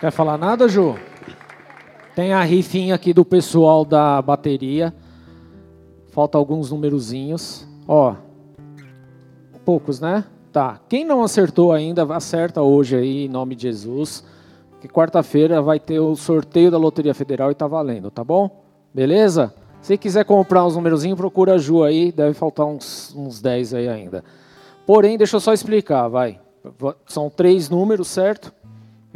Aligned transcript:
Quer 0.00 0.10
falar 0.10 0.38
nada, 0.38 0.68
Ju? 0.68 0.96
Tem 2.14 2.32
a 2.32 2.42
rifinha 2.42 2.94
aqui 2.94 3.12
do 3.12 3.24
pessoal 3.24 3.84
da 3.84 4.20
bateria. 4.20 4.94
Falta 6.10 6.36
alguns 6.36 6.70
numerozinhos. 6.70 7.66
Ó, 7.86 8.14
poucos, 9.64 10.00
né? 10.00 10.24
Tá. 10.52 10.80
Quem 10.88 11.04
não 11.04 11.22
acertou 11.22 11.72
ainda, 11.72 12.02
acerta 12.14 12.62
hoje 12.62 12.96
aí, 12.96 13.26
em 13.26 13.28
nome 13.28 13.54
de 13.54 13.62
Jesus. 13.62 14.24
Que 14.80 14.88
quarta-feira 14.88 15.60
vai 15.60 15.78
ter 15.78 16.00
o 16.00 16.16
sorteio 16.16 16.70
da 16.70 16.78
Loteria 16.78 17.12
Federal 17.12 17.50
e 17.50 17.54
tá 17.54 17.66
valendo, 17.66 18.10
tá 18.10 18.24
bom? 18.24 18.64
Beleza? 18.94 19.54
Se 19.80 19.96
quiser 19.96 20.24
comprar 20.24 20.64
uns 20.64 20.74
numerozinhos, 20.74 21.18
procura 21.18 21.54
a 21.54 21.58
Ju 21.58 21.82
aí, 21.84 22.10
deve 22.10 22.34
faltar 22.34 22.66
uns, 22.66 23.14
uns 23.14 23.40
10 23.40 23.74
aí 23.74 23.88
ainda. 23.88 24.24
Porém, 24.86 25.18
deixa 25.18 25.36
eu 25.36 25.40
só 25.40 25.52
explicar, 25.52 26.08
vai. 26.08 26.40
São 27.06 27.28
três 27.28 27.68
números, 27.68 28.08
certo? 28.08 28.52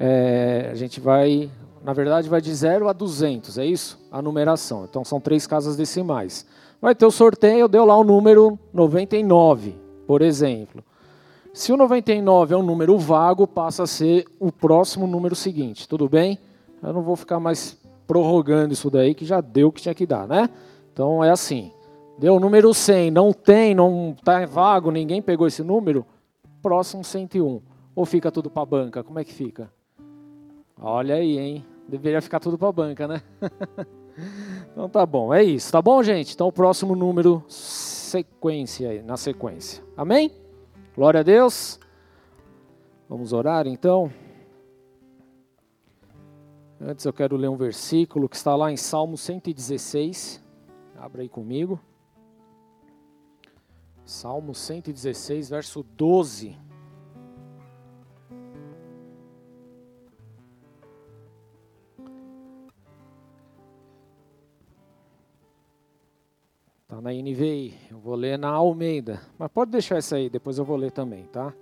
É, 0.05 0.69
a 0.73 0.75
gente 0.75 0.99
vai, 0.99 1.49
na 1.85 1.93
verdade, 1.93 2.29
vai 2.29 2.41
de 2.41 2.53
0 2.53 2.89
a 2.89 2.93
200, 2.93 3.57
é 3.57 3.65
isso? 3.65 3.97
A 4.11 4.21
numeração. 4.21 4.85
Então, 4.85 5.05
são 5.05 5.21
três 5.21 5.47
casas 5.47 5.77
decimais. 5.77 6.45
Vai 6.81 6.93
ter 6.93 7.07
o 7.07 7.11
sorteio, 7.13 7.69
deu 7.69 7.85
lá 7.85 7.97
o 7.97 8.03
número 8.03 8.59
99, 8.73 9.77
por 10.05 10.21
exemplo. 10.21 10.83
Se 11.55 11.73
o 11.73 11.77
99 11.77 12.53
é 12.53 12.57
um 12.57 12.65
número 12.65 12.99
vago, 12.99 13.47
passa 13.47 13.85
a 13.85 13.87
ser 13.87 14.27
o 14.41 14.51
próximo 14.51 15.07
número 15.07 15.37
seguinte, 15.37 15.89
tudo 15.89 16.09
bem? 16.09 16.37
Eu 16.83 16.93
não 16.93 17.03
vou 17.03 17.15
ficar 17.15 17.39
mais 17.39 17.79
prorrogando 18.05 18.73
isso 18.73 18.91
daí, 18.91 19.15
que 19.15 19.25
já 19.25 19.41
deu 19.41 19.69
o 19.69 19.73
que 19.73 19.83
tinha 19.83 19.95
que 19.95 20.05
dar, 20.05 20.27
né? 20.27 20.51
Então 20.93 21.23
é 21.23 21.31
assim. 21.31 21.71
Deu 22.19 22.35
o 22.35 22.41
número 22.41 22.75
100, 22.75 23.13
não 23.13 23.33
tem, 23.33 23.73
não 23.73 24.17
está 24.19 24.45
vago, 24.47 24.91
ninguém 24.91 25.23
pegou 25.23 25.47
esse 25.47 25.63
número, 25.63 26.05
próximo 26.61 27.05
101. 27.05 27.63
Ou 27.95 28.05
fica 28.05 28.33
tudo 28.33 28.51
para 28.51 28.63
a 28.63 28.67
banca? 28.67 29.05
Como 29.05 29.21
é 29.21 29.25
que 29.25 29.33
fica? 29.33 29.71
Olha 30.85 31.15
aí, 31.15 31.39
hein? 31.39 31.65
Deveria 31.87 32.21
ficar 32.21 32.41
tudo 32.41 32.59
para 32.59 32.69
a 32.69 32.73
banca, 32.73 33.07
né? 33.07 33.23
então 34.73 34.89
tá 34.89 35.07
bom, 35.07 35.33
é 35.33 35.41
isso, 35.41 35.71
tá 35.71 35.81
bom, 35.81 36.03
gente? 36.03 36.35
Então 36.35 36.49
o 36.49 36.53
próximo 36.53 36.97
número, 36.97 37.45
sequência 37.47 38.91
aí, 38.91 39.01
na 39.01 39.17
sequência. 39.17 39.85
Amém? 39.97 40.33
Glória 40.97 41.21
a 41.21 41.23
Deus. 41.23 41.79
Vamos 43.09 43.33
orar 43.33 43.69
então. 43.69 44.13
Antes 46.81 47.05
eu 47.05 47.13
quero 47.13 47.37
ler 47.37 47.49
um 47.49 47.57
versículo 47.57 48.29
que 48.29 48.35
está 48.35 48.57
lá 48.57 48.73
em 48.73 48.77
Salmo 48.77 49.17
116. 49.17 50.43
Abra 50.99 51.23
aí 51.23 51.29
comigo. 51.29 51.79
Salmo 54.05 54.53
116, 54.53 55.49
verso 55.49 55.85
12. 55.97 56.59
Está 66.93 67.01
na 67.01 67.11
NVI. 67.11 67.73
Eu 67.91 67.99
vou 68.01 68.15
ler 68.15 68.39
na 68.39 68.51
Almeida. 68.51 69.19
Mas 69.39 69.51
pode 69.51 69.71
deixar 69.71 69.97
essa 69.97 70.17
aí, 70.17 70.29
depois 70.29 70.59
eu 70.59 70.65
vou 70.67 70.77
ler 70.77 70.91
também, 70.91 71.25
tá? 71.25 71.55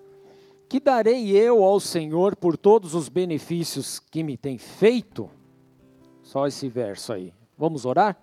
Que 0.68 0.80
darei 0.80 1.30
eu 1.30 1.62
ao 1.62 1.78
Senhor 1.78 2.34
por 2.34 2.56
todos 2.56 2.96
os 2.96 3.08
benefícios 3.08 4.00
que 4.00 4.24
me 4.24 4.36
tem 4.36 4.58
feito? 4.58 5.30
Só 6.20 6.48
esse 6.48 6.68
verso 6.68 7.12
aí. 7.12 7.32
Vamos 7.56 7.84
orar? 7.84 8.20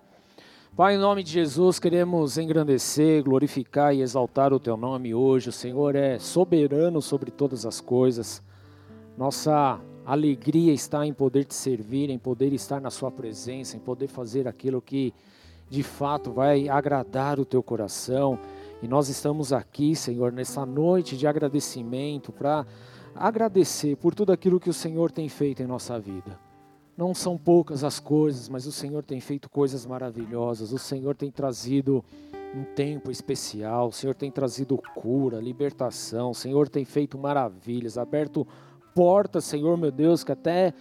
Pai, 0.76 0.96
em 0.96 0.98
nome 0.98 1.22
de 1.22 1.32
Jesus, 1.32 1.78
queremos 1.78 2.36
engrandecer, 2.36 3.24
glorificar 3.24 3.94
e 3.94 4.02
exaltar 4.02 4.52
o 4.52 4.60
Teu 4.60 4.76
nome 4.76 5.14
hoje. 5.14 5.48
O 5.48 5.52
Senhor 5.52 5.96
é 5.96 6.18
soberano 6.18 7.00
sobre 7.00 7.30
todas 7.30 7.64
as 7.64 7.80
coisas. 7.80 8.42
Nossa 9.16 9.80
alegria 10.04 10.74
está 10.74 11.06
em 11.06 11.14
poder 11.14 11.46
te 11.46 11.54
servir, 11.54 12.10
em 12.10 12.18
poder 12.18 12.52
estar 12.52 12.82
na 12.82 12.90
Sua 12.90 13.10
presença, 13.10 13.78
em 13.78 13.80
poder 13.80 14.08
fazer 14.08 14.46
aquilo 14.46 14.82
que 14.82 15.14
de 15.68 15.82
fato 15.82 16.32
vai 16.32 16.68
agradar 16.68 17.38
o 17.38 17.44
Teu 17.44 17.62
coração 17.62 18.38
e 18.80 18.86
nós 18.86 19.08
estamos 19.08 19.52
aqui, 19.52 19.96
Senhor, 19.96 20.32
nessa 20.32 20.64
noite 20.64 21.16
de 21.16 21.26
agradecimento 21.26 22.30
para 22.30 22.64
agradecer 23.14 23.96
por 23.96 24.14
tudo 24.14 24.30
aquilo 24.30 24.60
que 24.60 24.70
o 24.70 24.74
Senhor 24.74 25.10
tem 25.10 25.28
feito 25.28 25.62
em 25.62 25.66
nossa 25.66 25.98
vida. 25.98 26.38
Não 26.96 27.12
são 27.12 27.36
poucas 27.36 27.82
as 27.82 27.98
coisas, 27.98 28.48
mas 28.48 28.66
o 28.66 28.72
Senhor 28.72 29.04
tem 29.04 29.20
feito 29.20 29.50
coisas 29.50 29.84
maravilhosas. 29.84 30.72
O 30.72 30.78
Senhor 30.78 31.16
tem 31.16 31.30
trazido 31.30 32.04
um 32.54 32.62
tempo 32.74 33.10
especial. 33.10 33.88
O 33.88 33.92
Senhor 33.92 34.14
tem 34.14 34.30
trazido 34.30 34.78
cura, 34.94 35.40
libertação. 35.40 36.30
O 36.30 36.34
Senhor 36.34 36.68
tem 36.68 36.84
feito 36.84 37.18
maravilhas, 37.18 37.98
aberto 37.98 38.46
portas, 38.94 39.44
Senhor 39.44 39.76
meu 39.76 39.92
Deus, 39.92 40.24
que 40.24 40.32
até 40.32 40.72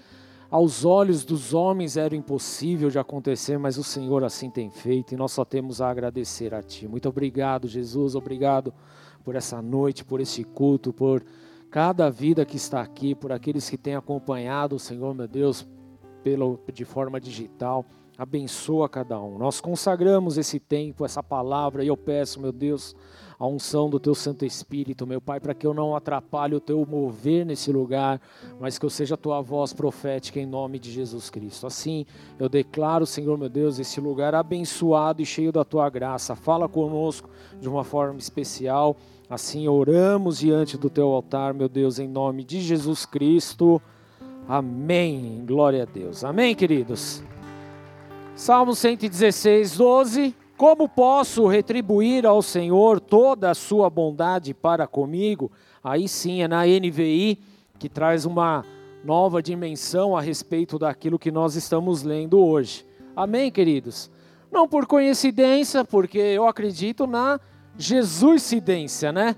aos 0.49 0.85
olhos 0.85 1.25
dos 1.25 1.53
homens 1.53 1.97
era 1.97 2.15
impossível 2.15 2.89
de 2.89 2.97
acontecer, 2.97 3.57
mas 3.57 3.77
o 3.77 3.83
Senhor 3.83 4.23
assim 4.23 4.49
tem 4.49 4.69
feito 4.69 5.13
e 5.13 5.17
nós 5.17 5.31
só 5.31 5.43
temos 5.43 5.81
a 5.81 5.89
agradecer 5.89 6.53
a 6.53 6.61
Ti. 6.61 6.87
Muito 6.87 7.09
obrigado, 7.09 7.67
Jesus, 7.67 8.15
obrigado 8.15 8.73
por 9.23 9.35
essa 9.35 9.61
noite, 9.61 10.05
por 10.05 10.21
esse 10.21 10.43
culto, 10.43 10.93
por 10.93 11.23
cada 11.69 12.09
vida 12.09 12.45
que 12.45 12.55
está 12.55 12.81
aqui, 12.81 13.13
por 13.13 13.31
aqueles 13.31 13.69
que 13.69 13.77
têm 13.77 13.95
acompanhado 13.95 14.77
o 14.77 14.79
Senhor, 14.79 15.13
meu 15.13 15.27
Deus, 15.27 15.67
pelo, 16.27 16.59
de 16.73 16.83
forma 16.83 17.21
digital. 17.21 17.85
Abençoa 18.17 18.89
cada 18.89 19.17
um. 19.21 19.37
Nós 19.37 19.61
consagramos 19.61 20.37
esse 20.37 20.59
tempo, 20.59 21.05
essa 21.05 21.23
palavra, 21.23 21.85
e 21.85 21.87
eu 21.87 21.95
peço, 21.95 22.41
meu 22.41 22.51
Deus, 22.51 22.93
a 23.39 23.47
unção 23.47 23.89
do 23.89 23.97
teu 23.97 24.13
Santo 24.13 24.43
Espírito, 24.43 25.07
meu 25.07 25.21
Pai, 25.21 25.39
para 25.39 25.53
que 25.53 25.65
eu 25.65 25.73
não 25.73 25.95
atrapalhe 25.95 26.53
o 26.53 26.59
teu 26.59 26.85
mover 26.85 27.45
nesse 27.45 27.71
lugar, 27.71 28.19
mas 28.59 28.77
que 28.77 28.85
eu 28.85 28.89
seja 28.89 29.13
a 29.13 29.17
tua 29.17 29.39
voz 29.39 29.71
profética 29.71 30.37
em 30.37 30.45
nome 30.45 30.79
de 30.79 30.91
Jesus 30.91 31.29
Cristo. 31.29 31.65
Assim, 31.65 32.05
eu 32.37 32.49
declaro, 32.49 33.05
Senhor 33.05 33.37
meu 33.37 33.47
Deus, 33.47 33.79
esse 33.79 34.01
lugar 34.01 34.35
abençoado 34.35 35.21
e 35.21 35.25
cheio 35.25 35.53
da 35.53 35.63
tua 35.63 35.89
graça. 35.89 36.35
Fala 36.35 36.67
conosco 36.67 37.29
de 37.61 37.69
uma 37.69 37.85
forma 37.85 38.19
especial. 38.19 38.97
Assim, 39.29 39.67
oramos 39.67 40.39
diante 40.39 40.77
do 40.77 40.89
teu 40.89 41.07
altar, 41.09 41.53
meu 41.53 41.69
Deus, 41.69 41.99
em 41.99 42.07
nome 42.07 42.43
de 42.43 42.59
Jesus 42.59 43.05
Cristo. 43.05 43.79
Amém. 44.47 45.43
Glória 45.45 45.83
a 45.83 45.85
Deus. 45.85 46.23
Amém, 46.23 46.55
queridos. 46.55 47.21
Salmo 48.33 48.73
116, 48.73 49.75
12. 49.75 50.35
Como 50.55 50.87
posso 50.87 51.47
retribuir 51.47 52.25
ao 52.25 52.41
Senhor 52.41 52.99
toda 52.99 53.51
a 53.51 53.55
sua 53.55 53.89
bondade 53.89 54.53
para 54.53 54.87
comigo? 54.87 55.51
Aí 55.83 56.07
sim 56.07 56.41
é 56.41 56.47
na 56.47 56.65
NVI 56.65 57.39
que 57.77 57.89
traz 57.89 58.25
uma 58.25 58.65
nova 59.03 59.41
dimensão 59.41 60.15
a 60.15 60.21
respeito 60.21 60.79
daquilo 60.79 61.19
que 61.19 61.29
nós 61.29 61.55
estamos 61.55 62.01
lendo 62.01 62.39
hoje. 62.39 62.85
Amém, 63.15 63.51
queridos? 63.51 64.09
Não 64.51 64.67
por 64.67 64.85
coincidência, 64.85 65.83
porque 65.83 66.17
eu 66.17 66.47
acredito 66.47 67.05
na 67.05 67.39
Jesuscidência, 67.77 69.11
né? 69.11 69.35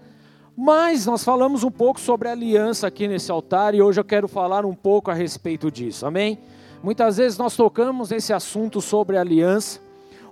Mas 0.61 1.05
nós 1.05 1.23
falamos 1.23 1.63
um 1.63 1.71
pouco 1.71 2.01
sobre 2.01 2.27
aliança 2.27 2.85
aqui 2.85 3.07
nesse 3.07 3.31
altar 3.31 3.73
e 3.73 3.81
hoje 3.81 3.97
eu 3.97 4.03
quero 4.03 4.27
falar 4.27 4.65
um 4.65 4.73
pouco 4.73 5.09
a 5.09 5.13
respeito 5.13 5.71
disso. 5.71 6.05
Amém? 6.05 6.37
Muitas 6.83 7.15
vezes 7.15 7.37
nós 7.37 7.55
tocamos 7.55 8.09
nesse 8.09 8.33
assunto 8.33 8.81
sobre 8.81 9.15
aliança 9.15 9.79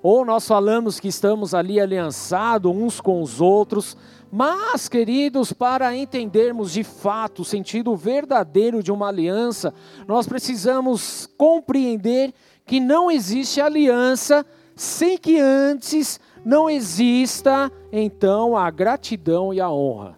ou 0.04 0.26
nós 0.26 0.46
falamos 0.46 1.00
que 1.00 1.08
estamos 1.08 1.54
ali 1.54 1.80
aliançados 1.80 2.70
uns 2.70 3.00
com 3.00 3.22
os 3.22 3.40
outros, 3.40 3.96
mas, 4.30 4.90
queridos, 4.90 5.54
para 5.54 5.96
entendermos 5.96 6.74
de 6.74 6.84
fato 6.84 7.42
o 7.42 7.46
sentido 7.46 7.96
verdadeiro 7.96 8.84
de 8.84 8.92
uma 8.92 9.08
aliança, 9.08 9.74
nós 10.06 10.28
precisamos 10.28 11.30
compreender 11.38 12.34
que 12.66 12.82
não 12.82 13.10
existe 13.10 13.62
aliança 13.62 14.46
sem 14.76 15.18
que 15.18 15.40
antes 15.40 16.20
não 16.48 16.70
exista, 16.70 17.70
então, 17.92 18.56
a 18.56 18.72
gratidão 18.72 19.54
e 19.54 19.60
a 19.60 19.70
honra. 19.70 20.16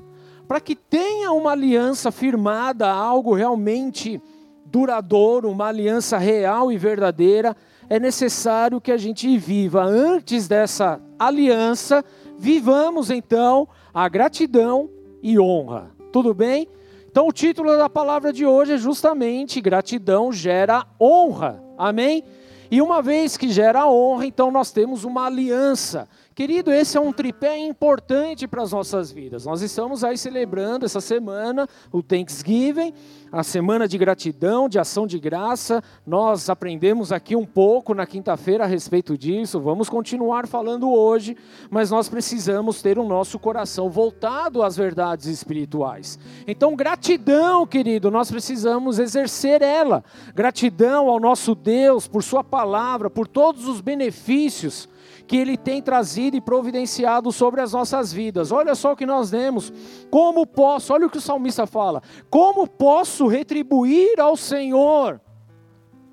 Para 0.48 0.62
que 0.62 0.76
tenha 0.76 1.32
uma 1.32 1.54
aliança 1.54 2.12
firmada, 2.12 2.88
algo 2.88 3.34
realmente 3.34 4.22
duradouro, 4.64 5.50
uma 5.50 5.66
aliança 5.66 6.20
real 6.20 6.72
e 6.72 6.78
verdadeira, 6.78 7.58
é 7.90 8.00
necessário 8.00 8.80
que 8.80 8.92
a 8.92 8.98
gente 8.98 9.36
viva 9.40 9.84
antes 9.84 10.48
dessa 10.48 11.02
aliança, 11.18 12.06
vivamos 12.38 13.10
então 13.10 13.68
a 13.92 14.08
gratidão 14.08 14.88
e 15.24 15.40
honra. 15.40 15.90
Tudo 16.12 16.32
bem? 16.36 16.68
Então 17.10 17.28
o 17.28 17.34
título 17.34 17.76
da 17.76 17.90
palavra 17.90 18.32
de 18.32 18.46
hoje 18.46 18.74
é 18.74 18.78
justamente 18.78 19.60
gratidão 19.60 20.32
gera 20.32 20.86
honra. 21.02 21.60
Amém? 21.76 22.24
E 22.72 22.82
uma 22.82 23.02
vez 23.02 23.36
que 23.36 23.50
gera 23.50 23.88
honra, 23.88 24.26
então 24.26 24.52
nós 24.52 24.72
temos 24.72 25.04
uma 25.04 25.26
aliança 25.26 26.08
Querido, 26.40 26.72
esse 26.72 26.98
é 26.98 27.02
um 27.02 27.12
tripé 27.12 27.58
importante 27.58 28.48
para 28.48 28.64
as 28.64 28.72
nossas 28.72 29.12
vidas. 29.12 29.46
Nós 29.46 29.62
estamos 29.62 30.06
aí 30.06 30.18
celebrando 30.18 30.86
essa 30.86 31.02
semana 31.02 31.68
o 31.92 32.02
Thanksgiving, 32.02 32.94
a 33.30 33.44
semana 33.44 33.90
de 33.90 33.98
gratidão, 33.98 34.70
de 34.70 34.80
ação 34.80 35.06
de 35.06 35.20
graça. 35.20 35.84
Nós 36.08 36.50
aprendemos 36.50 37.12
aqui 37.12 37.36
um 37.36 37.46
pouco 37.46 37.94
na 37.94 38.06
quinta-feira 38.06 38.64
a 38.64 38.68
respeito 38.68 39.18
disso. 39.18 39.60
Vamos 39.60 39.90
continuar 39.90 40.48
falando 40.48 40.90
hoje, 40.90 41.36
mas 41.70 41.92
nós 41.92 42.08
precisamos 42.08 42.82
ter 42.82 42.98
o 42.98 43.06
nosso 43.06 43.38
coração 43.38 43.90
voltado 43.90 44.64
às 44.64 44.78
verdades 44.78 45.26
espirituais. 45.26 46.18
Então, 46.48 46.74
gratidão, 46.74 47.68
querido, 47.68 48.10
nós 48.10 48.32
precisamos 48.32 48.98
exercer 48.98 49.62
ela. 49.62 50.06
Gratidão 50.34 51.10
ao 51.10 51.20
nosso 51.20 51.54
Deus 51.54 52.08
por 52.08 52.24
Sua 52.24 52.46
palavra, 52.46 53.10
por 53.10 53.28
todos 53.28 53.68
os 53.68 53.82
benefícios 53.82 54.88
que 55.30 55.38
Ele 55.38 55.56
tem 55.56 55.80
trazido 55.80 56.36
e 56.36 56.42
providenciado 56.42 57.32
sobre 57.32 57.62
as 57.62 57.72
nossas 57.72 58.12
vidas. 58.12 58.52
Olha 58.52 58.74
só 58.74 58.94
o 58.94 58.96
que 58.96 59.06
nós 59.06 59.30
lemos. 59.30 59.72
Como 60.10 60.44
posso, 60.44 60.92
olha 60.92 61.06
o 61.06 61.10
que 61.10 61.20
o 61.20 61.22
salmista 61.22 61.68
fala: 61.68 62.02
como 62.32 62.68
posso 62.68 63.28
retribuir 63.28 64.20
ao 64.20 64.36
Senhor 64.36 65.22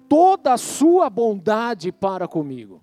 toda 0.06 0.52
a 0.52 0.58
sua 0.58 1.08
bondade 1.08 1.90
para 1.90 2.28
comigo? 2.28 2.82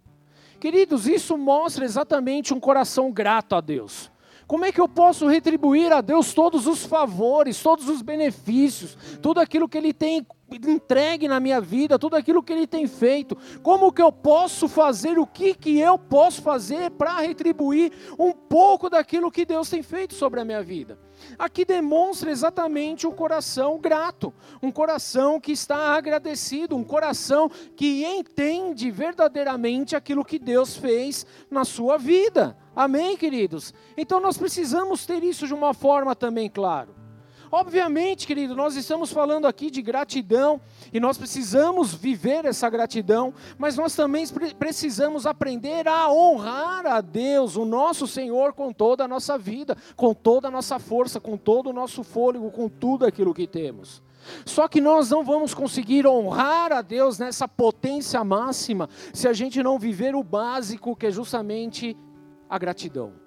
Queridos, 0.59 1.07
isso 1.07 1.37
mostra 1.37 1.85
exatamente 1.85 2.51
um 2.51 2.59
coração 2.59 3.11
grato 3.11 3.53
a 3.53 3.61
Deus. 3.61 4.11
Como 4.47 4.65
é 4.65 4.71
que 4.71 4.81
eu 4.81 4.89
posso 4.89 5.27
retribuir 5.27 5.93
a 5.93 6.01
Deus 6.01 6.33
todos 6.33 6.65
os 6.65 6.83
favores, 6.83 7.61
todos 7.61 7.87
os 7.87 8.01
benefícios, 8.01 8.97
tudo 9.21 9.39
aquilo 9.39 9.69
que 9.69 9.77
Ele 9.77 9.93
tem 9.93 10.25
entregue 10.55 11.27
na 11.27 11.39
minha 11.39 11.59
vida, 11.61 11.99
tudo 11.99 12.15
aquilo 12.15 12.43
que 12.43 12.53
Ele 12.53 12.67
tem 12.67 12.87
feito. 12.87 13.37
Como 13.61 13.91
que 13.91 14.01
eu 14.01 14.11
posso 14.11 14.67
fazer, 14.67 15.17
o 15.17 15.27
que, 15.27 15.53
que 15.53 15.79
eu 15.79 15.97
posso 15.97 16.41
fazer 16.41 16.91
para 16.91 17.19
retribuir 17.19 17.91
um 18.17 18.31
pouco 18.31 18.89
daquilo 18.89 19.31
que 19.31 19.45
Deus 19.45 19.69
tem 19.69 19.81
feito 19.81 20.13
sobre 20.13 20.39
a 20.39 20.45
minha 20.45 20.61
vida? 20.61 20.97
Aqui 21.37 21.63
demonstra 21.63 22.29
exatamente 22.29 23.07
o 23.07 23.11
um 23.11 23.13
coração 23.13 23.77
grato, 23.79 24.33
um 24.61 24.71
coração 24.71 25.39
que 25.39 25.51
está 25.51 25.95
agradecido, 25.95 26.75
um 26.75 26.83
coração 26.83 27.49
que 27.75 28.03
entende 28.05 28.91
verdadeiramente 28.91 29.95
aquilo 29.95 30.25
que 30.25 30.37
Deus 30.37 30.75
fez 30.75 31.25
na 31.49 31.63
sua 31.63 31.97
vida. 31.97 32.57
Amém, 32.75 33.15
queridos? 33.15 33.73
Então 33.95 34.19
nós 34.19 34.37
precisamos 34.37 35.05
ter 35.05 35.23
isso 35.23 35.47
de 35.47 35.53
uma 35.53 35.73
forma 35.73 36.15
também 36.15 36.49
claro. 36.49 37.02
Obviamente, 37.55 38.25
querido, 38.25 38.55
nós 38.55 38.75
estamos 38.75 39.11
falando 39.11 39.45
aqui 39.45 39.69
de 39.69 39.79
gratidão 39.79 40.59
e 40.91 40.99
nós 40.99 41.19
precisamos 41.19 41.93
viver 41.93 42.45
essa 42.45 42.67
gratidão, 42.67 43.31
mas 43.59 43.77
nós 43.77 43.95
também 43.95 44.25
precisamos 44.57 45.27
aprender 45.27 45.87
a 45.87 46.11
honrar 46.11 46.87
a 46.87 46.99
Deus, 46.99 47.55
o 47.55 47.63
nosso 47.63 48.07
Senhor, 48.07 48.53
com 48.53 48.73
toda 48.73 49.03
a 49.03 49.07
nossa 49.07 49.37
vida, 49.37 49.77
com 49.95 50.15
toda 50.15 50.47
a 50.47 50.51
nossa 50.51 50.79
força, 50.79 51.19
com 51.19 51.37
todo 51.37 51.69
o 51.69 51.73
nosso 51.73 52.03
fôlego, 52.03 52.49
com 52.49 52.67
tudo 52.67 53.05
aquilo 53.05 53.35
que 53.35 53.45
temos. 53.45 54.01
Só 54.47 54.67
que 54.67 54.81
nós 54.81 55.11
não 55.11 55.23
vamos 55.23 55.53
conseguir 55.53 56.07
honrar 56.07 56.71
a 56.71 56.81
Deus 56.81 57.19
nessa 57.19 57.47
potência 57.47 58.23
máxima 58.23 58.89
se 59.13 59.27
a 59.27 59.33
gente 59.33 59.61
não 59.61 59.77
viver 59.77 60.15
o 60.15 60.23
básico, 60.23 60.95
que 60.95 61.05
é 61.05 61.11
justamente 61.11 61.95
a 62.49 62.57
gratidão. 62.57 63.22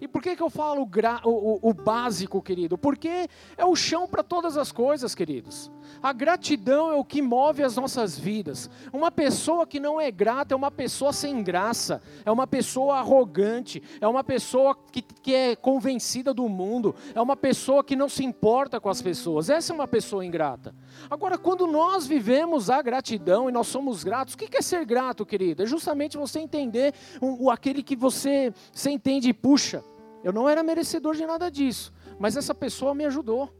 E 0.00 0.08
por 0.08 0.22
que, 0.22 0.34
que 0.34 0.42
eu 0.42 0.48
falo 0.48 0.82
o, 0.82 1.28
o, 1.28 1.70
o 1.70 1.74
básico, 1.74 2.40
querido? 2.40 2.78
Porque 2.78 3.28
é 3.56 3.64
o 3.64 3.76
chão 3.76 4.08
para 4.08 4.22
todas 4.22 4.56
as 4.56 4.72
coisas, 4.72 5.14
queridos. 5.14 5.70
A 6.02 6.12
gratidão 6.12 6.90
é 6.90 6.94
o 6.94 7.04
que 7.04 7.20
move 7.20 7.62
as 7.62 7.76
nossas 7.76 8.18
vidas. 8.18 8.70
Uma 8.92 9.10
pessoa 9.10 9.66
que 9.66 9.78
não 9.78 10.00
é 10.00 10.10
grata 10.10 10.54
é 10.54 10.56
uma 10.56 10.70
pessoa 10.70 11.12
sem 11.12 11.42
graça, 11.42 12.00
é 12.24 12.30
uma 12.30 12.46
pessoa 12.46 12.98
arrogante, 12.98 13.82
é 14.00 14.08
uma 14.08 14.24
pessoa 14.24 14.74
que, 14.90 15.02
que 15.02 15.34
é 15.34 15.56
convencida 15.56 16.32
do 16.32 16.48
mundo, 16.48 16.94
é 17.14 17.20
uma 17.20 17.36
pessoa 17.36 17.84
que 17.84 17.94
não 17.94 18.08
se 18.08 18.24
importa 18.24 18.80
com 18.80 18.88
as 18.88 19.02
pessoas. 19.02 19.50
Essa 19.50 19.72
é 19.72 19.74
uma 19.74 19.88
pessoa 19.88 20.24
ingrata. 20.24 20.74
Agora, 21.10 21.38
quando 21.38 21.66
nós 21.66 22.06
vivemos 22.06 22.70
a 22.70 22.80
gratidão 22.82 23.48
e 23.48 23.52
nós 23.52 23.66
somos 23.66 24.04
gratos, 24.04 24.34
o 24.34 24.36
que 24.36 24.56
é 24.56 24.62
ser 24.62 24.84
grato, 24.84 25.26
querido? 25.26 25.62
É 25.62 25.66
justamente 25.66 26.16
você 26.16 26.40
entender 26.40 26.94
o, 27.20 27.50
aquele 27.50 27.82
que 27.82 27.96
você, 27.96 28.52
você 28.72 28.90
entende 28.90 29.28
e 29.28 29.34
puxa. 29.34 29.84
Eu 30.22 30.32
não 30.32 30.48
era 30.48 30.62
merecedor 30.62 31.14
de 31.14 31.24
nada 31.26 31.50
disso, 31.50 31.92
mas 32.18 32.36
essa 32.36 32.54
pessoa 32.54 32.94
me 32.94 33.04
ajudou. 33.06 33.52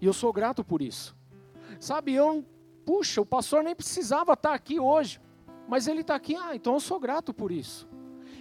E 0.00 0.06
eu 0.06 0.12
sou 0.12 0.32
grato 0.32 0.64
por 0.64 0.82
isso. 0.82 1.16
Sabe, 1.78 2.14
eu, 2.14 2.44
puxa, 2.84 3.20
o 3.20 3.26
pastor 3.26 3.62
nem 3.62 3.74
precisava 3.74 4.32
estar 4.32 4.54
aqui 4.54 4.78
hoje, 4.80 5.20
mas 5.68 5.86
ele 5.86 6.00
está 6.00 6.14
aqui, 6.14 6.36
ah, 6.36 6.54
então 6.54 6.74
eu 6.74 6.80
sou 6.80 6.98
grato 6.98 7.32
por 7.32 7.50
isso. 7.52 7.88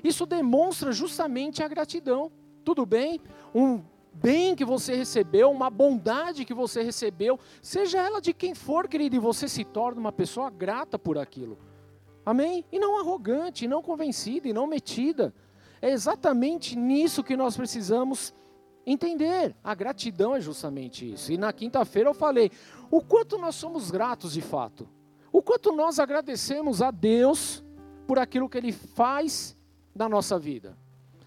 Isso 0.04 0.26
demonstra 0.26 0.92
justamente 0.92 1.64
a 1.64 1.68
gratidão. 1.68 2.32
Tudo 2.64 2.86
bem? 2.86 3.22
Um 3.56 3.82
bem 4.14 4.56
que 4.56 4.64
você 4.64 4.96
recebeu, 4.96 5.50
uma 5.50 5.70
bondade 5.70 6.46
que 6.46 6.54
você 6.54 6.82
recebeu, 6.84 7.40
seja 7.62 8.00
ela 8.00 8.22
de 8.22 8.34
quem 8.34 8.54
for, 8.54 8.88
querido, 8.88 9.16
e 9.16 9.20
você 9.20 9.48
se 9.48 9.64
torna 9.64 10.00
uma 10.00 10.12
pessoa 10.12 10.50
grata 10.50 11.00
por 11.00 11.18
aquilo. 11.18 11.58
Amém? 12.26 12.64
E 12.72 12.80
não 12.80 13.00
arrogante, 13.00 13.66
e 13.66 13.68
não 13.68 13.82
convencida, 13.82 14.48
e 14.48 14.54
não 14.54 14.68
metida. 14.68 15.34
É 15.82 15.92
exatamente 15.92 16.78
nisso 16.78 17.24
que 17.24 17.36
nós 17.36 17.58
precisamos 17.58 18.34
entender. 18.86 19.56
A 19.64 19.76
gratidão 19.76 20.36
é 20.36 20.40
justamente 20.40 21.12
isso. 21.12 21.32
E 21.32 21.38
na 21.38 21.52
quinta-feira 21.52 22.10
eu 22.10 22.14
falei 22.14 22.52
o 22.90 23.02
quanto 23.02 23.38
nós 23.38 23.56
somos 23.56 23.92
gratos 23.92 24.34
de 24.34 24.42
fato. 24.42 24.88
O 25.32 25.42
quanto 25.42 25.72
nós 25.72 26.00
agradecemos 26.00 26.82
a 26.82 26.92
Deus 26.92 27.64
por 28.08 28.20
aquilo 28.20 28.48
que 28.48 28.58
Ele 28.58 28.72
faz 28.72 29.58
na 29.96 30.08
nossa 30.08 30.38
vida. 30.38 30.78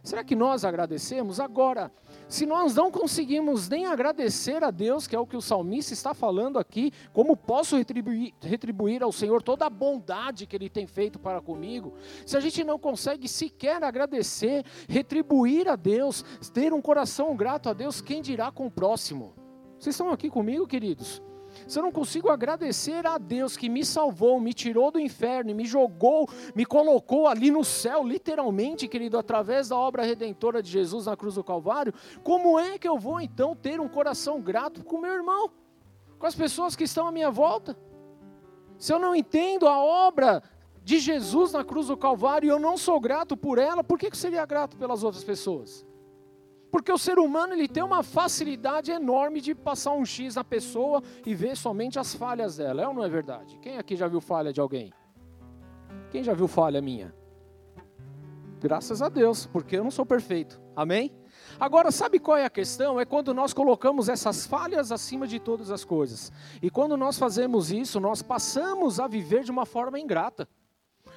Será 0.03 0.23
que 0.23 0.37
nós 0.37 0.65
agradecemos? 0.65 1.41
Agora, 1.41 1.91
se 2.29 2.45
nós 2.45 2.75
não 2.75 2.91
conseguimos 2.91 3.69
nem 3.69 3.87
agradecer 3.87 4.65
a 4.65 4.71
Deus, 4.71 5.07
que 5.07 5.15
é 5.15 5.19
o 5.19 5.27
que 5.27 5.37
o 5.37 5.41
salmista 5.41 5.93
está 5.93 6.13
falando 6.13 6.59
aqui, 6.59 6.93
como 7.13 7.37
posso 7.37 7.77
retribuir, 7.77 8.35
retribuir 8.41 9.03
ao 9.03 9.13
Senhor 9.13 9.43
toda 9.43 9.67
a 9.67 9.71
bondade 9.71 10.47
que 10.47 10.57
Ele 10.57 10.69
tem 10.69 10.87
feito 10.87 11.19
para 11.19 11.41
comigo? 11.41 11.95
Se 12.25 12.37
a 12.37 12.41
gente 12.41 12.65
não 12.65 12.79
consegue 12.79 13.29
sequer 13.29 13.83
agradecer, 13.83 14.65
retribuir 14.89 15.69
a 15.69 15.77
Deus, 15.77 16.25
ter 16.53 16.73
um 16.73 16.83
coração 16.83 17.37
grato 17.37 17.69
a 17.69 17.73
Deus, 17.73 18.01
quem 18.01 18.21
dirá 18.21 18.51
com 18.51 18.67
o 18.67 18.71
próximo? 18.71 19.35
Vocês 19.79 19.95
estão 19.95 20.11
aqui 20.11 20.29
comigo, 20.29 20.67
queridos? 20.67 21.23
Se 21.67 21.79
eu 21.79 21.83
não 21.83 21.91
consigo 21.91 22.31
agradecer 22.31 23.05
a 23.07 23.19
Deus 23.19 23.57
que 23.57 23.69
me 23.69 23.85
salvou, 23.85 24.39
me 24.41 24.55
tirou 24.55 24.91
do 24.91 25.01
inferno, 25.01 25.55
me 25.55 25.67
jogou, 25.67 26.29
me 26.55 26.65
colocou 26.65 27.27
ali 27.27 27.51
no 27.51 27.65
céu, 27.65 28.05
literalmente, 28.05 28.87
querido, 28.87 29.19
através 29.19 29.69
da 29.69 29.77
obra 29.77 30.05
redentora 30.05 30.63
de 30.63 30.71
Jesus 30.71 31.07
na 31.07 31.17
cruz 31.17 31.35
do 31.35 31.43
Calvário, 31.43 31.93
como 32.23 32.59
é 32.59 32.79
que 32.79 32.89
eu 32.89 32.99
vou 32.99 33.21
então 33.21 33.57
ter 33.57 33.81
um 33.81 33.89
coração 33.89 34.41
grato 34.41 34.85
com 34.85 34.99
meu 34.99 35.13
irmão, 35.13 35.51
com 36.19 36.27
as 36.27 36.37
pessoas 36.37 36.77
que 36.77 36.85
estão 36.85 37.09
à 37.09 37.13
minha 37.13 37.31
volta? 37.31 37.77
Se 38.79 38.93
eu 38.93 38.99
não 38.99 39.17
entendo 39.17 39.67
a 39.67 39.79
obra 39.79 40.43
de 40.85 41.01
Jesus 41.01 41.53
na 41.53 41.65
cruz 41.65 41.89
do 41.89 41.97
Calvário 41.97 42.47
e 42.47 42.51
eu 42.51 42.61
não 42.61 42.77
sou 42.77 43.01
grato 43.01 43.37
por 43.37 43.59
ela, 43.59 43.83
por 43.83 43.99
que, 43.99 44.09
que 44.09 44.17
seria 44.17 44.47
grato 44.47 44.77
pelas 44.77 45.03
outras 45.03 45.25
pessoas? 45.25 45.85
Porque 46.71 46.93
o 46.93 46.99
ser 46.99 47.19
humano 47.19 47.53
ele 47.53 47.69
tem 47.69 47.83
uma 47.83 48.03
facilidade 48.03 48.91
enorme 48.91 49.41
de 49.41 49.55
passar 49.55 49.93
um 49.93 50.05
X 50.05 50.35
na 50.35 50.45
pessoa 50.45 51.03
e 51.25 51.35
ver 51.35 51.57
somente 51.57 51.99
as 51.99 52.15
falhas 52.15 52.57
dela. 52.57 52.83
É 52.83 52.89
ou 52.89 52.95
não 52.95 53.05
é 53.05 53.09
verdade? 53.09 53.59
Quem 53.61 53.79
aqui 53.79 53.97
já 53.97 54.09
viu 54.09 54.21
falha 54.21 54.53
de 54.53 54.61
alguém? 54.61 54.93
Quem 56.11 56.23
já 56.23 56.35
viu 56.35 56.49
falha 56.49 56.81
minha? 56.81 57.15
Graças 58.61 59.03
a 59.03 59.09
Deus, 59.09 59.47
porque 59.47 59.77
eu 59.77 59.85
não 59.85 59.91
sou 59.91 60.07
perfeito. 60.07 60.61
Amém? 60.75 61.13
Agora, 61.61 61.91
sabe 61.91 62.19
qual 62.19 62.37
é 62.37 62.45
a 62.45 62.51
questão? 62.51 62.99
É 62.99 63.05
quando 63.05 63.33
nós 63.33 63.53
colocamos 63.53 64.09
essas 64.09 64.47
falhas 64.47 64.91
acima 64.91 65.27
de 65.27 65.39
todas 65.39 65.71
as 65.71 65.85
coisas. 65.85 66.33
E 66.63 66.71
quando 66.71 66.97
nós 66.97 67.19
fazemos 67.19 67.71
isso, 67.71 68.01
nós 68.01 68.23
passamos 68.23 68.99
a 68.99 69.07
viver 69.07 69.45
de 69.45 69.51
uma 69.51 69.67
forma 69.67 69.99
ingrata. 69.99 70.49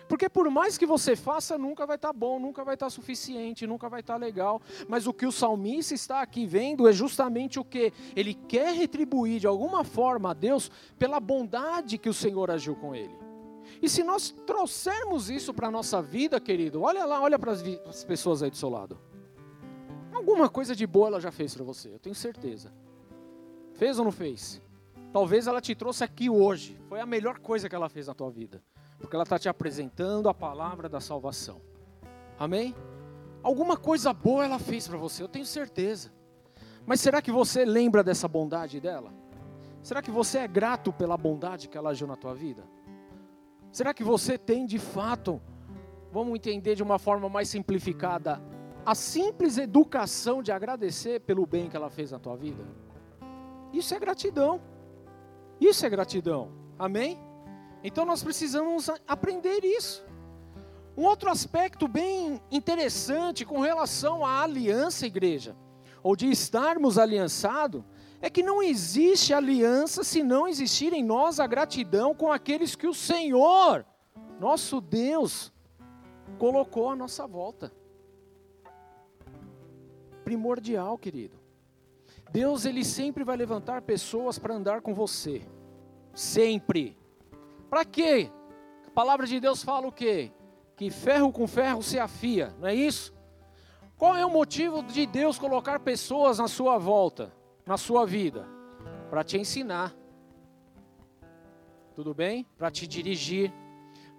Porque 0.10 0.28
por 0.28 0.50
mais 0.50 0.76
que 0.76 0.88
você 0.88 1.16
faça, 1.16 1.56
nunca 1.56 1.86
vai 1.86 1.96
estar 1.96 2.08
tá 2.08 2.14
bom, 2.14 2.40
nunca 2.40 2.64
vai 2.64 2.74
estar 2.74 2.88
tá 2.88 2.90
suficiente, 2.90 3.68
nunca 3.68 3.88
vai 3.88 4.00
estar 4.00 4.16
tá 4.16 4.20
legal. 4.20 4.60
Mas 4.88 5.06
o 5.06 5.14
que 5.14 5.28
o 5.28 5.32
salmista 5.32 5.94
está 5.94 6.22
aqui 6.24 6.48
vendo 6.48 6.90
é 6.90 6.92
justamente 6.92 7.60
o 7.60 7.64
que 7.64 7.94
ele 8.16 8.34
quer 8.34 8.74
retribuir 8.74 9.40
de 9.40 9.46
alguma 9.46 9.84
forma 9.84 10.32
a 10.32 10.34
Deus 10.34 10.72
pela 10.98 11.20
bondade 11.20 12.00
que 12.00 12.10
o 12.10 12.14
Senhor 12.14 12.50
agiu 12.50 12.76
com 12.76 12.96
ele. 12.96 13.16
E 13.84 13.88
se 13.88 14.04
nós 14.04 14.32
trouxermos 14.48 15.30
isso 15.30 15.54
para 15.54 15.68
a 15.68 15.72
nossa 15.72 16.02
vida, 16.02 16.40
querido, 16.40 16.82
olha 16.82 17.06
lá, 17.06 17.22
olha 17.22 17.38
para 17.38 17.52
as 17.52 18.04
pessoas 18.04 18.42
aí 18.42 18.50
do 18.50 18.58
seu 18.58 18.68
lado. 18.68 19.00
Alguma 20.12 20.50
coisa 20.50 20.76
de 20.76 20.88
boa 20.88 21.10
ela 21.10 21.22
já 21.22 21.32
fez 21.32 21.54
para 21.54 21.64
você, 21.64 21.94
eu 21.94 22.00
tenho 22.00 22.16
certeza. 22.16 22.74
Fez 23.74 24.00
ou 24.00 24.06
não 24.06 24.12
fez? 24.12 24.60
Talvez 25.14 25.46
ela 25.46 25.62
te 25.62 25.76
trouxe 25.76 26.04
aqui 26.04 26.32
hoje. 26.32 26.82
Foi 26.90 27.00
a 27.00 27.06
melhor 27.06 27.38
coisa 27.38 27.70
que 27.70 27.76
ela 27.76 27.90
fez 27.90 28.08
na 28.08 28.16
tua 28.16 28.32
vida 28.32 28.60
porque 29.00 29.16
ela 29.16 29.24
está 29.24 29.40
te 29.40 29.48
apresentando 29.48 30.30
a 30.30 30.34
palavra 30.34 30.90
da 30.90 31.00
salvação. 31.00 31.62
Amém? 32.38 32.76
Alguma 33.42 33.78
coisa 33.78 34.14
boa 34.14 34.44
ela 34.44 34.60
fez 34.60 34.88
para 34.88 34.98
você, 34.98 35.24
eu 35.24 35.28
tenho 35.28 35.46
certeza. 35.46 36.12
Mas 36.86 37.00
será 37.00 37.22
que 37.22 37.32
você 37.32 37.66
lembra 37.66 38.04
dessa 38.04 38.28
bondade 38.28 38.80
dela? 38.80 39.14
Será 39.82 40.02
que 40.02 40.12
você 40.12 40.40
é 40.40 40.48
grato 40.48 40.92
pela 40.92 41.16
bondade 41.16 41.70
que 41.70 41.78
ela 41.78 41.92
agiu 41.92 42.08
na 42.08 42.16
tua 42.16 42.34
vida? 42.34 42.64
Será 43.72 43.94
que 43.94 44.04
você 44.04 44.38
tem 44.38 44.66
de 44.66 44.80
fato, 44.80 45.42
vamos 46.12 46.36
entender 46.36 46.76
de 46.76 46.84
uma 46.84 47.00
forma 47.00 47.30
mais 47.30 47.48
simplificada, 47.48 48.42
a 48.86 48.96
simples 48.96 49.58
educação 49.58 50.42
de 50.42 50.52
agradecer 50.52 51.22
pelo 51.22 51.46
bem 51.46 51.70
que 51.70 51.78
ela 51.78 51.90
fez 51.90 52.12
na 52.12 52.20
tua 52.20 52.36
vida? 52.36 52.66
Isso 53.72 53.94
é 53.94 54.00
gratidão. 54.00 54.60
Isso 55.62 55.86
é 55.86 55.90
gratidão. 55.90 56.52
Amém? 56.78 57.20
Então 57.84 58.06
nós 58.06 58.24
precisamos 58.24 58.90
aprender 59.08 59.64
isso. 59.64 60.06
Um 60.98 61.06
outro 61.06 61.30
aspecto 61.30 61.88
bem 61.88 62.42
interessante 62.52 63.46
com 63.46 63.60
relação 63.62 64.26
à 64.26 64.44
aliança, 64.44 65.08
igreja, 65.08 65.56
ou 66.04 66.16
de 66.16 66.30
estarmos 66.30 66.98
aliançados, 66.98 67.84
é 68.22 68.30
que 68.30 68.44
não 68.44 68.62
existe 68.62 69.34
aliança 69.34 70.04
se 70.04 70.22
não 70.22 70.46
existir 70.46 70.92
em 70.92 71.04
nós 71.04 71.40
a 71.40 71.48
gratidão 71.48 72.14
com 72.14 72.32
aqueles 72.32 72.76
que 72.76 72.86
o 72.86 72.94
Senhor, 72.94 73.86
nosso 74.42 74.82
Deus, 74.82 75.54
colocou 76.38 76.90
à 76.90 76.96
nossa 76.98 77.26
volta. 77.26 77.72
Primordial, 80.26 80.98
querido. 80.98 81.40
Deus 82.30 82.66
ele 82.66 82.84
sempre 82.84 83.24
vai 83.24 83.38
levantar 83.38 83.82
pessoas 83.82 84.38
para 84.38 84.54
andar 84.54 84.82
com 84.82 84.94
você. 84.94 85.42
Sempre. 86.14 86.99
Para 87.70 87.86
quê? 87.86 88.32
A 88.88 88.92
palavra 88.92 89.28
de 89.28 89.40
Deus 89.40 89.64
fala 89.64 89.88
o 89.88 89.92
quê? 89.92 90.32
Que 90.76 90.90
ferro 90.90 91.32
com 91.32 91.48
ferro 91.48 91.84
se 91.84 92.00
afia, 92.00 92.56
não 92.60 92.68
é 92.68 92.74
isso? 92.74 93.14
Qual 93.98 94.16
é 94.16 94.26
o 94.26 94.32
motivo 94.32 94.82
de 94.82 95.06
Deus 95.06 95.38
colocar 95.38 95.80
pessoas 95.82 96.40
na 96.40 96.48
sua 96.48 96.78
volta, 96.78 97.34
na 97.66 97.78
sua 97.78 98.06
vida? 98.06 98.48
Para 99.10 99.24
te 99.24 99.38
ensinar. 99.38 99.94
Tudo 101.94 102.14
bem? 102.14 102.46
Para 102.58 102.72
te 102.72 102.88
dirigir, 102.88 103.54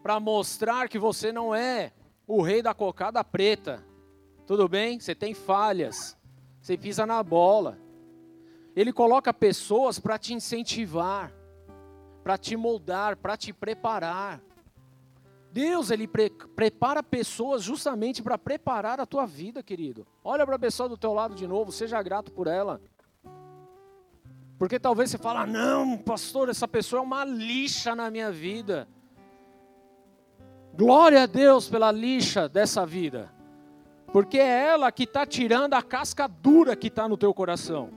para 0.02 0.20
mostrar 0.20 0.88
que 0.88 0.98
você 0.98 1.32
não 1.32 1.54
é 1.54 1.92
o 2.26 2.42
rei 2.42 2.62
da 2.62 2.74
cocada 2.74 3.24
preta. 3.24 3.84
Tudo 4.46 4.68
bem? 4.68 5.00
Você 5.00 5.14
tem 5.14 5.32
falhas. 5.32 6.16
Você 6.60 6.76
pisa 6.76 7.06
na 7.06 7.22
bola. 7.22 7.78
Ele 8.76 8.92
coloca 8.92 9.32
pessoas 9.32 9.98
para 9.98 10.18
te 10.18 10.34
incentivar 10.34 11.32
para 12.22 12.36
te 12.38 12.56
moldar, 12.56 13.16
para 13.16 13.36
te 13.36 13.52
preparar. 13.52 14.40
Deus, 15.52 15.90
Ele 15.90 16.06
pre 16.06 16.30
prepara 16.54 17.02
pessoas 17.02 17.62
justamente 17.62 18.22
para 18.22 18.38
preparar 18.38 19.00
a 19.00 19.06
tua 19.06 19.26
vida, 19.26 19.62
querido. 19.62 20.06
Olha 20.22 20.46
para 20.46 20.56
a 20.56 20.58
pessoa 20.58 20.88
do 20.88 20.96
teu 20.96 21.12
lado 21.12 21.34
de 21.34 21.46
novo, 21.46 21.72
seja 21.72 22.00
grato 22.02 22.30
por 22.30 22.46
ela. 22.46 22.80
Porque 24.58 24.78
talvez 24.78 25.10
você 25.10 25.18
fale, 25.18 25.38
ah, 25.38 25.46
não, 25.46 25.96
pastor, 25.96 26.50
essa 26.50 26.68
pessoa 26.68 27.00
é 27.00 27.02
uma 27.02 27.24
lixa 27.24 27.94
na 27.94 28.10
minha 28.10 28.30
vida. 28.30 28.86
Glória 30.74 31.22
a 31.22 31.26
Deus 31.26 31.68
pela 31.68 31.90
lixa 31.90 32.48
dessa 32.48 32.84
vida. 32.84 33.32
Porque 34.12 34.38
é 34.38 34.66
ela 34.66 34.92
que 34.92 35.04
está 35.04 35.24
tirando 35.24 35.74
a 35.74 35.82
casca 35.82 36.28
dura 36.28 36.76
que 36.76 36.88
está 36.88 37.08
no 37.08 37.16
teu 37.16 37.32
coração. 37.32 37.90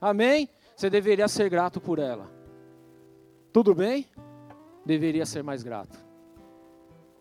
Amém? 0.00 0.48
Você 0.74 0.88
deveria 0.88 1.28
ser 1.28 1.50
grato 1.50 1.80
por 1.80 1.98
ela. 1.98 2.39
Tudo 3.52 3.74
bem? 3.74 4.06
Deveria 4.86 5.26
ser 5.26 5.42
mais 5.42 5.62
grato. 5.62 5.98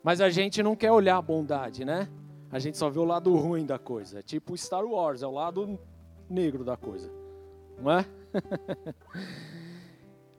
Mas 0.03 0.21
a 0.21 0.29
gente 0.29 0.62
não 0.62 0.75
quer 0.75 0.91
olhar 0.91 1.17
a 1.17 1.21
bondade, 1.21 1.83
né? 1.83 2.07
A 2.51 2.59
gente 2.59 2.77
só 2.77 2.89
vê 2.89 3.00
o 3.00 3.03
lado 3.03 3.36
ruim 3.36 3.65
da 3.65 3.77
coisa. 3.77 4.19
É 4.19 4.21
tipo 4.21 4.55
Star 4.57 4.86
Wars, 4.86 5.21
é 5.21 5.27
o 5.27 5.31
lado 5.31 5.79
negro 6.29 6.63
da 6.63 6.77
coisa. 6.77 7.12
Não 7.81 7.91
é? 7.91 8.05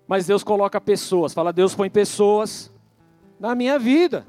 Mas 0.06 0.26
Deus 0.26 0.42
coloca 0.42 0.80
pessoas. 0.80 1.34
Fala, 1.34 1.52
Deus 1.52 1.74
põe 1.74 1.90
pessoas 1.90 2.72
na 3.38 3.54
minha 3.54 3.78
vida. 3.78 4.26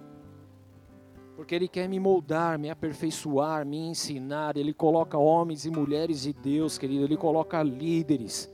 Porque 1.35 1.55
Ele 1.55 1.67
quer 1.67 1.87
me 1.87 1.99
moldar, 1.99 2.59
me 2.59 2.69
aperfeiçoar, 2.69 3.65
me 3.65 3.77
ensinar. 3.77 4.57
Ele 4.57 4.73
coloca 4.73 5.17
homens 5.17 5.65
e 5.65 5.71
mulheres 5.71 6.21
de 6.21 6.33
Deus, 6.33 6.77
querido. 6.77 7.05
Ele 7.05 7.17
coloca 7.17 7.63
líderes 7.63 8.50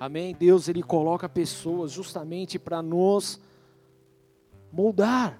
Amém? 0.00 0.34
Deus 0.34 0.66
ele 0.66 0.82
coloca 0.82 1.28
pessoas 1.28 1.92
justamente 1.92 2.58
para 2.58 2.80
nos 2.80 3.38
moldar, 4.72 5.38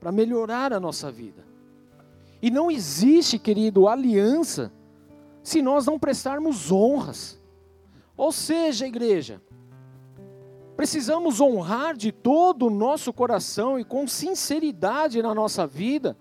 para 0.00 0.10
melhorar 0.10 0.72
a 0.72 0.80
nossa 0.80 1.12
vida. 1.12 1.44
E 2.40 2.50
não 2.50 2.70
existe, 2.70 3.38
querido, 3.38 3.86
aliança 3.86 4.72
se 5.42 5.60
nós 5.60 5.84
não 5.84 5.98
prestarmos 5.98 6.72
honras. 6.72 7.38
Ou 8.16 8.32
seja, 8.32 8.86
igreja, 8.86 9.42
precisamos 10.74 11.38
honrar 11.38 11.94
de 11.94 12.10
todo 12.10 12.68
o 12.68 12.70
nosso 12.70 13.12
coração 13.12 13.78
e 13.78 13.84
com 13.84 14.08
sinceridade 14.08 15.20
na 15.20 15.34
nossa 15.34 15.66
vida 15.66 16.16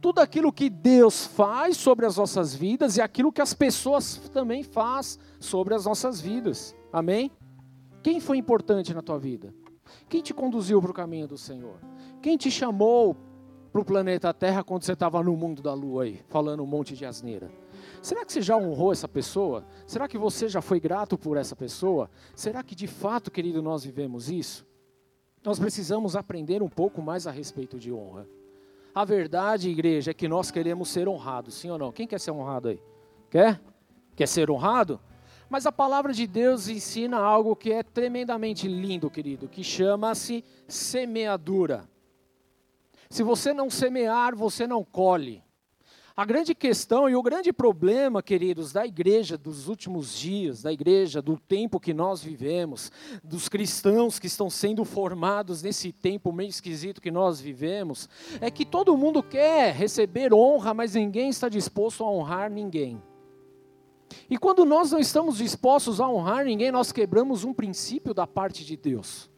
tudo 0.00 0.20
aquilo 0.20 0.52
que 0.52 0.70
Deus 0.70 1.26
faz 1.26 1.76
sobre 1.76 2.06
as 2.06 2.16
nossas 2.16 2.54
vidas 2.54 2.96
e 2.96 3.02
aquilo 3.02 3.30
que 3.30 3.42
as 3.42 3.52
pessoas 3.52 4.16
também 4.32 4.62
faz 4.62 5.18
sobre 5.38 5.74
as 5.74 5.84
nossas 5.84 6.20
vidas. 6.20 6.74
Amém? 6.92 7.30
Quem 8.02 8.18
foi 8.18 8.38
importante 8.38 8.94
na 8.94 9.02
tua 9.02 9.18
vida? 9.18 9.54
Quem 10.08 10.22
te 10.22 10.32
conduziu 10.32 10.80
para 10.80 10.90
o 10.90 10.94
caminho 10.94 11.28
do 11.28 11.36
Senhor? 11.36 11.78
Quem 12.22 12.36
te 12.36 12.50
chamou 12.50 13.14
para 13.70 13.80
o 13.80 13.84
planeta 13.84 14.32
Terra 14.32 14.64
quando 14.64 14.84
você 14.84 14.92
estava 14.92 15.22
no 15.22 15.36
mundo 15.36 15.60
da 15.60 15.74
lua 15.74 16.04
aí, 16.04 16.20
falando 16.28 16.62
um 16.62 16.66
monte 16.66 16.96
de 16.96 17.04
asneira? 17.04 17.50
Será 18.00 18.24
que 18.24 18.32
você 18.32 18.40
já 18.40 18.56
honrou 18.56 18.92
essa 18.92 19.06
pessoa? 19.06 19.66
Será 19.86 20.08
que 20.08 20.16
você 20.16 20.48
já 20.48 20.62
foi 20.62 20.80
grato 20.80 21.18
por 21.18 21.36
essa 21.36 21.54
pessoa? 21.54 22.10
Será 22.34 22.62
que 22.62 22.74
de 22.74 22.86
fato, 22.86 23.30
querido, 23.30 23.60
nós 23.60 23.84
vivemos 23.84 24.30
isso? 24.30 24.66
Nós 25.44 25.58
precisamos 25.58 26.16
aprender 26.16 26.62
um 26.62 26.68
pouco 26.68 27.02
mais 27.02 27.26
a 27.26 27.30
respeito 27.30 27.78
de 27.78 27.92
honra. 27.92 28.26
A 28.94 29.04
verdade, 29.04 29.68
igreja, 29.68 30.10
é 30.10 30.14
que 30.14 30.26
nós 30.28 30.50
queremos 30.50 30.88
ser 30.88 31.08
honrados, 31.08 31.54
sim 31.54 31.70
ou 31.70 31.78
não? 31.78 31.92
Quem 31.92 32.06
quer 32.06 32.18
ser 32.18 32.32
honrado 32.32 32.68
aí? 32.68 32.82
Quer? 33.30 33.60
Quer 34.16 34.26
ser 34.26 34.50
honrado? 34.50 35.00
Mas 35.48 35.66
a 35.66 35.72
palavra 35.72 36.12
de 36.12 36.26
Deus 36.26 36.68
ensina 36.68 37.18
algo 37.18 37.56
que 37.56 37.72
é 37.72 37.82
tremendamente 37.82 38.68
lindo, 38.68 39.10
querido, 39.10 39.48
que 39.48 39.64
chama-se 39.64 40.44
semeadura. 40.68 41.88
Se 43.08 43.22
você 43.22 43.52
não 43.52 43.68
semear, 43.68 44.36
você 44.36 44.66
não 44.66 44.84
colhe. 44.84 45.42
A 46.20 46.24
grande 46.26 46.54
questão 46.54 47.08
e 47.08 47.16
o 47.16 47.22
grande 47.22 47.50
problema, 47.50 48.22
queridos, 48.22 48.72
da 48.72 48.84
igreja 48.84 49.38
dos 49.38 49.68
últimos 49.68 50.18
dias, 50.18 50.60
da 50.60 50.70
igreja 50.70 51.22
do 51.22 51.38
tempo 51.38 51.80
que 51.80 51.94
nós 51.94 52.22
vivemos, 52.22 52.92
dos 53.24 53.48
cristãos 53.48 54.18
que 54.18 54.26
estão 54.26 54.50
sendo 54.50 54.84
formados 54.84 55.62
nesse 55.62 55.92
tempo 55.92 56.30
meio 56.30 56.50
esquisito 56.50 57.00
que 57.00 57.10
nós 57.10 57.40
vivemos, 57.40 58.06
é 58.38 58.50
que 58.50 58.66
todo 58.66 58.98
mundo 58.98 59.22
quer 59.22 59.74
receber 59.74 60.34
honra, 60.34 60.74
mas 60.74 60.94
ninguém 60.94 61.30
está 61.30 61.48
disposto 61.48 62.04
a 62.04 62.10
honrar 62.10 62.50
ninguém. 62.50 63.02
E 64.28 64.36
quando 64.36 64.66
nós 64.66 64.92
não 64.92 64.98
estamos 64.98 65.38
dispostos 65.38 66.02
a 66.02 66.06
honrar 66.06 66.44
ninguém, 66.44 66.70
nós 66.70 66.92
quebramos 66.92 67.44
um 67.44 67.54
princípio 67.54 68.12
da 68.12 68.26
parte 68.26 68.62
de 68.62 68.76
Deus. 68.76 69.30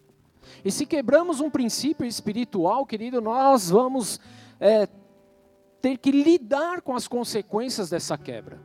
E 0.65 0.73
se 0.73 0.85
quebramos 0.85 1.39
um 1.39 1.49
princípio 1.49 2.05
espiritual, 2.05 2.85
querido, 2.85 3.21
nós 3.21 3.71
vamos 3.71 4.19
é, 4.59 4.89
ter 5.83 5.99
que 5.99 6.13
lidar 6.13 6.81
com 6.81 6.95
as 6.95 7.09
consequências 7.09 7.91
dessa 7.91 8.17
quebra. 8.17 8.61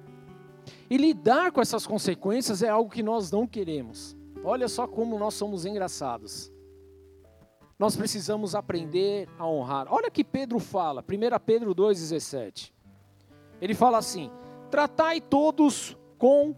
E 0.89 0.95
lidar 0.95 1.51
com 1.51 1.59
essas 1.59 1.85
consequências 1.85 2.61
é 2.61 2.69
algo 2.69 2.89
que 2.91 3.03
nós 3.03 3.31
não 3.31 3.47
queremos. 3.47 4.15
Olha 4.43 4.67
só 4.67 4.87
como 4.87 5.17
nós 5.17 5.33
somos 5.33 5.65
engraçados. 5.65 6.51
Nós 7.77 7.95
precisamos 7.95 8.55
aprender 8.55 9.27
a 9.37 9.45
honrar. 9.45 9.87
Olha 9.89 10.09
que 10.09 10.23
Pedro 10.23 10.59
fala, 10.59 11.01
1 11.01 11.39
Pedro 11.45 11.75
2,17. 11.75 12.71
Ele 13.59 13.73
fala 13.73 13.97
assim: 13.97 14.31
tratai 14.69 15.19
todos 15.19 15.97
com 16.17 16.55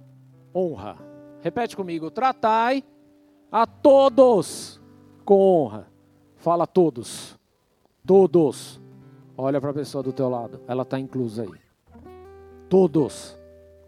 honra. 0.53 0.97
Repete 1.41 1.75
comigo: 1.75 2.11
tratai 2.11 2.83
a 3.51 3.65
todos 3.65 4.79
com 5.25 5.39
honra. 5.41 5.87
Fala 6.35 6.67
todos. 6.67 7.37
Todos. 8.05 8.78
Olha 9.41 9.62
para 9.62 9.69
a 9.69 9.74
pessoa 9.74 10.03
do 10.03 10.12
teu 10.12 10.27
lado, 10.27 10.60
ela 10.67 10.84
está 10.84 11.00
inclusa 11.00 11.43
aí. 11.43 11.62
Todos. 12.67 13.38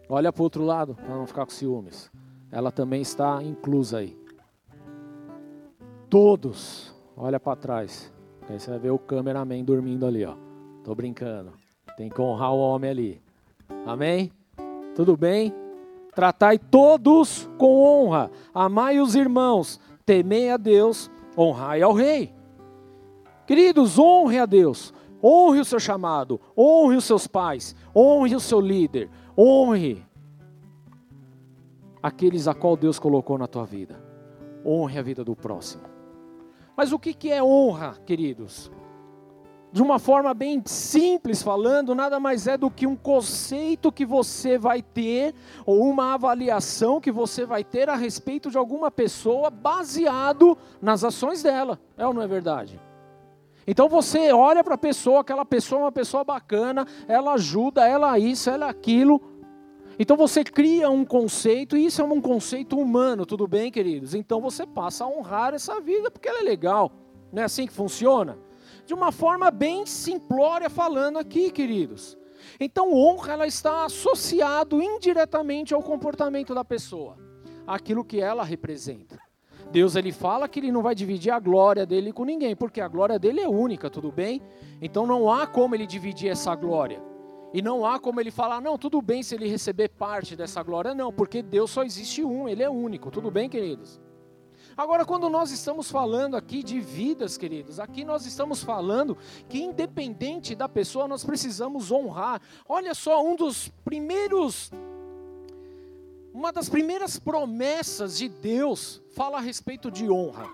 Olha 0.08 0.31
para 0.31 0.39
o 0.39 0.43
outro 0.43 0.63
lado, 0.63 0.96
para 0.96 1.13
não 1.13 1.27
ficar 1.27 1.43
com 1.43 1.51
ciúmes. 1.51 2.10
Ela 2.50 2.72
também 2.72 3.01
está 3.01 3.43
inclusa 3.43 3.98
aí. 3.98 4.17
Todos. 6.10 6.96
Olha 7.17 7.38
para 7.38 7.58
trás. 7.58 8.13
Aí 8.48 8.58
você 8.58 8.70
vai 8.70 8.79
ver 8.79 8.91
o 8.91 8.98
cameraman 8.98 9.62
dormindo 9.62 10.05
ali, 10.05 10.24
ó. 10.24 10.36
Tô 10.86 10.96
brincando. 10.96 11.51
Tem 11.98 12.08
que 12.08 12.22
honrar 12.22 12.53
o 12.53 12.60
homem 12.60 12.89
ali. 12.89 13.22
Amém? 13.86 14.31
Tudo 14.96 15.17
bem? 15.17 15.53
Tratai 16.15 16.58
todos 16.58 17.50
com 17.58 17.84
honra. 17.84 18.31
Amai 18.53 19.01
os 19.01 19.15
irmãos. 19.15 19.81
Temei 20.05 20.50
a 20.50 20.55
Deus. 20.55 21.12
Honrai 21.38 21.81
ao 21.81 21.91
rei. 21.91 22.34
Queridos, 23.46 24.00
honre 24.00 24.39
a 24.39 24.46
Deus. 24.46 24.93
Honre 25.23 25.59
o 25.59 25.65
seu 25.65 25.79
chamado, 25.79 26.39
honre 26.57 26.95
os 26.95 27.05
seus 27.05 27.27
pais, 27.27 27.75
honre 27.95 28.35
o 28.35 28.39
seu 28.39 28.59
líder, 28.59 29.09
honre 29.37 30.03
aqueles 32.01 32.47
a 32.47 32.53
qual 32.53 32.75
Deus 32.75 32.97
colocou 32.97 33.37
na 33.37 33.47
tua 33.47 33.65
vida. 33.65 34.01
Honre 34.65 34.99
a 34.99 35.01
vida 35.01 35.23
do 35.23 35.35
próximo. 35.35 35.83
Mas 36.75 36.91
o 36.91 36.99
que, 36.99 37.29
é 37.29 37.43
honra, 37.43 37.97
queridos? 38.05 38.71
de 39.71 39.81
uma 39.81 39.99
forma 39.99 40.33
bem 40.33 40.61
simples 40.65 41.41
falando, 41.41 41.95
nada 41.95 42.19
mais 42.19 42.45
é 42.45 42.57
do 42.57 42.69
que 42.69 42.85
um 42.85 42.95
conceito 42.95 43.91
que 43.91 44.05
você 44.05 44.57
vai 44.57 44.81
ter, 44.81 45.33
ou 45.65 45.85
uma 45.85 46.13
avaliação 46.13 46.99
que 46.99 47.11
você 47.11 47.45
vai 47.45 47.63
ter 47.63 47.89
a 47.89 47.95
respeito 47.95 48.51
de 48.51 48.57
alguma 48.57 48.91
pessoa 48.91 49.49
baseado 49.49 50.57
nas 50.81 51.03
ações 51.03 51.41
dela. 51.41 51.79
É 51.97 52.05
ou 52.05 52.13
não 52.13 52.21
é 52.21 52.27
verdade? 52.27 52.79
Então 53.65 53.87
você 53.87 54.31
olha 54.31 54.63
para 54.63 54.75
a 54.75 54.77
pessoa, 54.77 55.21
aquela 55.21 55.45
pessoa 55.45 55.81
é 55.81 55.83
uma 55.85 55.91
pessoa 55.91 56.23
bacana, 56.23 56.85
ela 57.07 57.33
ajuda, 57.33 57.87
ela 57.87 58.17
isso, 58.17 58.49
ela 58.49 58.69
aquilo. 58.69 59.21
Então 59.99 60.17
você 60.17 60.43
cria 60.43 60.89
um 60.89 61.05
conceito, 61.05 61.77
e 61.77 61.85
isso 61.85 62.01
é 62.01 62.05
um 62.05 62.21
conceito 62.21 62.77
humano, 62.77 63.25
tudo 63.25 63.47
bem, 63.47 63.71
queridos? 63.71 64.15
Então 64.15 64.41
você 64.41 64.65
passa 64.65 65.03
a 65.03 65.07
honrar 65.07 65.53
essa 65.53 65.79
vida 65.79 66.09
porque 66.09 66.27
ela 66.27 66.39
é 66.39 66.43
legal. 66.43 66.91
Não 67.31 67.41
é 67.41 67.45
assim 67.45 67.67
que 67.67 67.73
funciona? 67.73 68.37
de 68.85 68.93
uma 68.93 69.11
forma 69.11 69.49
bem 69.51 69.85
simplória 69.85 70.69
falando 70.69 71.17
aqui, 71.17 71.51
queridos. 71.51 72.17
Então, 72.59 72.93
honra 72.93 73.33
ela 73.33 73.47
está 73.47 73.85
associado 73.85 74.81
indiretamente 74.81 75.73
ao 75.73 75.81
comportamento 75.81 76.53
da 76.53 76.65
pessoa, 76.65 77.17
aquilo 77.65 78.03
que 78.03 78.19
ela 78.19 78.43
representa. 78.43 79.19
Deus 79.71 79.95
ele 79.95 80.11
fala 80.11 80.47
que 80.47 80.59
ele 80.59 80.71
não 80.71 80.81
vai 80.81 80.93
dividir 80.93 81.31
a 81.31 81.39
glória 81.39 81.85
dele 81.85 82.11
com 82.11 82.25
ninguém, 82.25 82.55
porque 82.55 82.81
a 82.81 82.87
glória 82.87 83.17
dele 83.17 83.39
é 83.39 83.47
única, 83.47 83.89
tudo 83.89 84.11
bem? 84.11 84.41
Então 84.81 85.07
não 85.07 85.31
há 85.31 85.47
como 85.47 85.75
ele 85.75 85.87
dividir 85.87 86.29
essa 86.29 86.53
glória. 86.55 87.01
E 87.53 87.61
não 87.61 87.85
há 87.85 87.99
como 87.99 88.19
ele 88.19 88.31
falar, 88.31 88.61
não, 88.61 88.77
tudo 88.77 89.01
bem 89.01 89.23
se 89.23 89.35
ele 89.35 89.47
receber 89.47 89.89
parte 89.89 90.35
dessa 90.35 90.61
glória, 90.63 90.95
não, 90.95 91.11
porque 91.11 91.41
Deus 91.41 91.71
só 91.71 91.83
existe 91.83 92.23
um, 92.23 92.47
ele 92.47 92.63
é 92.63 92.69
único, 92.69 93.11
tudo 93.11 93.29
bem, 93.29 93.49
queridos? 93.49 93.99
Agora, 94.75 95.05
quando 95.05 95.29
nós 95.29 95.51
estamos 95.51 95.91
falando 95.91 96.35
aqui 96.35 96.63
de 96.63 96.79
vidas, 96.79 97.37
queridos, 97.37 97.79
aqui 97.79 98.05
nós 98.05 98.25
estamos 98.25 98.63
falando 98.63 99.17
que, 99.49 99.61
independente 99.61 100.55
da 100.55 100.69
pessoa, 100.69 101.07
nós 101.07 101.25
precisamos 101.25 101.91
honrar. 101.91 102.41
Olha 102.67 102.93
só, 102.93 103.23
um 103.23 103.35
dos 103.35 103.69
primeiros. 103.83 104.71
Uma 106.33 106.51
das 106.51 106.69
primeiras 106.69 107.19
promessas 107.19 108.17
de 108.17 108.29
Deus 108.29 109.01
fala 109.13 109.38
a 109.38 109.41
respeito 109.41 109.91
de 109.91 110.09
honra, 110.09 110.47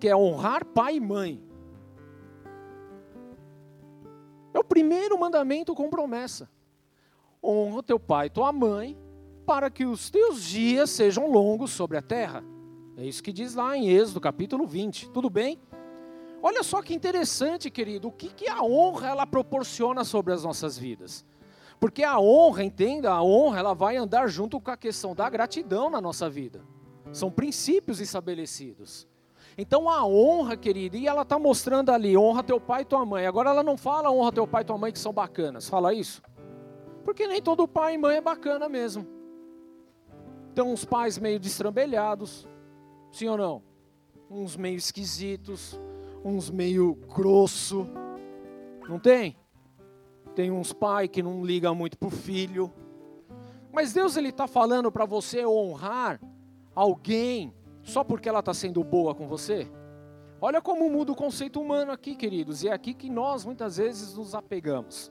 que 0.00 0.08
é 0.08 0.16
honrar 0.16 0.64
pai 0.64 0.96
e 0.96 1.00
mãe. 1.00 1.42
É 4.52 4.58
o 4.58 4.64
primeiro 4.64 5.18
mandamento 5.18 5.74
com 5.74 5.88
promessa. 5.88 6.50
Honra 7.42 7.82
teu 7.82 8.00
pai 8.00 8.26
e 8.26 8.30
tua 8.30 8.52
mãe, 8.52 8.98
para 9.44 9.70
que 9.70 9.86
os 9.86 10.10
teus 10.10 10.42
dias 10.42 10.90
sejam 10.90 11.30
longos 11.30 11.70
sobre 11.70 11.96
a 11.96 12.02
terra. 12.02 12.42
É 12.96 13.04
isso 13.04 13.22
que 13.22 13.32
diz 13.32 13.54
lá 13.54 13.76
em 13.76 13.88
Êxodo, 13.88 14.20
capítulo 14.20 14.66
20. 14.66 15.10
Tudo 15.10 15.30
bem? 15.30 15.60
Olha 16.42 16.62
só 16.62 16.82
que 16.82 16.94
interessante, 16.94 17.70
querido, 17.70 18.08
o 18.08 18.12
que, 18.12 18.28
que 18.28 18.48
a 18.48 18.62
honra 18.62 19.08
ela 19.08 19.26
proporciona 19.26 20.02
sobre 20.02 20.32
as 20.32 20.42
nossas 20.42 20.76
vidas. 20.76 21.24
Porque 21.78 22.02
a 22.02 22.18
honra, 22.18 22.64
entenda, 22.64 23.12
a 23.12 23.22
honra 23.22 23.58
ela 23.58 23.74
vai 23.74 23.96
andar 23.96 24.28
junto 24.28 24.60
com 24.60 24.70
a 24.70 24.76
questão 24.76 25.14
da 25.14 25.28
gratidão 25.28 25.90
na 25.90 26.00
nossa 26.00 26.28
vida. 26.28 26.62
São 27.12 27.30
princípios 27.30 28.00
estabelecidos. 28.00 29.06
Então 29.58 29.88
a 29.88 30.04
honra, 30.04 30.56
querido, 30.56 30.96
e 30.96 31.06
ela 31.06 31.22
está 31.22 31.38
mostrando 31.38 31.90
ali, 31.90 32.16
honra 32.16 32.42
teu 32.42 32.60
pai 32.60 32.82
e 32.82 32.84
tua 32.84 33.04
mãe. 33.04 33.26
Agora 33.26 33.50
ela 33.50 33.62
não 33.62 33.76
fala 33.76 34.10
honra 34.10 34.32
teu 34.32 34.46
pai 34.46 34.62
e 34.62 34.64
tua 34.64 34.78
mãe 34.78 34.92
que 34.92 34.98
são 34.98 35.12
bacanas. 35.12 35.68
Fala 35.68 35.94
isso? 35.94 36.22
Porque 37.04 37.26
nem 37.26 37.40
todo 37.40 37.68
pai 37.68 37.94
e 37.94 37.98
mãe 37.98 38.16
é 38.16 38.20
bacana 38.20 38.68
mesmo. 38.68 39.06
Tem 40.54 40.64
uns 40.64 40.84
pais 40.84 41.18
meio 41.18 41.38
destrambelhados, 41.38 42.46
Sim 43.16 43.28
ou 43.28 43.38
não? 43.38 43.62
Uns 44.28 44.58
meio 44.58 44.76
esquisitos, 44.76 45.80
uns 46.22 46.50
meio 46.50 46.94
grosso. 47.14 47.86
Não 48.86 48.98
tem? 48.98 49.38
Tem 50.36 50.50
uns 50.50 50.70
pai 50.70 51.08
que 51.08 51.22
não 51.22 51.42
liga 51.42 51.72
muito 51.72 51.96
pro 51.96 52.10
filho. 52.10 52.70
Mas 53.72 53.94
Deus 53.94 54.18
ele 54.18 54.28
está 54.28 54.46
falando 54.46 54.92
para 54.92 55.06
você 55.06 55.46
honrar 55.46 56.20
alguém 56.74 57.54
só 57.82 58.04
porque 58.04 58.28
ela 58.28 58.40
está 58.40 58.52
sendo 58.52 58.84
boa 58.84 59.14
com 59.14 59.26
você? 59.26 59.66
Olha 60.38 60.60
como 60.60 60.90
muda 60.90 61.12
o 61.12 61.16
conceito 61.16 61.58
humano 61.58 61.90
aqui, 61.90 62.14
queridos, 62.14 62.62
e 62.62 62.68
é 62.68 62.72
aqui 62.74 62.92
que 62.92 63.08
nós 63.08 63.46
muitas 63.46 63.78
vezes 63.78 64.14
nos 64.14 64.34
apegamos. 64.34 65.10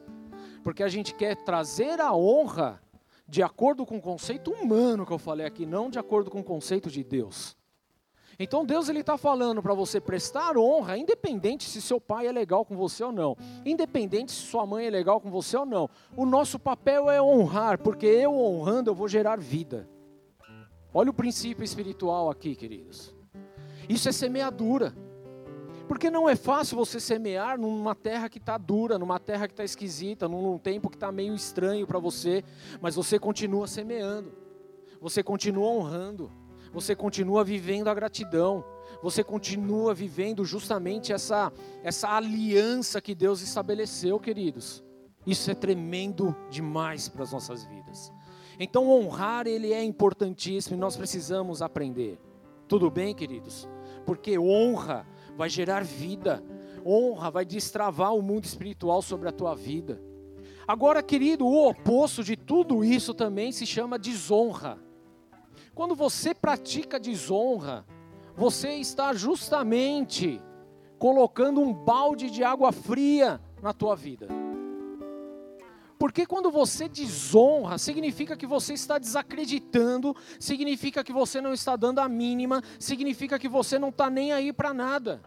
Porque 0.64 0.84
a 0.84 0.88
gente 0.88 1.16
quer 1.16 1.36
trazer 1.44 2.00
a 2.00 2.14
honra 2.14 2.80
de 3.28 3.42
acordo 3.42 3.84
com 3.84 3.98
o 3.98 4.02
conceito 4.02 4.52
humano 4.52 5.08
que 5.08 5.12
eu 5.12 5.18
falei 5.18 5.48
aqui, 5.48 5.66
não 5.66 5.90
de 5.90 5.98
acordo 5.98 6.30
com 6.30 6.42
o 6.42 6.44
conceito 6.44 6.92
de 6.92 7.04
Deus. 7.04 7.58
Então 8.38 8.66
Deus 8.66 8.90
ele 8.90 9.00
está 9.00 9.18
falando 9.18 9.62
para 9.62 9.74
você 9.74 10.00
prestar 10.00 10.58
honra, 10.58 10.98
independente 10.98 11.70
se 11.70 11.82
seu 11.82 12.02
pai 12.02 12.28
é 12.28 12.32
legal 12.32 12.66
com 12.66 12.76
você 12.76 13.04
ou 13.04 13.12
não, 13.12 13.38
independente 13.66 14.32
se 14.32 14.42
sua 14.42 14.66
mãe 14.66 14.86
é 14.86 14.90
legal 14.90 15.22
com 15.22 15.30
você 15.32 15.56
ou 15.56 15.66
não. 15.66 15.90
O 16.16 16.26
nosso 16.26 16.60
papel 16.60 17.10
é 17.10 17.22
honrar, 17.22 17.80
porque 17.80 18.06
eu 18.06 18.34
honrando 18.34 18.90
eu 18.90 18.96
vou 18.96 19.08
gerar 19.08 19.38
vida. 19.38 19.90
Olha 20.94 21.10
o 21.10 21.14
princípio 21.14 21.64
espiritual 21.64 22.30
aqui, 22.30 22.56
queridos. 22.56 23.14
Isso 23.88 24.10
é 24.10 24.12
semeadura. 24.12 24.94
Porque 25.88 26.10
não 26.10 26.28
é 26.28 26.36
fácil 26.36 26.78
você 26.78 27.00
semear 27.00 27.60
numa 27.60 27.94
terra 27.94 28.28
que 28.28 28.40
está 28.40 28.58
dura, 28.58 28.98
numa 28.98 29.20
terra 29.20 29.48
que 29.48 29.54
está 29.54 29.64
esquisita, 29.64 30.28
num 30.28 30.58
tempo 30.58 30.90
que 30.90 30.96
está 30.96 31.12
meio 31.12 31.36
estranho 31.36 31.86
para 31.86 32.00
você, 32.00 32.44
mas 32.82 32.96
você 32.96 33.20
continua 33.20 33.68
semeando, 33.68 34.34
você 35.00 35.22
continua 35.22 35.68
honrando 35.68 36.32
você 36.76 36.94
continua 36.94 37.42
vivendo 37.42 37.88
a 37.88 37.94
gratidão, 37.94 38.62
você 39.02 39.24
continua 39.24 39.94
vivendo 39.94 40.44
justamente 40.44 41.14
essa, 41.14 41.50
essa 41.82 42.10
aliança 42.10 43.00
que 43.00 43.16
Deus 43.16 43.42
estabeleceu, 43.42 44.20
queridos. 44.20 44.84
Isso 45.26 45.50
é 45.50 45.56
tremendo 45.56 46.36
demais 46.50 47.08
para 47.08 47.24
as 47.24 47.32
nossas 47.32 47.64
vidas. 47.64 48.12
Então, 48.60 48.90
honrar 48.90 49.48
ele 49.48 49.72
é 49.72 49.82
importantíssimo 49.82 50.76
e 50.76 50.80
nós 50.80 50.98
precisamos 50.98 51.62
aprender. 51.62 52.20
Tudo 52.68 52.92
bem, 52.92 53.16
queridos? 53.16 53.70
Porque 54.06 54.38
honra 54.38 55.08
vai 55.38 55.50
gerar 55.50 55.82
vida, 55.82 56.44
honra 56.86 57.32
vai 57.32 57.46
destravar 57.46 58.14
o 58.14 58.22
mundo 58.22 58.44
espiritual 58.44 59.02
sobre 59.02 59.30
a 59.30 59.32
tua 59.32 59.56
vida. 59.56 60.02
Agora, 60.68 61.02
querido, 61.02 61.46
o 61.46 61.70
oposto 61.70 62.22
de 62.22 62.36
tudo 62.36 62.84
isso 62.84 63.14
também 63.14 63.54
se 63.54 63.66
chama 63.66 63.98
desonra. 63.98 64.85
Quando 65.76 65.94
você 65.94 66.34
pratica 66.34 66.98
desonra, 66.98 67.86
você 68.34 68.76
está 68.76 69.14
justamente 69.14 70.42
colocando 70.98 71.60
um 71.60 71.74
balde 71.74 72.32
de 72.32 72.46
água 72.46 72.72
fria 72.72 73.42
na 73.62 73.74
tua 73.74 73.94
vida. 73.94 74.30
Porque 76.00 76.26
quando 76.26 76.50
você 76.50 76.88
desonra, 76.88 77.78
significa 77.78 78.38
que 78.38 78.48
você 78.48 78.74
está 78.74 78.98
desacreditando, 78.98 80.16
significa 80.40 81.04
que 81.04 81.12
você 81.12 81.42
não 81.42 81.54
está 81.54 81.76
dando 81.76 82.00
a 82.00 82.08
mínima, 82.08 82.64
significa 82.80 83.38
que 83.38 83.50
você 83.50 83.78
não 83.78 83.90
está 83.90 84.10
nem 84.10 84.32
aí 84.32 84.54
para 84.54 84.74
nada. 84.74 85.22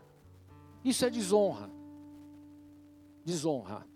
Isso 0.82 1.04
é 1.04 1.10
desonra. 1.10 1.70
Desonra. 3.22 3.86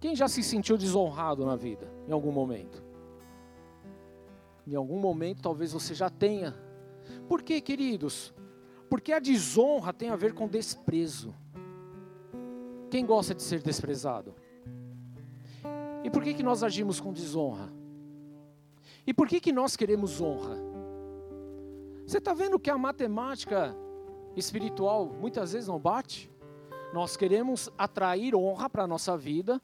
Quem 0.00 0.16
já 0.16 0.28
se 0.28 0.42
sentiu 0.42 0.78
desonrado 0.78 1.44
na 1.44 1.56
vida, 1.56 1.92
em 2.06 2.12
algum 2.12 2.32
momento? 2.32 2.87
Em 4.68 4.74
algum 4.74 4.98
momento 4.98 5.40
talvez 5.40 5.72
você 5.72 5.94
já 5.94 6.10
tenha. 6.10 6.54
Por 7.26 7.42
quê, 7.42 7.58
queridos? 7.58 8.34
Porque 8.90 9.14
a 9.14 9.18
desonra 9.18 9.94
tem 9.94 10.10
a 10.10 10.16
ver 10.16 10.34
com 10.34 10.46
desprezo. 10.46 11.34
Quem 12.90 13.06
gosta 13.06 13.34
de 13.34 13.42
ser 13.42 13.62
desprezado? 13.62 14.34
E 16.04 16.10
por 16.10 16.22
que, 16.22 16.34
que 16.34 16.42
nós 16.42 16.62
agimos 16.62 17.00
com 17.00 17.14
desonra? 17.14 17.72
E 19.06 19.14
por 19.14 19.26
que, 19.26 19.40
que 19.40 19.52
nós 19.52 19.74
queremos 19.74 20.20
honra? 20.20 20.58
Você 22.06 22.18
está 22.18 22.34
vendo 22.34 22.58
que 22.58 22.68
a 22.68 22.76
matemática 22.76 23.74
espiritual 24.36 25.06
muitas 25.06 25.52
vezes 25.54 25.66
não 25.66 25.78
bate? 25.78 26.30
Nós 26.92 27.16
queremos 27.16 27.70
atrair 27.78 28.34
honra 28.34 28.68
para 28.68 28.84
a 28.84 28.86
nossa 28.86 29.16
vida, 29.16 29.60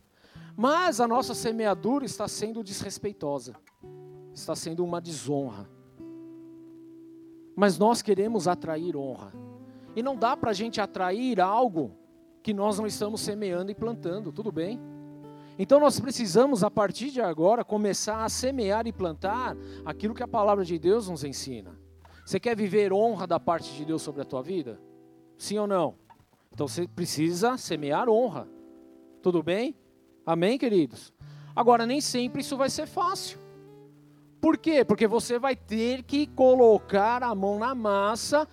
mas 0.56 0.98
a 0.98 1.06
nossa 1.06 1.34
semeadura 1.34 2.06
está 2.06 2.26
sendo 2.26 2.64
desrespeitosa 2.64 3.54
está 4.34 4.54
sendo 4.54 4.84
uma 4.84 5.00
desonra. 5.00 5.68
Mas 7.56 7.78
nós 7.78 8.02
queremos 8.02 8.48
atrair 8.48 8.96
honra. 8.96 9.32
E 9.94 10.02
não 10.02 10.16
dá 10.16 10.36
para 10.36 10.50
a 10.50 10.54
gente 10.54 10.80
atrair 10.80 11.40
algo 11.40 11.92
que 12.42 12.52
nós 12.52 12.78
não 12.78 12.86
estamos 12.86 13.20
semeando 13.20 13.70
e 13.70 13.74
plantando, 13.74 14.32
tudo 14.32 14.50
bem? 14.50 14.80
Então 15.58 15.78
nós 15.78 16.00
precisamos, 16.00 16.64
a 16.64 16.70
partir 16.70 17.10
de 17.10 17.20
agora, 17.20 17.64
começar 17.64 18.24
a 18.24 18.28
semear 18.28 18.86
e 18.86 18.92
plantar 18.92 19.56
aquilo 19.84 20.14
que 20.14 20.22
a 20.22 20.28
palavra 20.28 20.64
de 20.64 20.78
Deus 20.78 21.08
nos 21.08 21.22
ensina. 21.22 21.78
Você 22.26 22.40
quer 22.40 22.56
viver 22.56 22.92
honra 22.92 23.26
da 23.26 23.38
parte 23.38 23.72
de 23.74 23.84
Deus 23.84 24.02
sobre 24.02 24.22
a 24.22 24.24
tua 24.24 24.42
vida? 24.42 24.80
Sim 25.38 25.58
ou 25.58 25.66
não? 25.66 25.94
Então 26.52 26.66
você 26.66 26.88
precisa 26.88 27.56
semear 27.56 28.08
honra. 28.08 28.48
Tudo 29.22 29.42
bem? 29.42 29.76
Amém, 30.26 30.58
queridos? 30.58 31.12
Agora, 31.54 31.86
nem 31.86 32.00
sempre 32.00 32.40
isso 32.40 32.56
vai 32.56 32.68
ser 32.68 32.86
fácil. 32.86 33.43
Por 34.44 34.58
quê? 34.58 34.84
Porque 34.84 35.06
você 35.06 35.38
vai 35.38 35.56
ter 35.56 36.02
que 36.02 36.26
colocar 36.26 37.22
a 37.22 37.34
mão 37.34 37.58
na 37.58 37.74
massa 37.74 38.46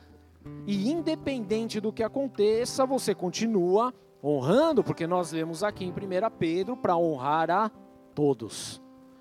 e 0.65 0.89
independente 0.89 1.82
do 1.82 1.91
que 1.91 2.01
aconteça, 2.01 2.86
você 2.86 3.13
continua 3.13 3.93
Honrando, 4.23 4.84
porque 4.84 5.08
nós 5.08 5.32
lemos 5.32 5.63
aqui 5.63 5.84
em 5.84 5.89
1 5.89 5.95
Pedro 6.38 6.77
para 6.77 6.95
honrar 6.95 7.49
a 7.49 7.71
todos. 8.13 8.80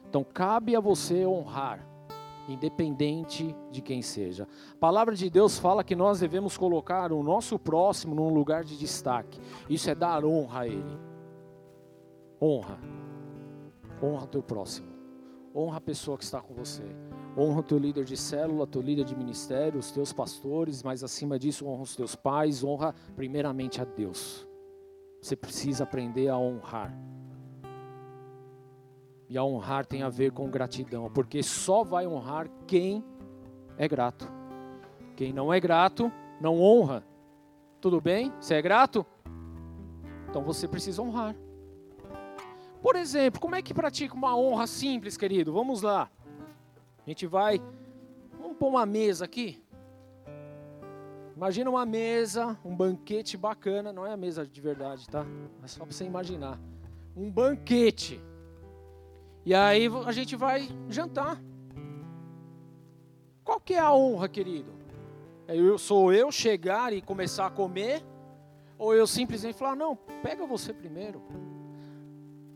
Então 0.09 0.22
cabe 0.22 0.76
a 0.76 0.80
você 0.80 1.24
honrar, 1.24 1.87
independente 2.46 3.56
de 3.70 3.80
quem 3.80 4.02
seja. 4.02 4.46
A 4.74 4.76
palavra 4.76 5.14
de 5.14 5.30
Deus 5.30 5.59
fala 5.59 5.83
que 5.83 5.96
nós 5.96 6.20
devemos 6.20 6.59
colocar 6.59 7.12
o 7.12 7.22
nosso 7.22 7.59
próximo 7.59 8.14
num 8.14 8.28
lugar 8.28 8.62
de 8.62 8.76
destaque. 8.76 9.40
Isso 9.70 9.88
é 9.88 9.94
dar 9.94 10.22
honra 10.22 10.61
a 10.61 10.68
ele. 10.68 10.98
Honra. 12.42 12.78
Honra 14.02 14.26
teu 14.26 14.42
próximo. 14.42 14.89
Honra 15.54 15.78
a 15.78 15.80
pessoa 15.80 16.16
que 16.16 16.24
está 16.24 16.40
com 16.40 16.54
você. 16.54 16.84
Honra 17.36 17.60
o 17.60 17.62
teu 17.62 17.78
líder 17.78 18.04
de 18.04 18.16
célula, 18.16 18.66
teu 18.66 18.82
líder 18.82 19.04
de 19.04 19.16
ministério, 19.16 19.78
os 19.78 19.90
teus 19.90 20.12
pastores, 20.12 20.82
mas 20.82 21.02
acima 21.02 21.38
disso, 21.38 21.66
honra 21.66 21.82
os 21.82 21.96
teus 21.96 22.14
pais, 22.14 22.62
honra 22.64 22.94
primeiramente 23.14 23.80
a 23.80 23.84
Deus. 23.84 24.46
Você 25.20 25.36
precisa 25.36 25.84
aprender 25.84 26.28
a 26.28 26.38
honrar. 26.38 26.96
E 29.28 29.38
a 29.38 29.44
honrar 29.44 29.86
tem 29.86 30.02
a 30.02 30.08
ver 30.08 30.32
com 30.32 30.50
gratidão, 30.50 31.10
porque 31.10 31.42
só 31.42 31.84
vai 31.84 32.06
honrar 32.06 32.48
quem 32.66 33.04
é 33.78 33.86
grato. 33.86 34.26
Quem 35.14 35.32
não 35.32 35.52
é 35.52 35.60
grato, 35.60 36.10
não 36.40 36.60
honra. 36.60 37.04
Tudo 37.80 38.00
bem? 38.00 38.32
Você 38.40 38.54
é 38.54 38.62
grato? 38.62 39.06
Então 40.28 40.42
você 40.42 40.66
precisa 40.66 41.00
honrar. 41.00 41.36
Por 42.82 42.96
exemplo, 42.96 43.40
como 43.40 43.54
é 43.54 43.62
que 43.62 43.74
pratica 43.74 44.14
uma 44.14 44.36
honra 44.36 44.66
simples, 44.66 45.16
querido? 45.16 45.52
Vamos 45.52 45.82
lá. 45.82 46.10
A 47.06 47.10
gente 47.10 47.26
vai. 47.26 47.60
Vamos 48.40 48.56
pôr 48.56 48.68
uma 48.68 48.86
mesa 48.86 49.24
aqui. 49.24 49.62
Imagina 51.36 51.70
uma 51.70 51.86
mesa, 51.86 52.58
um 52.64 52.74
banquete 52.74 53.36
bacana. 53.36 53.92
Não 53.92 54.06
é 54.06 54.12
a 54.12 54.16
mesa 54.16 54.46
de 54.46 54.60
verdade, 54.60 55.08
tá? 55.08 55.26
É 55.62 55.66
só 55.66 55.84
para 55.84 55.92
você 55.92 56.04
imaginar. 56.04 56.58
Um 57.16 57.30
banquete. 57.30 58.20
E 59.44 59.54
aí 59.54 59.88
a 60.06 60.12
gente 60.12 60.36
vai 60.36 60.68
jantar. 60.88 61.40
Qual 63.44 63.60
que 63.60 63.74
é 63.74 63.78
a 63.78 63.92
honra, 63.92 64.28
querido? 64.28 64.72
É 65.48 65.56
eu, 65.56 65.76
sou 65.76 66.12
eu 66.12 66.30
chegar 66.30 66.92
e 66.92 67.02
começar 67.02 67.46
a 67.46 67.50
comer? 67.50 68.02
Ou 68.78 68.94
eu 68.94 69.06
simplesmente 69.06 69.58
falar, 69.58 69.74
não, 69.74 69.96
pega 70.22 70.46
você 70.46 70.72
primeiro. 70.72 71.22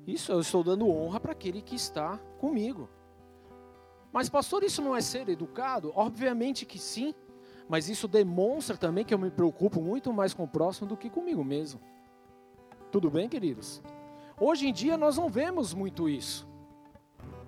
Isso 0.06 0.32
eu 0.32 0.40
estou 0.40 0.62
dando 0.62 0.88
honra 0.88 1.18
para 1.18 1.32
aquele 1.32 1.62
que 1.62 1.74
está 1.74 2.18
comigo. 2.38 2.88
Mas, 4.12 4.28
pastor, 4.28 4.62
isso 4.62 4.82
não 4.82 4.94
é 4.94 5.00
ser 5.00 5.28
educado? 5.28 5.92
Obviamente 5.94 6.66
que 6.66 6.78
sim. 6.78 7.14
Mas 7.68 7.88
isso 7.88 8.06
demonstra 8.06 8.76
também 8.76 9.04
que 9.04 9.14
eu 9.14 9.18
me 9.18 9.30
preocupo 9.30 9.80
muito 9.80 10.12
mais 10.12 10.34
com 10.34 10.44
o 10.44 10.48
próximo 10.48 10.86
do 10.86 10.96
que 10.96 11.08
comigo 11.08 11.42
mesmo. 11.42 11.80
Tudo 12.92 13.10
bem, 13.10 13.28
queridos? 13.28 13.82
Hoje 14.38 14.68
em 14.68 14.72
dia 14.72 14.96
nós 14.96 15.16
não 15.16 15.28
vemos 15.28 15.72
muito 15.72 16.08
isso. 16.08 16.46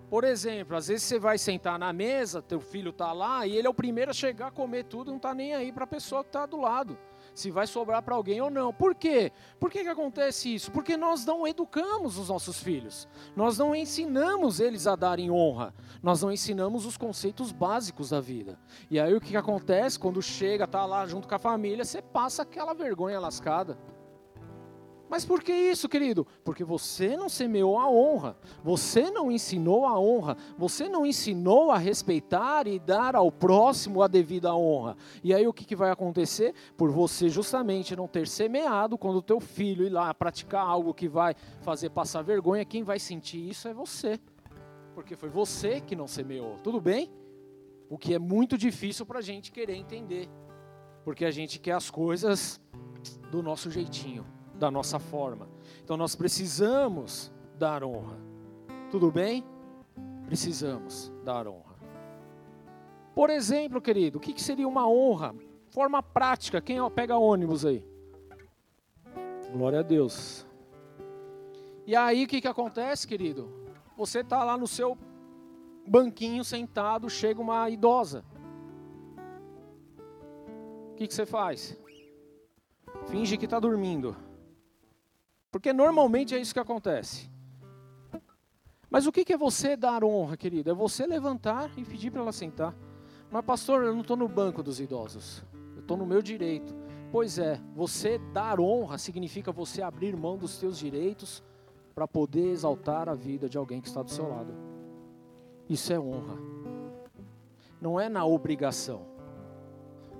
Por 0.09 0.25
exemplo, 0.25 0.77
às 0.77 0.89
vezes 0.89 1.03
você 1.03 1.19
vai 1.19 1.37
sentar 1.37 1.79
na 1.79 1.93
mesa, 1.93 2.41
teu 2.41 2.61
filho 2.61 2.91
está 2.91 3.13
lá 3.13 3.47
e 3.47 3.57
ele 3.57 3.67
é 3.67 3.71
o 3.71 3.75
primeiro 3.75 4.11
a 4.11 4.15
chegar 4.15 4.49
a 4.49 4.51
comer 4.53 4.85
tudo, 4.85 5.11
não 5.11 5.17
está 5.17 5.35
nem 5.35 5.55
aí 5.55 5.73
para 5.73 5.85
a 5.85 5.87
pessoa 5.87 6.23
que 6.23 6.29
está 6.29 6.47
do 6.47 6.61
lado 6.61 6.97
se 7.39 7.51
vai 7.51 7.67
sobrar 7.67 8.03
para 8.03 8.15
alguém 8.15 8.41
ou 8.41 8.51
não. 8.51 8.73
Por 8.73 8.95
quê? 8.95 9.31
Por 9.61 9.71
que, 9.71 9.83
que 9.83 9.89
acontece 9.89 10.55
isso? 10.55 10.73
Porque 10.73 10.97
nós 10.97 11.25
não 11.25 11.47
educamos 11.47 12.19
os 12.19 12.29
nossos 12.29 12.61
filhos, 12.61 13.07
nós 13.37 13.59
não 13.59 13.75
ensinamos 13.75 14.59
eles 14.59 14.87
a 14.87 14.97
darem 14.97 15.31
honra, 15.31 15.75
nós 16.03 16.23
não 16.23 16.33
ensinamos 16.33 16.87
os 16.87 16.97
conceitos 16.97 17.53
básicos 17.53 18.11
da 18.11 18.21
vida. 18.21 18.59
E 18.91 18.99
aí 18.99 19.15
o 19.15 19.21
que, 19.21 19.31
que 19.31 19.37
acontece? 19.37 19.99
Quando 19.99 20.23
chega, 20.23 20.67
tá 20.67 20.85
lá 20.87 21.07
junto 21.07 21.29
com 21.29 21.35
a 21.35 21.39
família, 21.39 21.85
você 21.85 22.01
passa 22.01 22.43
aquela 22.43 22.73
vergonha 22.73 23.21
lascada. 23.21 23.79
Mas 25.09 25.25
por 25.25 25.43
que 25.43 25.53
isso, 25.53 25.89
querido? 25.89 26.27
Porque 26.45 26.65
você 26.65 27.17
não 27.17 27.29
semeou 27.29 27.79
a 27.79 27.89
honra, 27.89 28.37
você 28.63 29.09
não 29.11 29.31
ensinou 29.31 29.87
a 29.87 29.99
honra, 29.99 30.37
você 30.59 30.89
não 30.89 31.07
ensinou 31.07 31.71
a 31.71 31.79
respeitar 31.79 32.67
e 32.67 32.79
dar 32.79 33.15
ao 33.15 33.31
próximo 33.31 34.03
a 34.03 34.09
devida 34.09 34.55
honra. 34.55 34.97
E 35.23 35.33
aí 35.33 35.47
o 35.47 35.53
que, 35.53 35.65
que 35.65 35.77
vai 35.77 35.91
acontecer? 35.91 36.55
Por 36.77 36.91
você 36.91 37.29
justamente 37.29 37.95
não 37.95 38.09
ter 38.09 38.27
semeado, 38.27 38.99
quando 38.99 39.17
o 39.17 39.23
teu 39.23 39.39
filho 39.39 39.87
ir 39.87 39.91
lá 39.91 40.13
praticar 40.13 40.67
algo 40.67 40.93
que 40.93 41.09
vai 41.09 41.37
fazer 41.61 41.91
passar 41.91 42.23
vergonha, 42.23 42.65
quem 42.65 42.83
vai 42.83 42.99
sentir 42.99 43.49
isso 43.49 43.69
é 43.69 43.75
você. 43.75 44.19
Porque 44.93 45.15
foi 45.15 45.29
você 45.29 45.81
que 45.81 45.95
não 45.95 46.09
semeou. 46.09 46.59
Tudo 46.65 46.81
bem? 46.81 47.13
O 47.89 47.97
que 47.97 48.13
é 48.13 48.19
muito 48.19 48.59
difícil 48.59 49.07
para 49.07 49.21
a 49.21 49.23
gente 49.23 49.53
querer 49.53 49.77
entender. 49.77 50.29
Porque 51.05 51.25
a 51.25 51.31
gente 51.31 51.61
quer 51.61 51.73
as 51.73 51.91
coisas 51.91 52.61
do 53.31 53.41
nosso 53.41 53.71
jeitinho 53.71 54.27
da 54.59 54.71
nossa 54.71 54.99
forma. 54.99 55.49
Então 55.85 55.97
nós 55.97 56.15
precisamos 56.15 57.33
dar 57.59 57.85
honra. 57.85 58.17
Tudo 58.91 59.11
bem? 59.11 59.45
Precisamos 60.27 61.13
dar 61.25 61.47
honra. 61.47 61.77
Por 63.15 63.31
exemplo, 63.31 63.81
querido, 63.81 64.19
o 64.19 64.21
que 64.21 64.41
seria 64.43 64.69
uma 64.69 64.89
honra? 64.89 65.35
Forma 65.71 66.03
prática. 66.03 66.61
Quem 66.61 66.79
pega 66.91 67.17
ônibus 67.17 67.65
aí? 67.65 67.85
Glória 69.53 69.81
a 69.81 69.83
Deus. 69.83 70.47
E 71.87 71.95
aí 71.95 72.25
o 72.25 72.27
que, 72.27 72.41
que 72.41 72.49
acontece, 72.49 73.07
querido? 73.07 73.49
Você 73.97 74.21
está 74.21 74.45
lá 74.45 74.59
no 74.59 74.67
seu 74.67 74.99
banquinho 75.87 76.45
sentado, 76.45 77.09
chega 77.09 77.41
uma 77.41 77.71
idosa. 77.71 78.25
O 80.93 80.95
que, 80.97 81.07
que 81.07 81.15
você 81.15 81.25
faz? 81.25 81.79
Finge 83.07 83.37
que 83.37 83.45
está 83.45 83.61
dormindo. 83.61 84.17
Porque 85.57 85.73
normalmente 85.73 86.35
é 86.35 86.39
isso 86.39 86.53
que 86.53 86.61
acontece. 86.61 87.31
Mas 88.91 89.07
o 89.07 89.11
que 89.11 89.33
é 89.33 89.39
você 89.39 89.75
dar 89.75 90.05
honra, 90.05 90.37
querido? 90.37 90.71
É 90.71 90.75
você 90.75 91.07
levantar 91.07 91.71
e 91.79 91.83
pedir 91.83 92.11
para 92.11 92.21
ela 92.21 92.31
sentar. 92.31 92.77
Mas, 93.31 93.43
pastor, 93.43 93.83
eu 93.83 93.95
não 93.95 94.03
estou 94.03 94.19
no 94.19 94.29
banco 94.29 94.63
dos 94.63 94.81
idosos. 94.81 95.43
Eu 95.75 95.81
estou 95.81 95.97
no 95.97 96.05
meu 96.05 96.21
direito. 96.21 96.75
Pois 97.11 97.39
é, 97.39 97.59
você 97.75 98.19
dar 98.35 98.61
honra 98.61 98.99
significa 98.99 99.51
você 99.51 99.81
abrir 99.81 100.15
mão 100.15 100.37
dos 100.37 100.51
seus 100.51 100.79
direitos 100.79 101.43
para 101.95 102.07
poder 102.07 102.51
exaltar 102.51 103.09
a 103.09 103.15
vida 103.15 103.49
de 103.49 103.57
alguém 103.57 103.81
que 103.81 103.89
está 103.89 104.03
do 104.03 104.11
seu 104.11 104.29
lado. 104.29 104.53
Isso 105.71 105.91
é 105.91 105.99
honra. 105.99 106.37
Não 107.81 107.99
é 107.99 108.11
na 108.11 108.27
obrigação. 108.27 109.07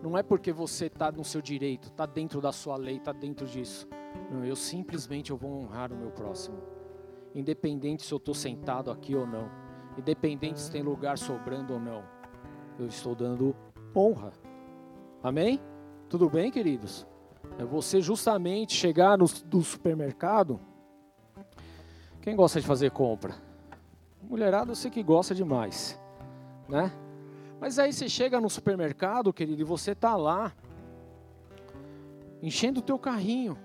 Não 0.03 0.17
é 0.17 0.23
porque 0.23 0.51
você 0.51 0.87
está 0.87 1.13
no 1.13 1.25
seu 1.25 1.43
direito, 1.43 1.89
está 1.89 2.07
dentro 2.07 2.41
da 2.41 2.53
sua 2.53 2.77
lei, 2.77 2.97
está 2.97 3.13
dentro 3.13 3.47
disso. 3.47 3.87
Não, 4.31 4.45
eu 4.45 4.57
simplesmente 4.57 5.31
eu 5.31 5.37
vou 5.37 5.51
honrar 5.51 5.93
o 5.93 5.97
meu 5.97 6.11
próximo. 6.11 6.59
Independente 7.35 8.05
se 8.05 8.13
eu 8.13 8.19
estou 8.19 8.35
sentado 8.35 8.91
aqui 8.91 9.15
ou 9.15 9.27
não. 9.27 9.51
Independente 9.99 10.61
se 10.61 10.71
tem 10.71 10.83
lugar 10.83 11.19
sobrando 11.19 11.75
ou 11.75 11.81
não. 11.81 12.03
Eu 12.79 12.87
estou 12.87 13.15
dando 13.15 13.55
honra. 13.95 14.33
Amém? 15.23 15.61
Tudo 16.09 16.29
bem, 16.29 16.51
queridos? 16.51 17.07
É 17.59 17.65
você 17.65 18.01
justamente 18.01 18.75
chegar 18.75 19.17
no, 19.17 19.27
no 19.53 19.63
supermercado. 19.63 20.61
Quem 22.21 22.37
gosta 22.37 22.61
de 22.61 22.67
fazer 22.67 22.91
compra? 22.91 23.35
Mulherada, 24.23 24.73
eu 24.73 24.75
sei 24.75 24.91
que 24.91 25.03
gosta 25.03 25.35
demais, 25.35 26.01
né? 26.69 26.93
Mas 27.61 27.79
aí 27.79 27.93
você 27.93 28.09
chega 28.09 28.41
no 28.41 28.51
supermercado, 28.51 29.33
querido, 29.33 29.63
e 29.63 29.65
você 29.65 29.95
tá 29.95 30.17
lá 30.17 30.53
enchendo 32.43 32.81
o 32.81 32.83
teu 32.83 32.99
carrinho. 32.99 33.57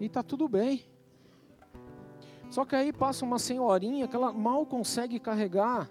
E 0.00 0.08
tá 0.08 0.22
tudo 0.22 0.48
bem. 0.48 0.84
Só 2.50 2.64
que 2.64 2.74
aí 2.74 2.92
passa 2.92 3.24
uma 3.24 3.38
senhorinha 3.38 4.08
que 4.08 4.16
ela 4.16 4.32
mal 4.32 4.64
consegue 4.64 5.18
carregar 5.18 5.90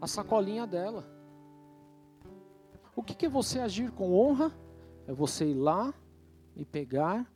a 0.00 0.06
sacolinha 0.06 0.66
dela. 0.66 1.04
O 2.94 3.02
que, 3.02 3.14
que 3.14 3.26
é 3.26 3.28
você 3.28 3.58
agir 3.58 3.90
com 3.90 4.14
honra? 4.14 4.50
É 5.06 5.12
você 5.12 5.46
ir 5.46 5.54
lá 5.54 5.92
e 6.56 6.64
pegar 6.64 7.30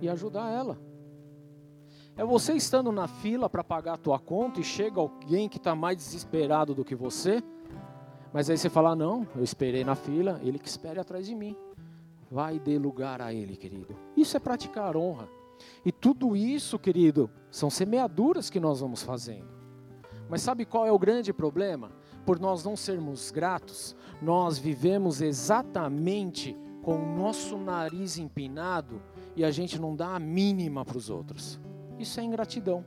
e 0.00 0.08
ajudar 0.08 0.50
ela. 0.50 0.78
É 2.16 2.24
você 2.24 2.54
estando 2.54 2.90
na 2.92 3.06
fila 3.06 3.50
para 3.50 3.62
pagar 3.62 3.94
a 3.94 3.98
tua 3.98 4.18
conta 4.18 4.60
e 4.60 4.64
chega 4.64 5.00
alguém 5.00 5.48
que 5.48 5.58
está 5.58 5.74
mais 5.74 5.96
desesperado 5.96 6.74
do 6.74 6.84
que 6.84 6.94
você, 6.94 7.42
mas 8.32 8.48
aí 8.48 8.56
você 8.56 8.70
fala: 8.70 8.94
Não, 8.94 9.26
eu 9.36 9.42
esperei 9.42 9.84
na 9.84 9.94
fila, 9.94 10.40
ele 10.42 10.58
que 10.58 10.68
espere 10.68 10.98
atrás 10.98 11.26
de 11.26 11.34
mim. 11.34 11.56
Vai 12.30 12.58
dê 12.58 12.78
lugar 12.78 13.20
a 13.20 13.32
Ele, 13.32 13.56
querido. 13.56 13.96
Isso 14.16 14.36
é 14.36 14.40
praticar 14.40 14.96
honra. 14.96 15.28
E 15.84 15.92
tudo 15.92 16.36
isso, 16.36 16.78
querido, 16.78 17.30
são 17.50 17.70
semeaduras 17.70 18.50
que 18.50 18.60
nós 18.60 18.80
vamos 18.80 19.02
fazendo. 19.02 19.48
Mas 20.28 20.42
sabe 20.42 20.64
qual 20.64 20.86
é 20.86 20.92
o 20.92 20.98
grande 20.98 21.32
problema? 21.32 21.92
Por 22.24 22.40
nós 22.40 22.64
não 22.64 22.76
sermos 22.76 23.30
gratos, 23.30 23.94
nós 24.20 24.58
vivemos 24.58 25.20
exatamente 25.20 26.56
com 26.82 26.96
o 26.96 27.16
nosso 27.16 27.56
nariz 27.56 28.18
empinado 28.18 29.02
e 29.36 29.44
a 29.44 29.50
gente 29.50 29.78
não 29.78 29.94
dá 29.94 30.14
a 30.14 30.18
mínima 30.18 30.84
para 30.84 30.96
os 30.98 31.10
outros. 31.10 31.60
Isso 31.98 32.20
é 32.20 32.22
ingratidão. 32.22 32.84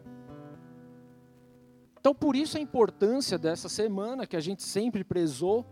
Então, 2.00 2.13
por 2.13 2.36
isso 2.36 2.58
a 2.58 2.62
importância 2.62 3.38
dessa 3.38 3.67
semana 3.67 4.26
que 4.26 4.36
a 4.36 4.39
gente 4.39 4.63
sempre 4.63 5.04
prezou 5.04 5.65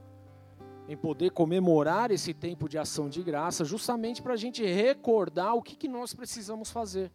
em 0.88 0.96
poder 0.96 1.32
comemorar 1.32 2.12
esse 2.12 2.34
tempo 2.34 2.70
de 2.70 2.78
ação 2.78 3.10
de 3.10 3.24
graça, 3.24 3.66
justamente 3.66 4.22
para 4.22 4.34
a 4.34 4.38
gente 4.38 4.64
recordar 4.64 5.56
o 5.56 5.62
que, 5.62 5.76
que 5.76 5.88
nós 5.88 6.14
precisamos 6.14 6.70
fazer, 6.70 7.12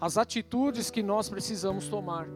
as 0.00 0.16
atitudes 0.16 0.90
que 0.90 1.02
nós 1.02 1.28
precisamos 1.28 1.88
tomar. 1.88 2.26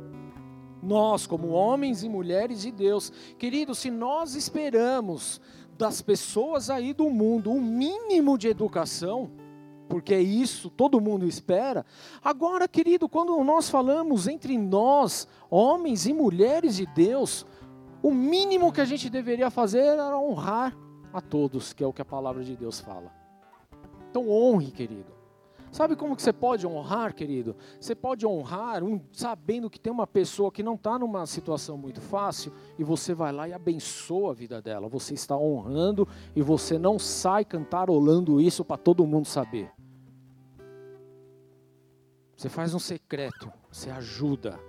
Nós, 0.83 1.26
como 1.26 1.48
homens 1.48 2.02
e 2.02 2.09
mulheres 2.11 2.61
de 2.61 2.70
Deus, 2.70 3.11
queridos, 3.38 3.78
se 3.78 3.90
nós 3.90 4.35
esperamos 4.35 5.40
das 5.78 6.02
pessoas 6.02 6.68
aí 6.68 6.92
do 6.92 7.09
mundo 7.09 7.50
um 7.50 7.61
mínimo 7.61 8.37
de 8.37 8.48
educação, 8.48 9.30
porque 9.88 10.14
é 10.14 10.20
isso, 10.20 10.70
todo 10.70 11.00
mundo 11.00 11.26
espera. 11.26 11.85
Agora, 12.22 12.66
querido, 12.68 13.09
quando 13.09 13.42
nós 13.44 13.68
falamos 13.68 14.26
entre 14.26 14.57
nós, 14.59 15.28
homens 15.50 16.07
e 16.07 16.12
mulheres 16.12 16.76
de 16.76 16.87
Deus, 16.87 17.46
o 18.04 18.12
mínimo 18.12 18.70
que 18.70 18.82
a 18.82 18.84
gente 18.84 19.08
deveria 19.08 19.50
fazer 19.50 19.78
era 19.78 20.18
honrar 20.18 20.76
a 21.10 21.22
todos, 21.22 21.72
que 21.72 21.82
é 21.82 21.86
o 21.86 21.92
que 21.92 22.02
a 22.02 22.04
palavra 22.04 22.44
de 22.44 22.54
Deus 22.54 22.78
fala. 22.78 23.10
Então 24.10 24.28
honre, 24.28 24.70
querido. 24.70 25.10
Sabe 25.72 25.96
como 25.96 26.14
que 26.14 26.20
você 26.20 26.30
pode 26.32 26.66
honrar, 26.66 27.14
querido? 27.14 27.56
Você 27.80 27.94
pode 27.94 28.26
honrar 28.26 28.84
um, 28.84 29.00
sabendo 29.10 29.70
que 29.70 29.80
tem 29.80 29.90
uma 29.90 30.06
pessoa 30.06 30.52
que 30.52 30.62
não 30.62 30.74
está 30.74 30.98
numa 30.98 31.24
situação 31.24 31.78
muito 31.78 32.02
fácil 32.02 32.52
e 32.78 32.84
você 32.84 33.14
vai 33.14 33.32
lá 33.32 33.48
e 33.48 33.54
abençoa 33.54 34.32
a 34.32 34.34
vida 34.34 34.60
dela. 34.60 34.86
Você 34.86 35.14
está 35.14 35.34
honrando 35.34 36.06
e 36.36 36.42
você 36.42 36.78
não 36.78 36.98
sai 36.98 37.42
cantarolando 37.42 38.38
isso 38.38 38.62
para 38.66 38.76
todo 38.76 39.06
mundo 39.06 39.26
saber. 39.26 39.72
Você 42.36 42.50
faz 42.50 42.74
um 42.74 42.78
secreto, 42.78 43.50
você 43.72 43.88
ajuda 43.88 44.60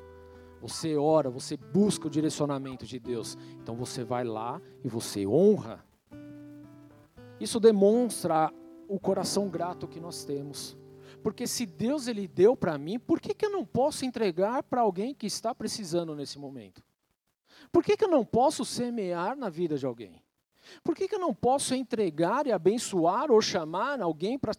você 0.67 0.95
ora, 0.95 1.29
você 1.29 1.55
busca 1.55 2.07
o 2.07 2.09
direcionamento 2.09 2.87
de 2.87 2.99
Deus. 2.99 3.37
Então 3.61 3.75
você 3.75 4.03
vai 4.03 4.23
lá 4.23 4.59
e 4.83 4.89
você 4.89 5.27
honra. 5.27 5.85
Isso 7.39 7.59
demonstra 7.59 8.51
o 8.87 8.99
coração 8.99 9.47
grato 9.47 9.87
que 9.87 9.99
nós 9.99 10.25
temos. 10.25 10.75
Porque 11.21 11.45
se 11.45 11.67
Deus 11.67 12.07
ele 12.07 12.27
deu 12.27 12.57
para 12.57 12.79
mim, 12.79 12.97
por 12.97 13.19
que, 13.19 13.35
que 13.35 13.45
eu 13.45 13.51
não 13.51 13.63
posso 13.63 14.05
entregar 14.05 14.63
para 14.63 14.81
alguém 14.81 15.13
que 15.13 15.27
está 15.27 15.53
precisando 15.53 16.15
nesse 16.15 16.39
momento? 16.39 16.83
Por 17.71 17.83
que, 17.83 17.95
que 17.95 18.03
eu 18.03 18.09
não 18.09 18.25
posso 18.25 18.65
semear 18.65 19.35
na 19.35 19.49
vida 19.49 19.77
de 19.77 19.85
alguém? 19.85 20.19
Por 20.83 20.95
que, 20.95 21.07
que 21.07 21.13
eu 21.13 21.19
não 21.19 21.33
posso 21.33 21.75
entregar 21.75 22.47
e 22.47 22.51
abençoar 22.51 23.29
ou 23.29 23.39
chamar 23.39 24.01
alguém 24.01 24.39
para 24.39 24.53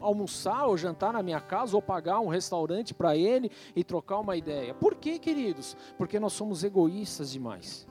almoçar 0.00 0.66
ou 0.66 0.76
jantar 0.76 1.12
na 1.12 1.22
minha 1.22 1.40
casa 1.40 1.76
ou 1.76 1.82
pagar 1.82 2.20
um 2.20 2.28
restaurante 2.28 2.94
para 2.94 3.16
ele 3.16 3.50
e 3.74 3.82
trocar 3.82 4.18
uma 4.18 4.36
ideia. 4.36 4.74
Por 4.74 4.94
quê, 4.94 5.18
queridos? 5.18 5.76
Porque 5.96 6.20
nós 6.20 6.32
somos 6.32 6.64
egoístas 6.64 7.30
demais. 7.30 7.88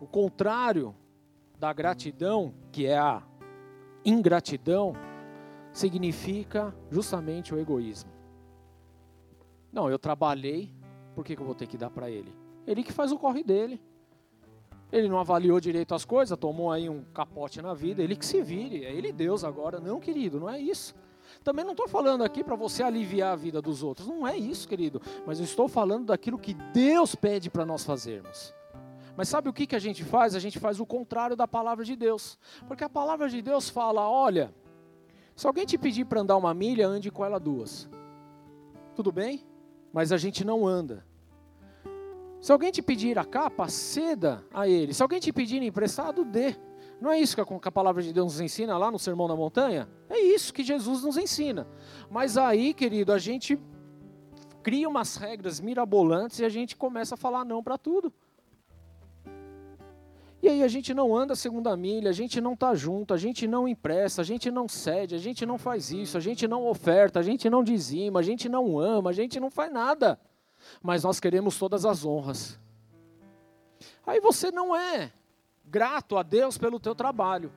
O 0.00 0.06
contrário 0.06 0.94
da 1.58 1.72
gratidão, 1.72 2.54
que 2.72 2.86
é 2.86 2.98
a 2.98 3.22
ingratidão, 4.04 4.94
significa 5.72 6.74
justamente 6.90 7.54
o 7.54 7.58
egoísmo. 7.58 8.10
Não, 9.72 9.88
eu 9.90 9.98
trabalhei, 9.98 10.74
por 11.14 11.24
que, 11.24 11.36
que 11.36 11.42
eu 11.42 11.46
vou 11.46 11.54
ter 11.54 11.66
que 11.66 11.76
dar 11.76 11.90
para 11.90 12.10
ele? 12.10 12.34
Ele 12.66 12.82
que 12.82 12.92
faz 12.92 13.12
o 13.12 13.18
corre 13.18 13.42
dele. 13.42 13.80
Ele 14.92 15.08
não 15.08 15.18
avaliou 15.18 15.60
direito 15.60 15.94
as 15.94 16.04
coisas, 16.04 16.36
tomou 16.38 16.70
aí 16.70 16.88
um 16.88 17.04
capote 17.14 17.62
na 17.62 17.74
vida, 17.74 18.02
ele 18.02 18.16
que 18.16 18.26
se 18.26 18.42
vire, 18.42 18.84
é 18.84 18.92
ele 18.92 19.12
Deus 19.12 19.44
agora. 19.44 19.78
Não, 19.80 20.00
querido, 20.00 20.40
não 20.40 20.50
é 20.50 20.58
isso. 20.58 20.94
Também 21.44 21.64
não 21.64 21.72
estou 21.72 21.88
falando 21.88 22.24
aqui 22.24 22.42
para 22.42 22.56
você 22.56 22.82
aliviar 22.82 23.32
a 23.32 23.36
vida 23.36 23.62
dos 23.62 23.82
outros, 23.82 24.08
não 24.08 24.26
é 24.26 24.36
isso, 24.36 24.66
querido. 24.66 25.00
Mas 25.26 25.38
eu 25.38 25.44
estou 25.44 25.68
falando 25.68 26.06
daquilo 26.06 26.38
que 26.38 26.54
Deus 26.54 27.14
pede 27.14 27.48
para 27.48 27.64
nós 27.64 27.84
fazermos. 27.84 28.52
Mas 29.16 29.28
sabe 29.28 29.48
o 29.48 29.52
que, 29.52 29.66
que 29.66 29.76
a 29.76 29.80
gente 29.80 30.04
faz? 30.04 30.34
A 30.34 30.38
gente 30.38 30.58
faz 30.58 30.80
o 30.80 30.86
contrário 30.86 31.36
da 31.36 31.46
palavra 31.46 31.84
de 31.84 31.94
Deus. 31.94 32.38
Porque 32.66 32.84
a 32.84 32.88
palavra 32.88 33.28
de 33.28 33.42
Deus 33.42 33.68
fala: 33.68 34.08
olha, 34.08 34.52
se 35.36 35.46
alguém 35.46 35.66
te 35.66 35.78
pedir 35.78 36.04
para 36.04 36.20
andar 36.20 36.36
uma 36.36 36.54
milha, 36.54 36.86
ande 36.86 37.10
com 37.10 37.24
ela 37.24 37.38
duas. 37.38 37.88
Tudo 38.94 39.12
bem? 39.12 39.46
Mas 39.92 40.12
a 40.12 40.16
gente 40.16 40.44
não 40.44 40.66
anda. 40.66 41.04
Se 42.40 42.50
alguém 42.50 42.70
te 42.72 42.80
pedir 42.80 43.18
a 43.18 43.24
capa, 43.24 43.68
ceda 43.68 44.42
a 44.52 44.66
ele. 44.66 44.94
Se 44.94 45.02
alguém 45.02 45.20
te 45.20 45.32
pedir 45.32 45.62
emprestado, 45.62 46.24
dê. 46.24 46.56
Não 47.00 47.10
é 47.10 47.18
isso 47.18 47.34
que 47.34 47.68
a 47.68 47.72
palavra 47.72 48.02
de 48.02 48.12
Deus 48.12 48.32
nos 48.32 48.40
ensina 48.40 48.76
lá 48.78 48.90
no 48.90 48.98
Sermão 48.98 49.28
da 49.28 49.36
Montanha? 49.36 49.88
É 50.08 50.18
isso 50.18 50.52
que 50.52 50.62
Jesus 50.62 51.02
nos 51.02 51.16
ensina. 51.16 51.66
Mas 52.10 52.38
aí, 52.38 52.72
querido, 52.72 53.12
a 53.12 53.18
gente 53.18 53.58
cria 54.62 54.88
umas 54.88 55.16
regras 55.16 55.60
mirabolantes 55.60 56.38
e 56.38 56.44
a 56.44 56.48
gente 56.48 56.76
começa 56.76 57.14
a 57.14 57.18
falar 57.18 57.44
não 57.44 57.62
para 57.62 57.76
tudo. 57.76 58.12
E 60.42 60.48
aí 60.48 60.62
a 60.62 60.68
gente 60.68 60.94
não 60.94 61.14
anda 61.14 61.34
a 61.34 61.36
segunda 61.36 61.76
milha, 61.76 62.08
a 62.08 62.14
gente 62.14 62.40
não 62.40 62.54
está 62.54 62.74
junto, 62.74 63.12
a 63.12 63.18
gente 63.18 63.46
não 63.46 63.68
empresta, 63.68 64.22
a 64.22 64.24
gente 64.24 64.50
não 64.50 64.66
cede, 64.66 65.14
a 65.14 65.18
gente 65.18 65.44
não 65.44 65.58
faz 65.58 65.90
isso, 65.90 66.16
a 66.16 66.20
gente 66.20 66.48
não 66.48 66.66
oferta, 66.66 67.20
a 67.20 67.22
gente 67.22 67.50
não 67.50 67.62
dizima, 67.62 68.20
a 68.20 68.22
gente 68.22 68.48
não 68.48 68.78
ama, 68.78 69.10
a 69.10 69.12
gente 69.12 69.38
não 69.38 69.50
faz 69.50 69.70
nada 69.70 70.18
mas 70.82 71.04
nós 71.04 71.20
queremos 71.20 71.58
todas 71.58 71.84
as 71.84 72.04
honras. 72.04 72.58
Aí 74.06 74.20
você 74.20 74.50
não 74.50 74.74
é 74.74 75.12
grato 75.64 76.16
a 76.16 76.22
Deus 76.22 76.58
pelo 76.58 76.80
teu 76.80 76.94
trabalho. 76.94 77.52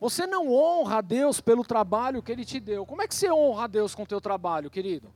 Você 0.00 0.26
não 0.26 0.52
honra 0.52 0.98
a 0.98 1.00
Deus 1.00 1.40
pelo 1.40 1.64
trabalho 1.64 2.22
que 2.22 2.30
Ele 2.30 2.44
te 2.44 2.60
deu. 2.60 2.84
Como 2.84 3.02
é 3.02 3.08
que 3.08 3.14
você 3.14 3.30
honra 3.32 3.64
a 3.64 3.66
Deus 3.66 3.94
com 3.94 4.02
o 4.02 4.06
teu 4.06 4.20
trabalho, 4.20 4.70
querido? 4.70 5.12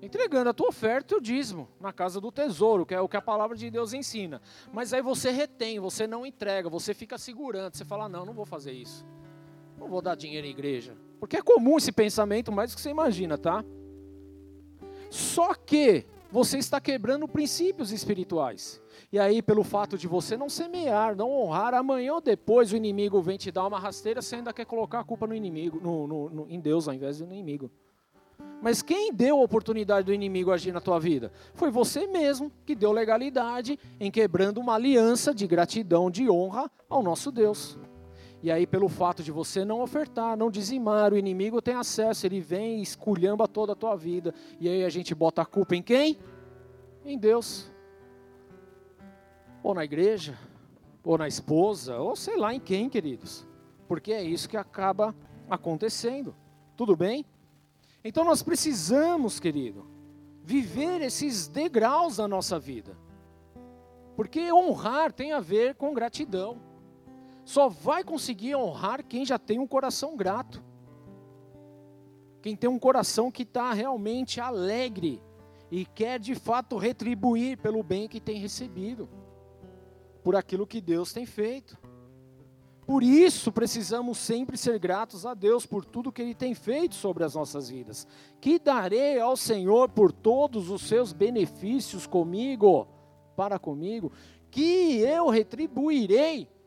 Entregando 0.00 0.50
a 0.50 0.54
tua 0.54 0.68
oferta 0.68 1.12
e 1.12 1.16
o 1.16 1.20
dízimo 1.20 1.68
na 1.80 1.92
casa 1.92 2.20
do 2.20 2.30
tesouro, 2.30 2.86
que 2.86 2.94
é 2.94 3.00
o 3.00 3.08
que 3.08 3.16
a 3.16 3.22
palavra 3.22 3.56
de 3.56 3.68
Deus 3.68 3.92
ensina. 3.92 4.40
Mas 4.72 4.92
aí 4.92 5.02
você 5.02 5.30
retém, 5.30 5.80
você 5.80 6.06
não 6.06 6.24
entrega, 6.24 6.68
você 6.68 6.94
fica 6.94 7.18
segurando. 7.18 7.74
Você 7.74 7.84
fala: 7.84 8.08
não, 8.08 8.24
não 8.24 8.32
vou 8.32 8.46
fazer 8.46 8.72
isso. 8.72 9.04
Não 9.76 9.88
vou 9.88 10.00
dar 10.00 10.14
dinheiro 10.14 10.46
à 10.46 10.50
igreja. 10.50 10.96
Porque 11.18 11.36
é 11.36 11.42
comum 11.42 11.78
esse 11.78 11.92
pensamento 11.92 12.52
mais 12.52 12.70
do 12.70 12.76
que 12.76 12.82
você 12.82 12.90
imagina, 12.90 13.36
tá? 13.36 13.64
Só 15.10 15.54
que 15.54 16.06
você 16.30 16.58
está 16.58 16.80
quebrando 16.80 17.26
princípios 17.26 17.90
espirituais. 17.90 18.80
E 19.10 19.18
aí, 19.18 19.40
pelo 19.40 19.64
fato 19.64 19.96
de 19.96 20.06
você 20.06 20.36
não 20.36 20.48
semear, 20.48 21.16
não 21.16 21.30
honrar, 21.30 21.72
amanhã 21.72 22.14
ou 22.14 22.20
depois 22.20 22.72
o 22.72 22.76
inimigo 22.76 23.22
vem 23.22 23.38
te 23.38 23.50
dar 23.50 23.66
uma 23.66 23.78
rasteira, 23.78 24.20
você 24.20 24.36
ainda 24.36 24.52
quer 24.52 24.66
colocar 24.66 25.00
a 25.00 25.04
culpa 25.04 25.26
no 25.26 25.34
inimigo, 25.34 25.80
no, 25.80 26.06
no, 26.06 26.30
no, 26.30 26.46
em 26.50 26.60
Deus 26.60 26.86
ao 26.86 26.94
invés 26.94 27.18
do 27.18 27.24
inimigo. 27.24 27.70
Mas 28.60 28.82
quem 28.82 29.12
deu 29.12 29.38
a 29.38 29.42
oportunidade 29.42 30.06
do 30.06 30.12
inimigo 30.12 30.50
agir 30.50 30.72
na 30.72 30.80
tua 30.80 30.98
vida? 30.98 31.32
Foi 31.54 31.70
você 31.70 32.06
mesmo 32.06 32.52
que 32.66 32.74
deu 32.74 32.92
legalidade 32.92 33.78
em 33.98 34.10
quebrando 34.10 34.58
uma 34.58 34.74
aliança 34.74 35.32
de 35.32 35.46
gratidão, 35.46 36.10
de 36.10 36.28
honra 36.28 36.70
ao 36.88 37.02
nosso 37.02 37.30
Deus. 37.30 37.78
E 38.42 38.52
aí, 38.52 38.66
pelo 38.66 38.88
fato 38.88 39.22
de 39.22 39.32
você 39.32 39.64
não 39.64 39.80
ofertar, 39.80 40.36
não 40.36 40.50
dizimar, 40.50 41.12
o 41.12 41.18
inimigo 41.18 41.60
tem 41.60 41.74
acesso, 41.74 42.24
ele 42.24 42.40
vem 42.40 42.78
e 42.78 42.82
esculhamba 42.82 43.48
toda 43.48 43.72
a 43.72 43.76
tua 43.76 43.96
vida. 43.96 44.32
E 44.60 44.68
aí 44.68 44.84
a 44.84 44.88
gente 44.88 45.14
bota 45.14 45.42
a 45.42 45.46
culpa 45.46 45.74
em 45.74 45.82
quem? 45.82 46.18
Em 47.04 47.18
Deus. 47.18 47.68
Ou 49.62 49.74
na 49.74 49.84
igreja, 49.84 50.38
ou 51.02 51.18
na 51.18 51.26
esposa, 51.26 51.96
ou 51.98 52.14
sei 52.14 52.36
lá 52.36 52.54
em 52.54 52.60
quem, 52.60 52.88
queridos. 52.88 53.44
Porque 53.88 54.12
é 54.12 54.22
isso 54.22 54.48
que 54.48 54.56
acaba 54.56 55.14
acontecendo. 55.50 56.34
Tudo 56.76 56.94
bem? 56.94 57.26
Então 58.04 58.24
nós 58.24 58.40
precisamos, 58.40 59.40
querido, 59.40 59.84
viver 60.44 61.00
esses 61.00 61.48
degraus 61.48 62.18
da 62.18 62.28
nossa 62.28 62.56
vida. 62.56 62.96
Porque 64.14 64.52
honrar 64.52 65.12
tem 65.12 65.32
a 65.32 65.40
ver 65.40 65.74
com 65.74 65.92
gratidão 65.92 66.67
só 67.48 67.66
vai 67.66 68.04
conseguir 68.04 68.54
honrar 68.54 69.02
quem 69.02 69.24
já 69.24 69.38
tem 69.38 69.58
um 69.58 69.66
coração 69.66 70.14
grato. 70.14 70.62
Quem 72.42 72.54
tem 72.54 72.68
um 72.68 72.78
coração 72.78 73.30
que 73.30 73.42
está 73.42 73.72
realmente 73.72 74.38
alegre 74.38 75.22
e 75.70 75.86
quer 75.86 76.20
de 76.20 76.34
fato 76.34 76.76
retribuir 76.76 77.56
pelo 77.56 77.82
bem 77.82 78.06
que 78.06 78.20
tem 78.20 78.36
recebido, 78.36 79.08
por 80.22 80.36
aquilo 80.36 80.66
que 80.66 80.78
Deus 80.78 81.10
tem 81.10 81.24
feito. 81.24 81.78
Por 82.86 83.02
isso 83.02 83.50
precisamos 83.50 84.18
sempre 84.18 84.58
ser 84.58 84.78
gratos 84.78 85.24
a 85.24 85.32
Deus 85.32 85.64
por 85.64 85.86
tudo 85.86 86.12
que 86.12 86.20
Ele 86.20 86.34
tem 86.34 86.54
feito 86.54 86.96
sobre 86.96 87.24
as 87.24 87.34
nossas 87.34 87.70
vidas. 87.70 88.06
Que 88.42 88.58
darei 88.58 89.18
ao 89.18 89.38
Senhor 89.38 89.88
por 89.88 90.12
todos 90.12 90.68
os 90.68 90.82
seus 90.82 91.14
benefícios 91.14 92.06
comigo, 92.06 92.86
para 93.34 93.58
comigo, 93.58 94.12
que 94.50 94.98
eu 94.98 95.30
retribuirei 95.30 96.57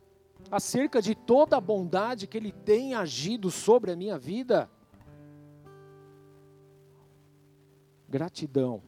acerca 0.50 1.02
de 1.02 1.14
toda 1.14 1.58
a 1.58 1.62
bondade 1.62 2.28
que 2.28 2.38
Ele 2.38 2.52
tem 2.52 2.94
agido 2.94 3.52
sobre 3.52 3.92
a 3.92 3.96
minha 3.96 4.18
vida. 4.18 4.70
Gratidão 8.10 8.82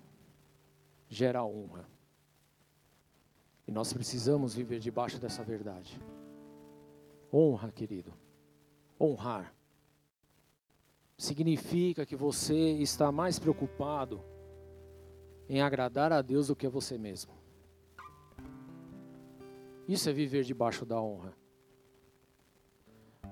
gera 1.08 1.44
honra. 1.44 1.88
E 3.68 3.72
nós 3.72 3.94
precisamos 3.94 4.54
viver 4.54 4.80
debaixo 4.80 5.20
dessa 5.20 5.44
verdade. 5.44 6.02
Honra, 7.32 7.72
querido. 7.72 8.14
Honrar 9.00 9.54
significa 11.18 12.06
que 12.06 12.16
você 12.16 12.74
está 12.74 13.12
mais 13.12 13.40
preocupado 13.40 14.22
em 15.48 15.62
agradar 15.62 16.12
a 16.12 16.22
Deus 16.22 16.48
do 16.48 16.56
que 16.56 16.68
a 16.68 16.70
você 16.70 16.98
mesmo. 16.98 17.32
Isso 19.88 20.10
é 20.10 20.14
viver 20.14 20.44
debaixo 20.44 20.86
da 20.86 21.02
honra. 21.02 21.34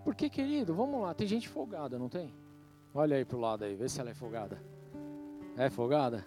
Porque, 0.03 0.29
querido, 0.29 0.73
vamos 0.73 1.01
lá, 1.01 1.13
tem 1.13 1.27
gente 1.27 1.47
folgada, 1.47 1.97
não 1.99 2.09
tem? 2.09 2.33
Olha 2.93 3.17
aí 3.17 3.25
pro 3.25 3.39
lado 3.39 3.63
aí, 3.63 3.75
vê 3.75 3.87
se 3.87 3.99
ela 3.99 4.09
é 4.09 4.13
folgada. 4.13 4.61
É 5.57 5.69
folgada? 5.69 6.25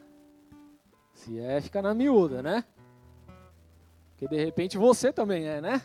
Se 1.12 1.38
é, 1.38 1.61
fica 1.61 1.83
na 1.83 1.94
miúda, 1.94 2.42
né? 2.42 2.64
Porque 4.11 4.29
de 4.29 4.42
repente 4.42 4.79
você 4.79 5.12
também 5.12 5.46
é, 5.46 5.61
né? 5.61 5.83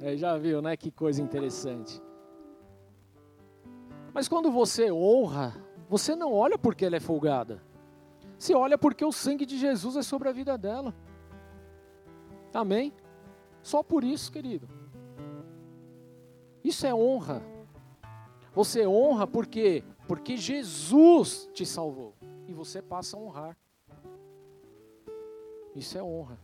É, 0.00 0.16
já 0.16 0.36
viu, 0.36 0.60
né? 0.60 0.76
Que 0.76 0.90
coisa 0.90 1.22
interessante. 1.22 2.02
Mas 4.12 4.28
quando 4.28 4.50
você 4.50 4.90
honra, 4.90 5.54
você 5.88 6.14
não 6.14 6.32
olha 6.32 6.58
porque 6.58 6.84
ela 6.84 6.96
é 6.96 7.00
folgada. 7.00 7.62
Você 8.38 8.54
olha 8.54 8.76
porque 8.76 9.04
o 9.04 9.12
sangue 9.12 9.46
de 9.46 9.58
Jesus 9.58 9.96
é 9.96 10.02
sobre 10.02 10.28
a 10.28 10.32
vida 10.32 10.56
dela. 10.58 10.94
Amém? 12.52 12.92
Só 13.62 13.82
por 13.82 14.04
isso, 14.04 14.30
querido. 14.30 14.68
Isso 16.64 16.86
é 16.86 16.94
honra. 16.94 17.42
Você 18.54 18.86
honra 18.86 19.26
porque 19.26 19.84
porque 20.08 20.38
Jesus 20.38 21.50
te 21.52 21.66
salvou 21.66 22.14
e 22.46 22.54
você 22.54 22.80
passa 22.80 23.14
a 23.14 23.20
honrar. 23.20 23.58
Isso 25.76 25.98
é 25.98 26.02
honra. 26.02 26.38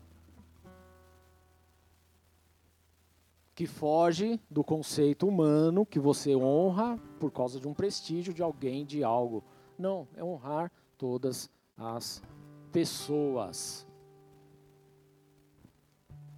Que 3.55 3.67
foge 3.67 4.39
do 4.51 4.63
conceito 4.63 5.27
humano 5.27 5.87
que 5.87 5.99
você 5.99 6.37
honra 6.37 7.01
por 7.19 7.33
causa 7.33 7.59
de 7.59 7.67
um 7.67 7.73
prestígio 7.73 8.35
de 8.35 8.43
alguém, 8.43 8.85
de 8.85 9.03
algo. 9.03 9.43
Não, 9.79 10.07
é 10.15 10.23
honrar 10.23 10.71
todas 10.99 11.51
as 11.75 12.23
pessoas. 12.71 13.87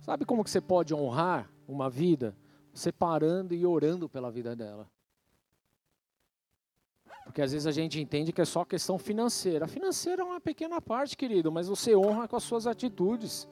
Sabe 0.00 0.24
como 0.24 0.44
que 0.44 0.50
você 0.50 0.60
pode 0.60 0.94
honrar 0.94 1.50
uma 1.66 1.90
vida? 1.90 2.36
Separando 2.76 3.54
e 3.54 3.64
orando 3.64 4.06
pela 4.06 4.30
vida 4.30 4.54
dela. 4.54 4.86
Porque 7.24 7.40
às 7.40 7.52
vezes 7.52 7.66
a 7.66 7.72
gente 7.72 7.98
entende 7.98 8.32
que 8.32 8.40
é 8.40 8.44
só 8.44 8.66
questão 8.66 8.98
financeira. 8.98 9.66
Financeira 9.66 10.20
é 10.20 10.24
uma 10.24 10.40
pequena 10.40 10.80
parte, 10.80 11.16
querido, 11.16 11.50
mas 11.50 11.68
você 11.68 11.96
honra 11.96 12.28
com 12.28 12.36
as 12.36 12.42
suas 12.42 12.66
atitudes. 12.66 13.48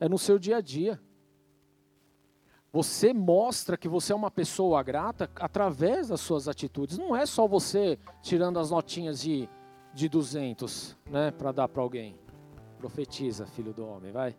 É 0.00 0.08
no 0.08 0.18
seu 0.18 0.40
dia 0.40 0.56
a 0.56 0.60
dia. 0.60 1.00
Você 2.72 3.14
mostra 3.14 3.76
que 3.76 3.88
você 3.88 4.12
é 4.12 4.16
uma 4.16 4.30
pessoa 4.30 4.82
grata 4.82 5.30
através 5.36 6.08
das 6.08 6.20
suas 6.20 6.48
atitudes. 6.48 6.98
Não 6.98 7.14
é 7.14 7.24
só 7.26 7.46
você 7.46 7.96
tirando 8.22 8.58
as 8.58 8.70
notinhas 8.70 9.20
de, 9.20 9.48
de 9.94 10.08
200 10.08 10.98
né, 11.06 11.30
para 11.30 11.52
dar 11.52 11.68
para 11.68 11.80
alguém. 11.80 12.18
Profetiza, 12.76 13.46
filho 13.46 13.72
do 13.72 13.86
homem, 13.86 14.10
vai. 14.10 14.36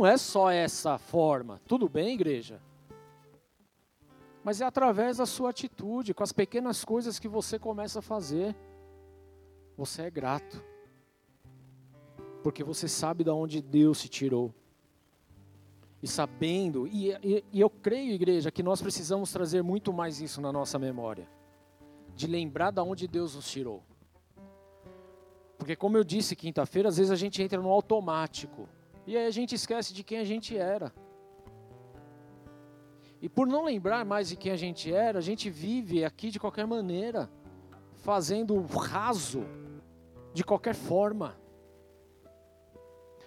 Não 0.00 0.06
é 0.06 0.16
só 0.16 0.50
essa 0.50 0.96
forma. 0.96 1.60
Tudo 1.68 1.86
bem, 1.86 2.14
igreja? 2.14 2.58
Mas 4.42 4.62
é 4.62 4.64
através 4.64 5.18
da 5.18 5.26
sua 5.26 5.50
atitude, 5.50 6.14
com 6.14 6.22
as 6.22 6.32
pequenas 6.32 6.86
coisas 6.86 7.18
que 7.18 7.28
você 7.28 7.58
começa 7.58 7.98
a 7.98 8.02
fazer. 8.02 8.56
Você 9.76 10.00
é 10.00 10.10
grato. 10.10 10.64
Porque 12.42 12.64
você 12.64 12.88
sabe 12.88 13.24
de 13.24 13.28
onde 13.28 13.60
Deus 13.60 13.98
se 13.98 14.08
tirou. 14.08 14.54
E 16.02 16.08
sabendo, 16.08 16.86
e, 16.86 17.10
e, 17.22 17.44
e 17.52 17.60
eu 17.60 17.68
creio, 17.68 18.14
igreja, 18.14 18.50
que 18.50 18.62
nós 18.62 18.80
precisamos 18.80 19.30
trazer 19.30 19.62
muito 19.62 19.92
mais 19.92 20.18
isso 20.18 20.40
na 20.40 20.50
nossa 20.50 20.78
memória. 20.78 21.28
De 22.16 22.26
lembrar 22.26 22.70
de 22.70 22.80
onde 22.80 23.06
Deus 23.06 23.34
nos 23.34 23.50
tirou. 23.50 23.82
Porque, 25.58 25.76
como 25.76 25.98
eu 25.98 26.04
disse 26.04 26.34
quinta-feira, 26.34 26.88
às 26.88 26.96
vezes 26.96 27.12
a 27.12 27.16
gente 27.16 27.42
entra 27.42 27.60
no 27.60 27.68
automático. 27.68 28.66
E 29.10 29.16
aí 29.16 29.26
a 29.26 29.30
gente 29.32 29.56
esquece 29.56 29.92
de 29.92 30.04
quem 30.04 30.18
a 30.18 30.24
gente 30.24 30.56
era. 30.56 30.94
E 33.20 33.28
por 33.28 33.44
não 33.44 33.64
lembrar 33.64 34.04
mais 34.04 34.28
de 34.28 34.36
quem 34.36 34.52
a 34.52 34.56
gente 34.56 34.94
era, 34.94 35.18
a 35.18 35.20
gente 35.20 35.50
vive 35.50 36.04
aqui 36.04 36.30
de 36.30 36.38
qualquer 36.38 36.64
maneira, 36.64 37.28
fazendo 38.04 38.64
raso 38.66 39.42
de 40.32 40.44
qualquer 40.44 40.76
forma. 40.76 41.36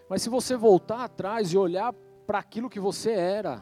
Mas 0.10 0.22
se 0.22 0.30
você 0.30 0.56
voltar 0.56 1.04
atrás 1.04 1.52
e 1.52 1.58
olhar 1.58 1.91
para 2.26 2.39
aquilo 2.39 2.69
que 2.69 2.80
você 2.80 3.12
era, 3.12 3.62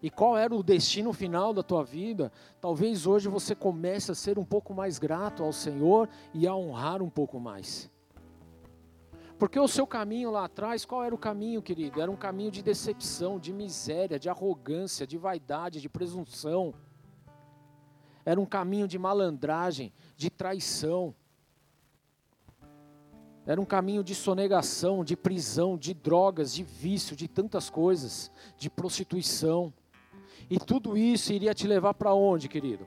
e 0.00 0.08
qual 0.10 0.38
era 0.38 0.54
o 0.54 0.62
destino 0.62 1.12
final 1.12 1.52
da 1.52 1.64
tua 1.64 1.82
vida, 1.82 2.30
talvez 2.60 3.04
hoje 3.04 3.28
você 3.28 3.52
comece 3.52 4.12
a 4.12 4.14
ser 4.14 4.38
um 4.38 4.44
pouco 4.44 4.72
mais 4.72 4.96
grato 4.96 5.42
ao 5.42 5.52
Senhor 5.52 6.08
e 6.32 6.46
a 6.46 6.54
honrar 6.54 7.02
um 7.02 7.10
pouco 7.10 7.40
mais. 7.40 7.91
Porque 9.42 9.58
o 9.58 9.66
seu 9.66 9.88
caminho 9.88 10.30
lá 10.30 10.44
atrás, 10.44 10.84
qual 10.84 11.02
era 11.02 11.12
o 11.12 11.18
caminho, 11.18 11.60
querido? 11.60 12.00
Era 12.00 12.08
um 12.08 12.14
caminho 12.14 12.48
de 12.48 12.62
decepção, 12.62 13.40
de 13.40 13.52
miséria, 13.52 14.16
de 14.16 14.28
arrogância, 14.28 15.04
de 15.04 15.18
vaidade, 15.18 15.80
de 15.80 15.88
presunção. 15.88 16.72
Era 18.24 18.40
um 18.40 18.46
caminho 18.46 18.86
de 18.86 18.96
malandragem, 19.00 19.92
de 20.16 20.30
traição. 20.30 21.12
Era 23.44 23.60
um 23.60 23.64
caminho 23.64 24.04
de 24.04 24.14
sonegação, 24.14 25.02
de 25.02 25.16
prisão, 25.16 25.76
de 25.76 25.92
drogas, 25.92 26.54
de 26.54 26.62
vício, 26.62 27.16
de 27.16 27.26
tantas 27.26 27.68
coisas, 27.68 28.30
de 28.56 28.70
prostituição. 28.70 29.74
E 30.48 30.56
tudo 30.56 30.96
isso 30.96 31.32
iria 31.32 31.52
te 31.52 31.66
levar 31.66 31.94
para 31.94 32.14
onde, 32.14 32.48
querido? 32.48 32.86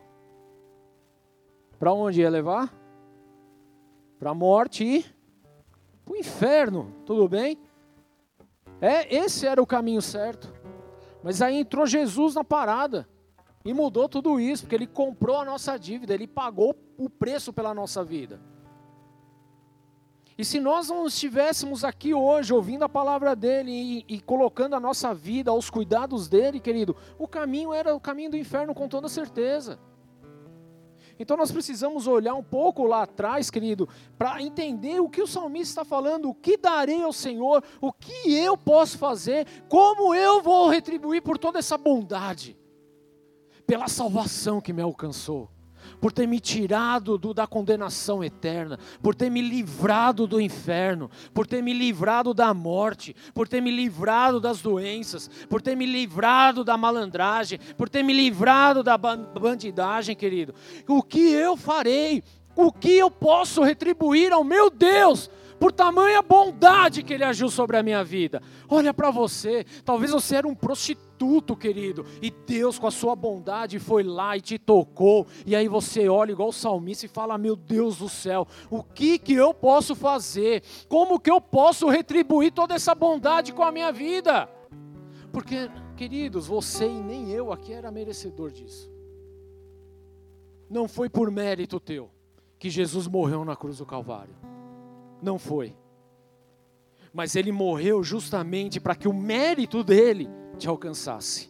Para 1.77 1.91
onde 1.91 2.21
ia 2.21 2.29
levar? 2.29 2.73
Para 4.17 4.29
a 4.29 4.33
morte 4.33 4.85
e 4.85 5.14
para 6.05 6.13
o 6.13 6.17
inferno, 6.17 6.93
tudo 7.05 7.27
bem? 7.27 7.57
É, 8.79 9.13
esse 9.13 9.47
era 9.47 9.61
o 9.61 9.65
caminho 9.65 10.01
certo. 10.01 10.53
Mas 11.23 11.41
aí 11.41 11.55
entrou 11.55 11.87
Jesus 11.87 12.35
na 12.35 12.43
parada 12.43 13.09
e 13.63 13.73
mudou 13.73 14.07
tudo 14.07 14.39
isso, 14.39 14.63
porque 14.63 14.75
ele 14.75 14.85
comprou 14.85 15.37
a 15.37 15.45
nossa 15.45 15.75
dívida, 15.77 16.13
ele 16.13 16.27
pagou 16.27 16.75
o 16.97 17.09
preço 17.09 17.51
pela 17.51 17.73
nossa 17.73 18.03
vida. 18.03 18.39
E 20.37 20.43
se 20.43 20.59
nós 20.59 20.89
não 20.89 21.07
estivéssemos 21.07 21.83
aqui 21.83 22.13
hoje 22.13 22.53
ouvindo 22.53 22.83
a 22.83 22.89
palavra 22.89 23.35
dele 23.35 23.71
e, 23.71 24.15
e, 24.15 24.21
colocando 24.21 24.75
a 24.75 24.79
nossa 24.79 25.13
vida 25.13 25.49
aos 25.49 25.69
cuidados 25.69 26.27
dele, 26.27 26.59
querido, 26.59 26.95
o 27.17 27.27
caminho 27.27 27.73
era 27.73 27.95
o 27.95 27.99
caminho 27.99 28.31
do 28.31 28.37
inferno 28.37 28.75
com 28.75 28.87
toda 28.87 29.07
certeza. 29.07 29.79
Então 31.17 31.37
nós 31.37 31.51
precisamos 31.51 32.07
olhar 32.07 32.35
um 32.35 32.43
pouco 32.43 32.85
lá 32.85 33.03
atrás, 33.03 33.49
querido, 33.49 33.87
para 34.17 34.41
entender 34.41 34.99
o 34.99 35.09
que 35.09 35.21
o 35.21 35.27
salmista 35.27 35.81
está 35.81 35.85
falando, 35.85 36.29
o 36.29 36.35
que 36.35 36.57
darei 36.57 37.01
ao 37.01 37.13
Senhor, 37.13 37.63
o 37.79 37.93
que 37.93 38.33
eu 38.33 38.57
posso 38.57 38.97
fazer, 38.97 39.47
como 39.69 40.13
eu 40.13 40.41
vou 40.41 40.67
retribuir 40.67 41.21
por 41.21 41.37
toda 41.37 41.59
essa 41.59 41.77
bondade, 41.77 42.57
pela 43.65 43.87
salvação 43.87 44.59
que 44.59 44.73
me 44.73 44.81
alcançou 44.81 45.54
por 46.05 46.11
ter 46.11 46.27
me 46.27 46.39
tirado 46.39 47.17
do, 47.17 47.33
da 47.33 47.47
condenação 47.47 48.23
eterna, 48.23 48.77
por 49.01 49.15
ter 49.15 49.27
me 49.31 49.41
livrado 49.41 50.27
do 50.27 50.39
inferno, 50.39 51.09
por 51.33 51.47
ter 51.47 51.63
me 51.63 51.73
livrado 51.73 52.31
da 52.31 52.53
morte, 52.53 53.15
por 53.33 53.47
ter 53.47 53.59
me 53.59 53.71
livrado 53.71 54.39
das 54.39 54.61
doenças, 54.61 55.27
por 55.49 55.63
ter 55.63 55.75
me 55.75 55.87
livrado 55.87 56.63
da 56.63 56.77
malandragem, 56.77 57.59
por 57.75 57.89
ter 57.89 58.03
me 58.03 58.13
livrado 58.13 58.83
da 58.83 58.99
bandidagem, 58.99 60.15
querido. 60.15 60.53
O 60.87 61.01
que 61.01 61.31
eu 61.31 61.57
farei? 61.57 62.23
O 62.55 62.71
que 62.71 62.91
eu 62.91 63.09
posso 63.09 63.63
retribuir 63.63 64.31
ao 64.31 64.43
meu 64.43 64.69
Deus? 64.69 65.27
Por 65.59 65.71
tamanha 65.71 66.21
bondade 66.21 67.03
que 67.03 67.13
Ele 67.13 67.23
agiu 67.23 67.49
sobre 67.49 67.77
a 67.77 67.83
minha 67.83 68.03
vida. 68.03 68.41
Olha 68.67 68.93
para 68.93 69.09
você, 69.09 69.65
talvez 69.83 70.11
você 70.11 70.35
era 70.35 70.47
um 70.47 70.55
prostituto, 70.55 71.55
querido, 71.55 72.05
e 72.21 72.29
Deus, 72.29 72.77
com 72.77 72.87
a 72.87 72.91
sua 72.91 73.15
bondade, 73.15 73.79
foi 73.79 74.03
lá 74.03 74.35
e 74.35 74.41
te 74.41 74.59
tocou, 74.59 75.25
e 75.45 75.55
aí 75.55 75.67
você 75.67 76.09
olha 76.09 76.31
igual 76.31 76.49
o 76.49 76.53
salmista 76.53 77.05
e 77.05 77.09
fala: 77.09 77.37
Meu 77.37 77.55
Deus 77.55 77.97
do 77.97 78.09
céu, 78.09 78.47
o 78.69 78.83
que, 78.83 79.17
que 79.17 79.33
eu 79.33 79.53
posso 79.53 79.95
fazer? 79.95 80.63
Como 80.87 81.19
que 81.19 81.31
eu 81.31 81.39
posso 81.39 81.87
retribuir 81.87 82.51
toda 82.51 82.73
essa 82.75 82.93
bondade 82.93 83.53
com 83.53 83.63
a 83.63 83.71
minha 83.71 83.91
vida? 83.91 84.49
Porque, 85.31 85.69
queridos, 85.97 86.47
você 86.47 86.85
e 86.85 87.01
nem 87.01 87.31
eu 87.31 87.51
aqui 87.51 87.73
era 87.73 87.91
merecedor 87.91 88.51
disso. 88.51 88.89
Não 90.69 90.87
foi 90.87 91.09
por 91.09 91.29
mérito 91.29 91.79
teu 91.79 92.09
que 92.57 92.69
Jesus 92.69 93.07
morreu 93.07 93.45
na 93.45 93.55
cruz 93.55 93.77
do 93.77 93.85
Calvário. 93.85 94.33
Não 95.21 95.37
foi. 95.39 95.75
Mas 97.13 97.35
ele 97.35 97.51
morreu 97.51 98.03
justamente 98.03 98.79
para 98.79 98.95
que 98.95 99.07
o 99.07 99.13
mérito 99.13 99.83
dele 99.83 100.29
te 100.57 100.67
alcançasse 100.67 101.49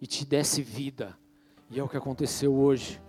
e 0.00 0.06
te 0.06 0.24
desse 0.24 0.62
vida. 0.62 1.16
E 1.70 1.80
é 1.80 1.82
o 1.82 1.88
que 1.88 1.96
aconteceu 1.96 2.54
hoje. 2.54 3.00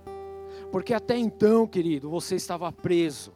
Porque 0.71 0.93
até 0.93 1.17
então, 1.17 1.67
querido, 1.67 2.09
você 2.09 2.35
estava 2.35 2.71
preso, 2.71 3.33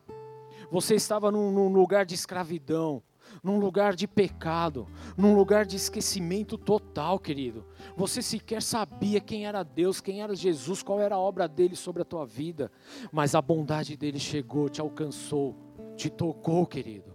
você 0.72 0.96
estava 0.96 1.32
num, 1.32 1.52
num, 1.52 1.72
lugar 1.72 2.06
de 2.06 2.16
escravidão, 2.16 3.02
num 3.44 3.60
lugar 3.60 3.96
de 3.96 4.08
pecado, 4.08 4.88
num 5.16 5.36
lugar 5.36 5.66
de 5.66 5.76
esquecimento 5.76 6.58
total, 6.58 7.20
querido. 7.20 7.66
Você 7.96 8.22
sequer 8.22 8.62
sabia 8.62 9.22
quem 9.22 9.46
era 9.46 9.64
Deus, 9.64 10.02
quem 10.02 10.22
era 10.22 10.36
Jesus, 10.36 10.82
qual 10.82 11.00
era 11.00 11.16
a 11.16 11.20
obra 11.20 11.48
dele 11.48 11.76
sobre 11.76 12.02
a 12.02 12.06
tua 12.06 12.26
vida, 12.26 12.72
mas 13.12 13.36
a 13.36 13.42
bondade 13.42 13.96
dele 13.96 14.20
chegou, 14.20 14.68
te 14.68 14.82
alcançou 14.82 15.56
te 16.02 16.10
tocou, 16.10 16.66
querido. 16.66 17.14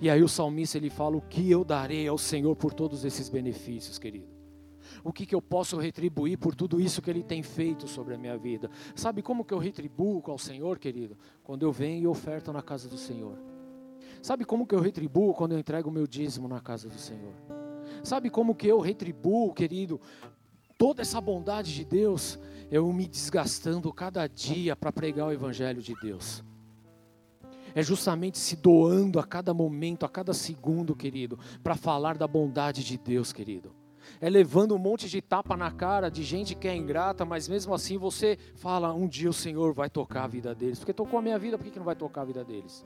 E 0.00 0.10
aí 0.10 0.22
o 0.22 0.28
salmista 0.28 0.76
ele 0.76 0.90
fala: 0.90 1.16
O 1.16 1.22
que 1.22 1.48
eu 1.50 1.64
darei 1.64 2.08
ao 2.08 2.18
Senhor 2.18 2.56
por 2.56 2.74
todos 2.74 3.04
esses 3.04 3.28
benefícios, 3.28 3.98
querido? 3.98 4.34
O 5.02 5.12
que, 5.12 5.24
que 5.24 5.34
eu 5.34 5.40
posso 5.40 5.78
retribuir 5.78 6.38
por 6.38 6.54
tudo 6.54 6.80
isso 6.80 7.00
que 7.00 7.10
Ele 7.10 7.22
tem 7.22 7.42
feito 7.42 7.86
sobre 7.86 8.14
a 8.14 8.18
minha 8.18 8.36
vida? 8.36 8.70
Sabe 8.94 9.22
como 9.22 9.44
que 9.44 9.54
eu 9.54 9.58
retribuo 9.58 10.22
ao 10.26 10.38
Senhor, 10.38 10.78
querido? 10.78 11.16
Quando 11.42 11.62
eu 11.62 11.72
venho 11.72 12.02
e 12.02 12.06
oferto 12.06 12.52
na 12.52 12.62
casa 12.62 12.88
do 12.88 12.98
Senhor. 12.98 13.38
Sabe 14.20 14.44
como 14.44 14.66
que 14.66 14.74
eu 14.74 14.80
retribuo 14.80 15.34
quando 15.34 15.52
eu 15.52 15.58
entrego 15.58 15.88
o 15.88 15.92
meu 15.92 16.06
dízimo 16.06 16.48
na 16.48 16.60
casa 16.60 16.88
do 16.88 16.98
Senhor? 16.98 17.34
Sabe 18.02 18.30
como 18.30 18.54
que 18.54 18.66
eu 18.66 18.80
retribuo, 18.80 19.52
querido, 19.54 20.00
toda 20.76 21.02
essa 21.02 21.20
bondade 21.20 21.74
de 21.74 21.84
Deus? 21.84 22.38
Eu 22.70 22.90
me 22.92 23.06
desgastando 23.06 23.92
cada 23.92 24.26
dia 24.26 24.74
para 24.74 24.92
pregar 24.92 25.28
o 25.28 25.32
Evangelho 25.32 25.82
de 25.82 25.94
Deus 26.00 26.42
é 27.74 27.82
justamente 27.82 28.38
se 28.38 28.56
doando 28.56 29.18
a 29.18 29.24
cada 29.24 29.52
momento, 29.52 30.06
a 30.06 30.08
cada 30.08 30.32
segundo, 30.32 30.94
querido, 30.94 31.38
para 31.62 31.74
falar 31.74 32.16
da 32.16 32.26
bondade 32.26 32.84
de 32.84 32.96
Deus, 32.96 33.32
querido. 33.32 33.74
É 34.20 34.28
levando 34.28 34.74
um 34.74 34.78
monte 34.78 35.08
de 35.08 35.20
tapa 35.20 35.56
na 35.56 35.70
cara 35.70 36.10
de 36.10 36.22
gente 36.22 36.54
que 36.54 36.68
é 36.68 36.76
ingrata, 36.76 37.24
mas 37.24 37.48
mesmo 37.48 37.74
assim 37.74 37.96
você 37.96 38.38
fala: 38.54 38.92
um 38.92 39.08
dia 39.08 39.30
o 39.30 39.32
Senhor 39.32 39.72
vai 39.72 39.88
tocar 39.88 40.24
a 40.24 40.28
vida 40.28 40.54
deles. 40.54 40.78
Porque 40.78 40.92
tocou 40.92 41.18
a 41.18 41.22
minha 41.22 41.38
vida, 41.38 41.58
por 41.58 41.66
que 41.66 41.78
não 41.78 41.86
vai 41.86 41.96
tocar 41.96 42.22
a 42.22 42.24
vida 42.26 42.44
deles? 42.44 42.84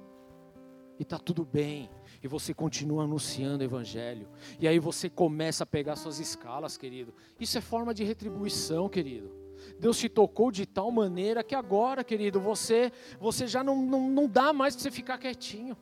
E 0.99 1.03
está 1.03 1.19
tudo 1.19 1.45
bem. 1.45 1.91
E 2.23 2.27
você 2.27 2.53
continua 2.53 3.05
anunciando 3.05 3.63
o 3.63 3.67
Evangelho. 3.67 4.29
E 4.59 4.67
aí 4.67 4.79
você 4.79 5.09
começa 5.09 5.63
a 5.63 5.67
pegar 5.67 5.95
suas 5.95 6.19
escalas, 6.19 6.77
querido. 6.77 7.15
Isso 7.39 7.57
é 7.57 7.61
forma 7.61 7.95
de 7.95 8.03
retribuição, 8.03 8.89
querido. 8.89 9.38
Deus 9.79 9.99
te 9.99 10.09
tocou 10.09 10.51
de 10.51 10.67
tal 10.67 10.91
maneira 10.91 11.45
que 11.45 11.55
agora, 11.55 12.03
querido, 12.03 12.41
você, 12.41 12.91
você 13.21 13.47
já 13.47 13.63
não, 13.63 13.77
não, 13.77 14.09
não 14.09 14.27
dá 14.27 14.53
mais 14.53 14.75
para 14.75 14.83
você 14.83 14.91
ficar 14.91 15.19
quietinho, 15.19 15.77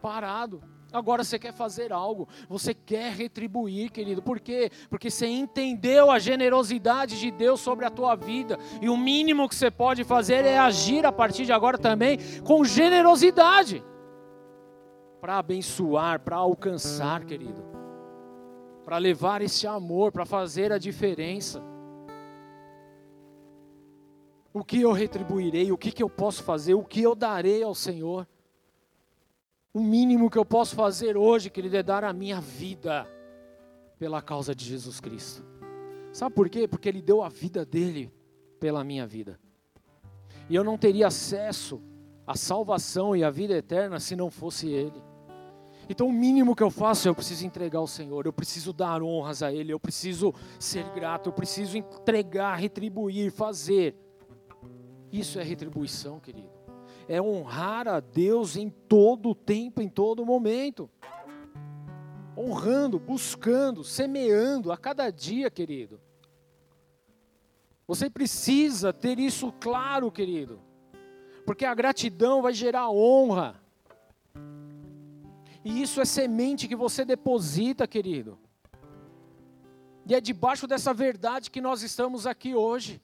parado. 0.00 0.62
Agora 0.90 1.22
você 1.22 1.38
quer 1.38 1.52
fazer 1.52 1.92
algo, 1.92 2.26
você 2.48 2.72
quer 2.72 3.12
retribuir, 3.12 3.90
querido. 3.90 4.22
Por 4.22 4.40
quê? 4.40 4.70
Porque 4.88 5.10
você 5.10 5.26
entendeu 5.26 6.10
a 6.10 6.18
generosidade 6.18 7.20
de 7.20 7.30
Deus 7.30 7.60
sobre 7.60 7.84
a 7.84 7.90
tua 7.90 8.14
vida. 8.14 8.58
E 8.80 8.88
o 8.88 8.96
mínimo 8.96 9.46
que 9.48 9.54
você 9.54 9.70
pode 9.70 10.02
fazer 10.02 10.46
é 10.46 10.58
agir 10.58 11.04
a 11.04 11.12
partir 11.12 11.44
de 11.44 11.52
agora 11.52 11.76
também 11.76 12.18
com 12.42 12.64
generosidade. 12.64 13.84
Para 15.20 15.38
abençoar, 15.38 16.20
para 16.20 16.36
alcançar, 16.36 17.24
querido. 17.26 17.62
Para 18.82 18.96
levar 18.96 19.42
esse 19.42 19.66
amor, 19.66 20.10
para 20.10 20.24
fazer 20.24 20.72
a 20.72 20.78
diferença. 20.78 21.62
O 24.58 24.64
que 24.64 24.80
eu 24.80 24.90
retribuirei? 24.90 25.70
O 25.70 25.78
que, 25.78 25.92
que 25.92 26.02
eu 26.02 26.10
posso 26.10 26.42
fazer? 26.42 26.74
O 26.74 26.82
que 26.82 27.00
eu 27.00 27.14
darei 27.14 27.62
ao 27.62 27.76
Senhor? 27.76 28.26
O 29.72 29.78
mínimo 29.78 30.28
que 30.28 30.36
eu 30.36 30.44
posso 30.44 30.74
fazer 30.74 31.16
hoje, 31.16 31.48
querido, 31.48 31.76
é 31.76 31.82
dar 31.82 32.02
a 32.02 32.12
minha 32.12 32.40
vida 32.40 33.08
pela 34.00 34.20
causa 34.20 34.56
de 34.56 34.64
Jesus 34.64 34.98
Cristo. 34.98 35.44
Sabe 36.12 36.34
por 36.34 36.48
quê? 36.48 36.66
Porque 36.66 36.88
Ele 36.88 37.00
deu 37.00 37.22
a 37.22 37.28
vida 37.28 37.64
dele 37.64 38.12
pela 38.58 38.82
minha 38.82 39.06
vida. 39.06 39.38
E 40.50 40.56
eu 40.56 40.64
não 40.64 40.76
teria 40.76 41.06
acesso 41.06 41.80
à 42.26 42.34
salvação 42.34 43.14
e 43.14 43.22
à 43.22 43.30
vida 43.30 43.54
eterna 43.54 44.00
se 44.00 44.16
não 44.16 44.28
fosse 44.28 44.68
Ele. 44.68 45.00
Então, 45.88 46.08
o 46.08 46.12
mínimo 46.12 46.56
que 46.56 46.64
eu 46.64 46.70
faço 46.70 47.06
eu 47.06 47.14
preciso 47.14 47.46
entregar 47.46 47.78
ao 47.78 47.86
Senhor, 47.86 48.26
eu 48.26 48.32
preciso 48.32 48.72
dar 48.72 49.04
honras 49.04 49.40
a 49.40 49.52
Ele, 49.52 49.72
eu 49.72 49.78
preciso 49.78 50.34
ser 50.58 50.84
grato, 50.94 51.28
eu 51.28 51.32
preciso 51.32 51.78
entregar, 51.78 52.56
retribuir, 52.56 53.30
fazer 53.30 54.07
isso 55.12 55.38
é 55.38 55.42
retribuição, 55.42 56.20
querido. 56.20 56.50
É 57.08 57.20
honrar 57.20 57.88
a 57.88 58.00
Deus 58.00 58.56
em 58.56 58.68
todo 58.68 59.34
tempo, 59.34 59.80
em 59.80 59.88
todo 59.88 60.26
momento. 60.26 60.90
Honrando, 62.36 62.98
buscando, 62.98 63.82
semeando 63.82 64.70
a 64.70 64.76
cada 64.76 65.10
dia, 65.10 65.50
querido. 65.50 66.00
Você 67.86 68.10
precisa 68.10 68.92
ter 68.92 69.18
isso 69.18 69.52
claro, 69.58 70.12
querido. 70.12 70.60
Porque 71.46 71.64
a 71.64 71.74
gratidão 71.74 72.42
vai 72.42 72.52
gerar 72.52 72.90
honra. 72.90 73.58
E 75.64 75.82
isso 75.82 76.00
é 76.00 76.04
semente 76.04 76.68
que 76.68 76.76
você 76.76 77.04
deposita, 77.04 77.88
querido. 77.88 78.38
E 80.06 80.14
é 80.14 80.20
debaixo 80.20 80.66
dessa 80.66 80.92
verdade 80.92 81.50
que 81.50 81.60
nós 81.60 81.82
estamos 81.82 82.26
aqui 82.26 82.54
hoje 82.54 83.00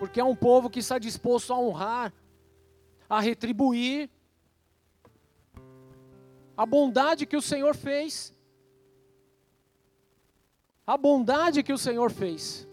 porque 0.00 0.18
é 0.18 0.24
um 0.24 0.34
povo 0.34 0.70
que 0.70 0.78
está 0.78 0.98
disposto 0.98 1.52
a 1.52 1.58
honrar, 1.58 2.10
a 3.06 3.20
retribuir 3.20 4.08
a 6.56 6.64
bondade 6.64 7.26
que 7.26 7.36
o 7.36 7.42
Senhor 7.42 7.76
fez. 7.76 8.34
A 10.86 10.96
bondade 10.96 11.62
que 11.62 11.72
o 11.72 11.76
Senhor 11.76 12.10
fez. 12.10 12.66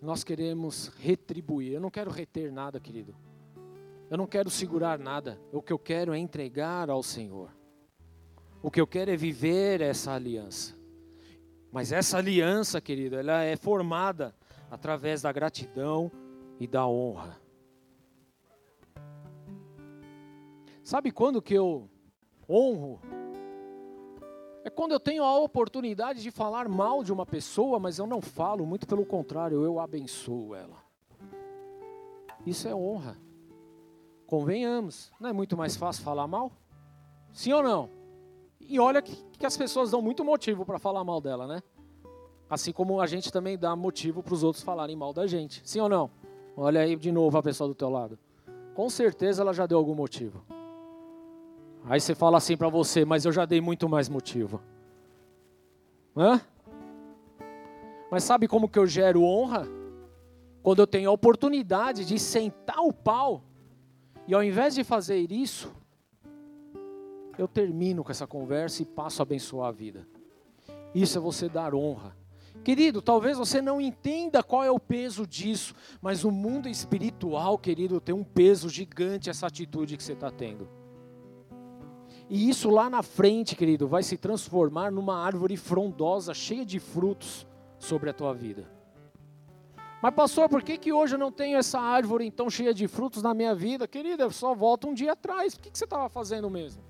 Nós 0.00 0.24
queremos 0.24 0.88
retribuir. 0.98 1.74
Eu 1.74 1.80
não 1.82 1.90
quero 1.90 2.10
reter 2.10 2.50
nada, 2.50 2.80
querido. 2.80 3.14
Eu 4.08 4.16
não 4.16 4.26
quero 4.26 4.48
segurar 4.48 4.98
nada. 4.98 5.38
O 5.52 5.60
que 5.60 5.72
eu 5.72 5.78
quero 5.78 6.14
é 6.14 6.18
entregar 6.18 6.88
ao 6.88 7.02
Senhor. 7.02 7.50
O 8.62 8.70
que 8.70 8.80
eu 8.80 8.86
quero 8.86 9.10
é 9.10 9.16
viver 9.18 9.82
essa 9.82 10.12
aliança. 10.12 10.74
Mas 11.70 11.92
essa 11.92 12.16
aliança, 12.16 12.80
querido, 12.80 13.16
ela 13.16 13.42
é 13.42 13.54
formada 13.54 14.34
através 14.72 15.20
da 15.20 15.30
gratidão 15.30 16.10
e 16.58 16.66
da 16.66 16.86
honra. 16.86 17.38
Sabe 20.82 21.12
quando 21.12 21.42
que 21.42 21.52
eu 21.52 21.90
honro? 22.48 22.98
É 24.64 24.70
quando 24.70 24.92
eu 24.92 24.98
tenho 24.98 25.24
a 25.24 25.38
oportunidade 25.38 26.22
de 26.22 26.30
falar 26.30 26.70
mal 26.70 27.04
de 27.04 27.12
uma 27.12 27.26
pessoa, 27.26 27.78
mas 27.78 27.98
eu 27.98 28.06
não 28.06 28.22
falo, 28.22 28.64
muito 28.64 28.86
pelo 28.86 29.04
contrário, 29.04 29.62
eu 29.62 29.78
abençoo 29.78 30.54
ela. 30.54 30.82
Isso 32.46 32.66
é 32.66 32.74
honra. 32.74 33.18
Convenhamos, 34.24 35.12
não 35.20 35.28
é 35.28 35.34
muito 35.34 35.54
mais 35.54 35.76
fácil 35.76 36.02
falar 36.02 36.26
mal? 36.26 36.50
Sim 37.30 37.52
ou 37.52 37.62
não? 37.62 37.90
E 38.58 38.80
olha 38.80 39.02
que, 39.02 39.22
que 39.38 39.44
as 39.44 39.54
pessoas 39.56 39.90
dão 39.90 40.00
muito 40.00 40.24
motivo 40.24 40.64
para 40.64 40.78
falar 40.78 41.04
mal 41.04 41.20
dela, 41.20 41.46
né? 41.46 41.62
Assim 42.52 42.70
como 42.70 43.00
a 43.00 43.06
gente 43.06 43.32
também 43.32 43.56
dá 43.56 43.74
motivo 43.74 44.22
para 44.22 44.34
os 44.34 44.42
outros 44.42 44.62
falarem 44.62 44.94
mal 44.94 45.14
da 45.14 45.26
gente. 45.26 45.62
Sim 45.64 45.80
ou 45.80 45.88
não? 45.88 46.10
Olha 46.54 46.82
aí 46.82 46.94
de 46.96 47.10
novo 47.10 47.38
a 47.38 47.42
pessoa 47.42 47.66
do 47.66 47.74
teu 47.74 47.88
lado. 47.88 48.18
Com 48.74 48.90
certeza 48.90 49.40
ela 49.40 49.54
já 49.54 49.64
deu 49.64 49.78
algum 49.78 49.94
motivo. 49.94 50.44
Aí 51.86 51.98
você 51.98 52.14
fala 52.14 52.36
assim 52.36 52.54
para 52.54 52.68
você, 52.68 53.06
mas 53.06 53.24
eu 53.24 53.32
já 53.32 53.46
dei 53.46 53.58
muito 53.58 53.88
mais 53.88 54.06
motivo. 54.06 54.60
Hã? 56.14 56.42
Mas 58.10 58.22
sabe 58.22 58.46
como 58.46 58.68
que 58.68 58.78
eu 58.78 58.86
gero 58.86 59.22
honra? 59.22 59.66
Quando 60.62 60.80
eu 60.80 60.86
tenho 60.86 61.08
a 61.08 61.12
oportunidade 61.14 62.04
de 62.04 62.18
sentar 62.18 62.80
o 62.80 62.92
pau 62.92 63.42
e 64.28 64.34
ao 64.34 64.44
invés 64.44 64.74
de 64.74 64.84
fazer 64.84 65.32
isso, 65.32 65.72
eu 67.38 67.48
termino 67.48 68.04
com 68.04 68.10
essa 68.10 68.26
conversa 68.26 68.82
e 68.82 68.84
passo 68.84 69.22
a 69.22 69.24
abençoar 69.24 69.70
a 69.70 69.72
vida. 69.72 70.06
Isso 70.94 71.16
é 71.16 71.20
você 71.22 71.48
dar 71.48 71.74
honra. 71.74 72.20
Querido, 72.64 73.02
talvez 73.02 73.36
você 73.36 73.60
não 73.60 73.80
entenda 73.80 74.42
qual 74.42 74.62
é 74.62 74.70
o 74.70 74.78
peso 74.78 75.26
disso, 75.26 75.74
mas 76.00 76.22
o 76.22 76.30
mundo 76.30 76.68
espiritual, 76.68 77.58
querido, 77.58 78.00
tem 78.00 78.14
um 78.14 78.22
peso 78.22 78.68
gigante 78.68 79.28
essa 79.28 79.48
atitude 79.48 79.96
que 79.96 80.02
você 80.02 80.12
está 80.12 80.30
tendo. 80.30 80.68
E 82.30 82.48
isso 82.48 82.70
lá 82.70 82.88
na 82.88 83.02
frente, 83.02 83.56
querido, 83.56 83.88
vai 83.88 84.02
se 84.02 84.16
transformar 84.16 84.92
numa 84.92 85.18
árvore 85.18 85.56
frondosa, 85.56 86.32
cheia 86.32 86.64
de 86.64 86.78
frutos 86.78 87.46
sobre 87.78 88.10
a 88.10 88.12
tua 88.12 88.32
vida. 88.32 88.70
Mas 90.00 90.14
pastor, 90.14 90.48
por 90.48 90.62
que, 90.62 90.78
que 90.78 90.92
hoje 90.92 91.14
eu 91.14 91.18
não 91.18 91.30
tenho 91.30 91.58
essa 91.58 91.80
árvore 91.80 92.24
então 92.26 92.48
cheia 92.48 92.72
de 92.72 92.88
frutos 92.88 93.22
na 93.22 93.34
minha 93.34 93.54
vida? 93.54 93.86
Querida, 93.88 94.22
eu 94.22 94.30
só 94.30 94.54
volto 94.54 94.88
um 94.88 94.94
dia 94.94 95.12
atrás. 95.12 95.54
O 95.54 95.60
que, 95.60 95.70
que 95.70 95.78
você 95.78 95.84
estava 95.84 96.08
fazendo 96.08 96.48
mesmo? 96.48 96.82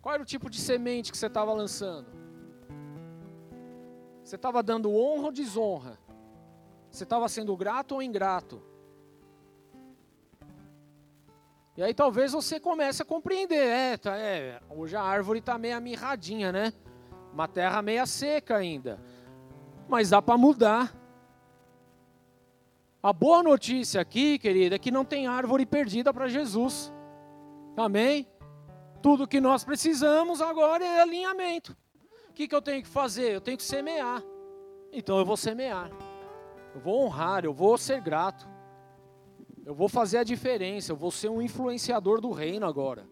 Qual 0.00 0.14
era 0.14 0.22
o 0.22 0.26
tipo 0.26 0.50
de 0.50 0.60
semente 0.60 1.10
que 1.10 1.18
você 1.18 1.26
estava 1.26 1.52
lançando? 1.52 2.21
Você 4.32 4.36
estava 4.36 4.62
dando 4.62 4.90
honra 4.90 5.26
ou 5.26 5.30
desonra? 5.30 5.98
Você 6.90 7.04
estava 7.04 7.28
sendo 7.28 7.54
grato 7.54 7.96
ou 7.96 8.02
ingrato? 8.02 8.62
E 11.76 11.82
aí 11.82 11.92
talvez 11.92 12.32
você 12.32 12.58
comece 12.58 13.02
a 13.02 13.04
compreender, 13.04 13.62
é, 13.62 13.96
tá, 13.98 14.16
é 14.16 14.58
hoje 14.70 14.96
a 14.96 15.02
árvore 15.02 15.40
está 15.40 15.58
meio 15.58 15.78
mirradinha, 15.82 16.50
né? 16.50 16.72
Uma 17.30 17.46
terra 17.46 17.82
meia 17.82 18.06
seca 18.06 18.56
ainda. 18.56 18.98
Mas 19.86 20.08
dá 20.08 20.22
para 20.22 20.38
mudar. 20.38 20.96
A 23.02 23.12
boa 23.12 23.42
notícia 23.42 24.00
aqui, 24.00 24.38
querida, 24.38 24.76
é 24.76 24.78
que 24.78 24.90
não 24.90 25.04
tem 25.04 25.26
árvore 25.26 25.66
perdida 25.66 26.10
para 26.10 26.26
Jesus. 26.26 26.90
Amém? 27.76 28.26
Tudo 29.02 29.28
que 29.28 29.42
nós 29.42 29.62
precisamos 29.62 30.40
agora 30.40 30.82
é 30.82 31.02
alinhamento. 31.02 31.76
O 32.32 32.34
que, 32.34 32.48
que 32.48 32.54
eu 32.54 32.62
tenho 32.62 32.82
que 32.82 32.88
fazer? 32.88 33.34
Eu 33.34 33.42
tenho 33.42 33.58
que 33.58 33.62
semear. 33.62 34.24
Então 34.90 35.18
eu 35.18 35.24
vou 35.24 35.36
semear. 35.36 35.90
Eu 36.74 36.80
vou 36.80 37.04
honrar, 37.04 37.44
eu 37.44 37.52
vou 37.52 37.76
ser 37.76 38.00
grato. 38.00 38.48
Eu 39.66 39.74
vou 39.74 39.86
fazer 39.86 40.16
a 40.16 40.24
diferença, 40.24 40.92
eu 40.92 40.96
vou 40.96 41.10
ser 41.10 41.28
um 41.28 41.42
influenciador 41.42 42.22
do 42.22 42.30
reino 42.30 42.64
agora. 42.64 43.06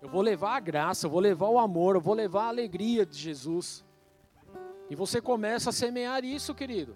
Eu 0.00 0.08
vou 0.08 0.22
levar 0.22 0.54
a 0.54 0.60
graça, 0.60 1.06
eu 1.06 1.10
vou 1.10 1.18
levar 1.18 1.48
o 1.48 1.58
amor, 1.58 1.96
eu 1.96 2.00
vou 2.00 2.14
levar 2.14 2.44
a 2.44 2.48
alegria 2.48 3.04
de 3.04 3.18
Jesus. 3.18 3.84
E 4.88 4.94
você 4.94 5.20
começa 5.20 5.70
a 5.70 5.72
semear 5.72 6.24
isso, 6.24 6.54
querido. 6.54 6.94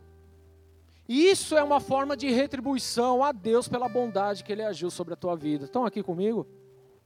Isso 1.09 1.57
é 1.57 1.63
uma 1.63 1.81
forma 1.81 2.17
de 2.17 2.31
retribuição 2.31 3.25
a 3.25 3.33
Deus 3.33 3.67
pela 3.67 3.89
bondade 3.89 4.45
que 4.45 4.53
Ele 4.53 4.63
agiu 4.63 4.93
sobre 4.93 5.15
a 5.15 5.17
tua 5.17 5.35
vida. 5.35 5.65
Estão 5.65 5.85
aqui 5.85 6.05
comigo? 6.05 6.47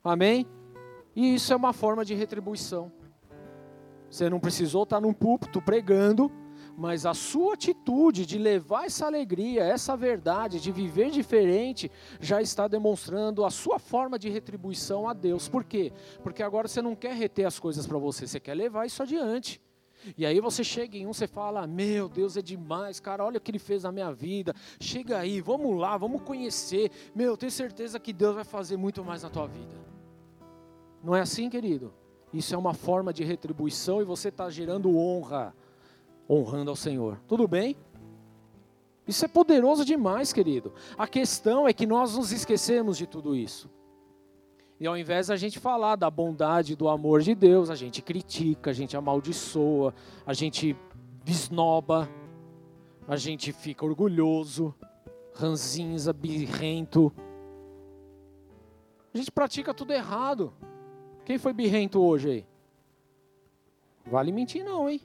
Amém? 0.05 0.47
E 1.17 1.35
isso 1.35 1.55
é 1.55 1.57
uma 1.57 1.73
forma 1.73 2.05
de 2.05 2.13
retribuição. 2.13 2.93
Você 4.13 4.29
não 4.29 4.39
precisou 4.39 4.83
estar 4.83 5.01
num 5.01 5.15
púlpito 5.15 5.63
pregando, 5.63 6.31
mas 6.77 7.07
a 7.07 7.15
sua 7.15 7.55
atitude 7.55 8.27
de 8.27 8.37
levar 8.37 8.85
essa 8.85 9.07
alegria, 9.07 9.65
essa 9.65 9.97
verdade, 9.97 10.61
de 10.61 10.71
viver 10.71 11.11
diferente, 11.11 11.91
já 12.21 12.43
está 12.43 12.69
demonstrando 12.69 13.43
a 13.43 13.51
sua 13.51 13.79
forma 13.79 14.19
de 14.19 14.29
retribuição 14.29 15.09
a 15.09 15.15
Deus. 15.15 15.49
Por 15.49 15.65
quê? 15.65 15.95
Porque 16.23 16.43
agora 16.43 16.69
você 16.69 16.83
não 16.83 16.95
quer 16.95 17.15
reter 17.15 17.47
as 17.47 17.59
coisas 17.59 17.87
para 17.87 17.97
você, 17.97 18.27
você 18.27 18.39
quer 18.39 18.53
levar 18.53 18.85
isso 18.85 19.03
adiante. 19.03 19.59
E 20.15 20.27
aí 20.27 20.41
você 20.41 20.63
chega 20.63 20.99
em 20.99 21.07
um, 21.07 21.15
você 21.15 21.27
fala: 21.27 21.67
Meu 21.67 22.07
Deus, 22.07 22.37
é 22.37 22.43
demais, 22.43 23.01
cara, 23.01 23.25
olha 23.25 23.39
o 23.39 23.41
que 23.41 23.51
ele 23.51 23.59
fez 23.59 23.85
na 23.85 23.93
minha 23.93 24.13
vida. 24.13 24.55
Chega 24.79 25.17
aí, 25.17 25.41
vamos 25.41 25.75
lá, 25.81 25.97
vamos 25.97 26.21
conhecer. 26.21 26.91
Meu, 27.15 27.35
tenho 27.35 27.51
certeza 27.51 27.99
que 27.99 28.13
Deus 28.13 28.35
vai 28.35 28.45
fazer 28.45 28.77
muito 28.77 29.03
mais 29.03 29.23
na 29.23 29.31
tua 29.31 29.47
vida. 29.47 29.75
Não 31.03 31.17
é 31.17 31.23
assim, 31.23 31.49
querido? 31.49 31.95
Isso 32.33 32.55
é 32.55 32.59
uma 32.59 32.73
forma 32.73 33.13
de 33.13 33.25
retribuição 33.25 34.01
e 34.01 34.05
você 34.05 34.29
está 34.29 34.49
gerando 34.49 34.97
honra, 34.97 35.55
honrando 36.29 36.71
ao 36.71 36.77
Senhor. 36.77 37.19
Tudo 37.29 37.47
bem? 37.47 37.77
Isso 39.07 39.25
é 39.25 39.29
poderoso 39.29 39.85
demais, 39.85 40.33
querido. 40.33 40.73
A 40.97 41.07
questão 41.07 41.67
é 41.69 41.73
que 41.73 41.87
nós 41.87 42.17
nos 42.17 42.33
esquecemos 42.33 42.97
de 42.97 43.07
tudo 43.07 43.37
isso. 43.37 43.69
E 44.81 44.87
ao 44.87 44.97
invés 44.97 45.29
da 45.29 45.37
gente 45.37 45.59
falar 45.59 45.97
da 45.97 46.11
bondade, 46.11 46.75
do 46.75 46.89
amor 46.89 47.21
de 47.21 47.35
Deus, 47.35 47.71
a 47.71 47.75
gente 47.75 48.01
critica, 48.01 48.71
a 48.71 48.73
gente 48.73 48.97
amaldiçoa, 48.97 49.95
a 50.27 50.33
gente 50.33 50.77
esnoba, 51.27 52.09
a 53.07 53.17
gente 53.17 53.53
fica 53.53 53.85
orgulhoso, 53.85 54.75
ranzinza, 55.35 56.13
birrento. 56.13 57.13
A 59.13 59.19
gente 59.19 59.31
pratica 59.31 59.75
tudo 59.75 59.93
errado. 59.93 60.53
Quem 61.25 61.39
foi 61.39 61.53
birrento 61.53 62.01
hoje 62.01 62.31
aí? 62.31 62.47
Vale 64.05 64.33
mentir 64.33 64.65
não, 64.65 64.89
hein? 64.89 65.01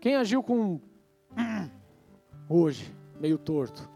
Quem 0.00 0.16
agiu 0.16 0.42
com 0.42 0.80
hoje, 2.48 2.94
meio 3.18 3.38
torto? 3.38 3.88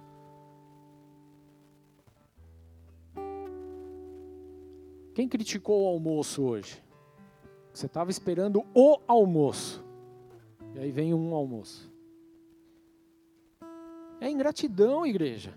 Quem 5.14 5.28
criticou 5.28 5.84
o 5.84 5.86
almoço 5.86 6.42
hoje? 6.42 6.82
Você 7.72 7.86
estava 7.86 8.10
esperando 8.10 8.64
o 8.74 8.98
almoço. 9.06 9.84
E 10.74 10.78
aí 10.80 10.90
vem 10.90 11.14
um 11.14 11.34
almoço. 11.34 11.92
É 14.20 14.28
ingratidão, 14.28 15.06
igreja. 15.06 15.56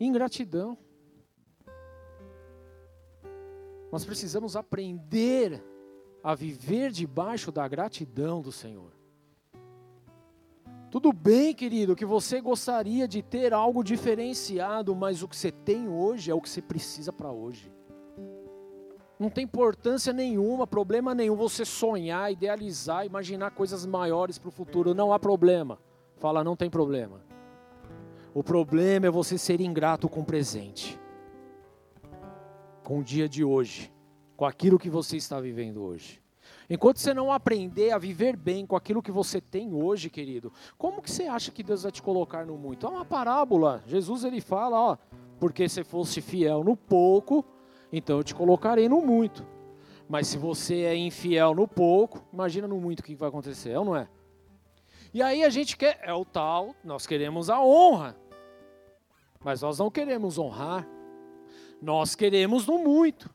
Ingratidão. 0.00 0.78
Nós 3.92 4.06
precisamos 4.06 4.56
aprender 4.56 5.62
a 6.24 6.34
viver 6.34 6.90
debaixo 6.90 7.52
da 7.52 7.68
gratidão 7.68 8.40
do 8.40 8.50
Senhor. 8.50 8.90
Tudo 10.90 11.12
bem, 11.12 11.54
querido, 11.54 11.94
que 11.94 12.04
você 12.04 12.40
gostaria 12.40 13.06
de 13.06 13.22
ter 13.22 13.52
algo 13.52 13.84
diferenciado, 13.84 14.94
mas 14.96 15.22
o 15.22 15.28
que 15.28 15.36
você 15.36 15.50
tem 15.50 15.88
hoje 15.88 16.30
é 16.30 16.34
o 16.34 16.40
que 16.40 16.48
você 16.48 16.62
precisa 16.62 17.12
para 17.12 17.30
hoje. 17.30 17.70
Não 19.18 19.30
tem 19.30 19.44
importância 19.44 20.12
nenhuma, 20.12 20.66
problema 20.66 21.14
nenhum 21.14 21.36
você 21.36 21.64
sonhar, 21.64 22.32
idealizar, 22.32 23.06
imaginar 23.06 23.50
coisas 23.50 23.84
maiores 23.84 24.38
para 24.38 24.48
o 24.48 24.52
futuro. 24.52 24.94
Não 24.94 25.12
há 25.12 25.18
problema. 25.18 25.78
Fala, 26.16 26.42
não 26.42 26.56
tem 26.56 26.70
problema. 26.70 27.20
O 28.34 28.42
problema 28.42 29.06
é 29.06 29.10
você 29.10 29.36
ser 29.36 29.60
ingrato 29.60 30.08
com 30.08 30.20
o 30.20 30.24
presente, 30.24 30.98
com 32.82 32.98
o 32.98 33.04
dia 33.04 33.28
de 33.28 33.44
hoje, 33.44 33.92
com 34.36 34.44
aquilo 34.44 34.78
que 34.78 34.90
você 34.90 35.16
está 35.16 35.40
vivendo 35.40 35.82
hoje. 35.82 36.22
Enquanto 36.68 36.98
você 36.98 37.12
não 37.12 37.32
aprender 37.32 37.92
a 37.92 37.98
viver 37.98 38.36
bem 38.36 38.66
com 38.66 38.76
aquilo 38.76 39.02
que 39.02 39.10
você 39.10 39.40
tem 39.40 39.74
hoje, 39.74 40.08
querido, 40.08 40.52
como 40.78 41.02
que 41.02 41.10
você 41.10 41.24
acha 41.24 41.50
que 41.50 41.62
Deus 41.62 41.82
vai 41.82 41.92
te 41.92 42.02
colocar 42.02 42.46
no 42.46 42.56
muito? 42.56 42.86
É 42.86 42.88
uma 42.88 43.04
parábola. 43.04 43.82
Jesus 43.86 44.24
ele 44.24 44.40
fala, 44.40 44.80
ó, 44.80 44.96
porque 45.38 45.68
se 45.68 45.84
fosse 45.84 46.20
fiel 46.20 46.64
no 46.64 46.76
pouco, 46.76 47.44
então 47.92 48.18
eu 48.18 48.24
te 48.24 48.34
colocarei 48.34 48.88
no 48.88 49.00
muito. 49.00 49.46
Mas 50.08 50.26
se 50.28 50.38
você 50.38 50.82
é 50.82 50.96
infiel 50.96 51.54
no 51.54 51.68
pouco, 51.68 52.24
imagina 52.32 52.66
no 52.66 52.80
muito 52.80 53.00
o 53.00 53.02
que 53.02 53.14
vai 53.14 53.28
acontecer, 53.28 53.70
é 53.70 53.78
ou 53.78 53.84
não 53.84 53.96
é? 53.96 54.08
E 55.14 55.22
aí 55.22 55.44
a 55.44 55.50
gente 55.50 55.76
quer, 55.76 56.00
é 56.02 56.12
o 56.14 56.24
tal, 56.24 56.74
nós 56.82 57.06
queremos 57.06 57.50
a 57.50 57.62
honra. 57.62 58.16
Mas 59.44 59.60
nós 59.60 59.78
não 59.78 59.90
queremos 59.90 60.38
honrar. 60.38 60.88
Nós 61.82 62.14
queremos 62.14 62.64
no 62.64 62.78
muito, 62.78 63.28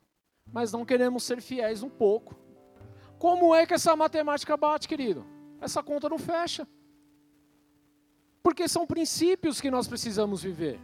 mas 0.53 0.71
não 0.71 0.85
queremos 0.85 1.23
ser 1.23 1.41
fiéis 1.41 1.81
no 1.81 1.89
pouco. 1.89 2.33
Como 3.19 3.53
é 3.53 3.65
que 3.65 3.73
essa 3.73 3.93
matemática 3.93 4.55
bate, 4.55 4.87
querido? 4.87 5.25
Essa 5.59 5.83
conta 5.83 6.07
não 6.07 6.17
fecha. 6.17 6.65
Porque 8.41 8.65
são 8.69 8.87
princípios 8.87 9.59
que 9.59 9.69
nós 9.69 9.85
precisamos 9.85 10.43
viver. 10.43 10.79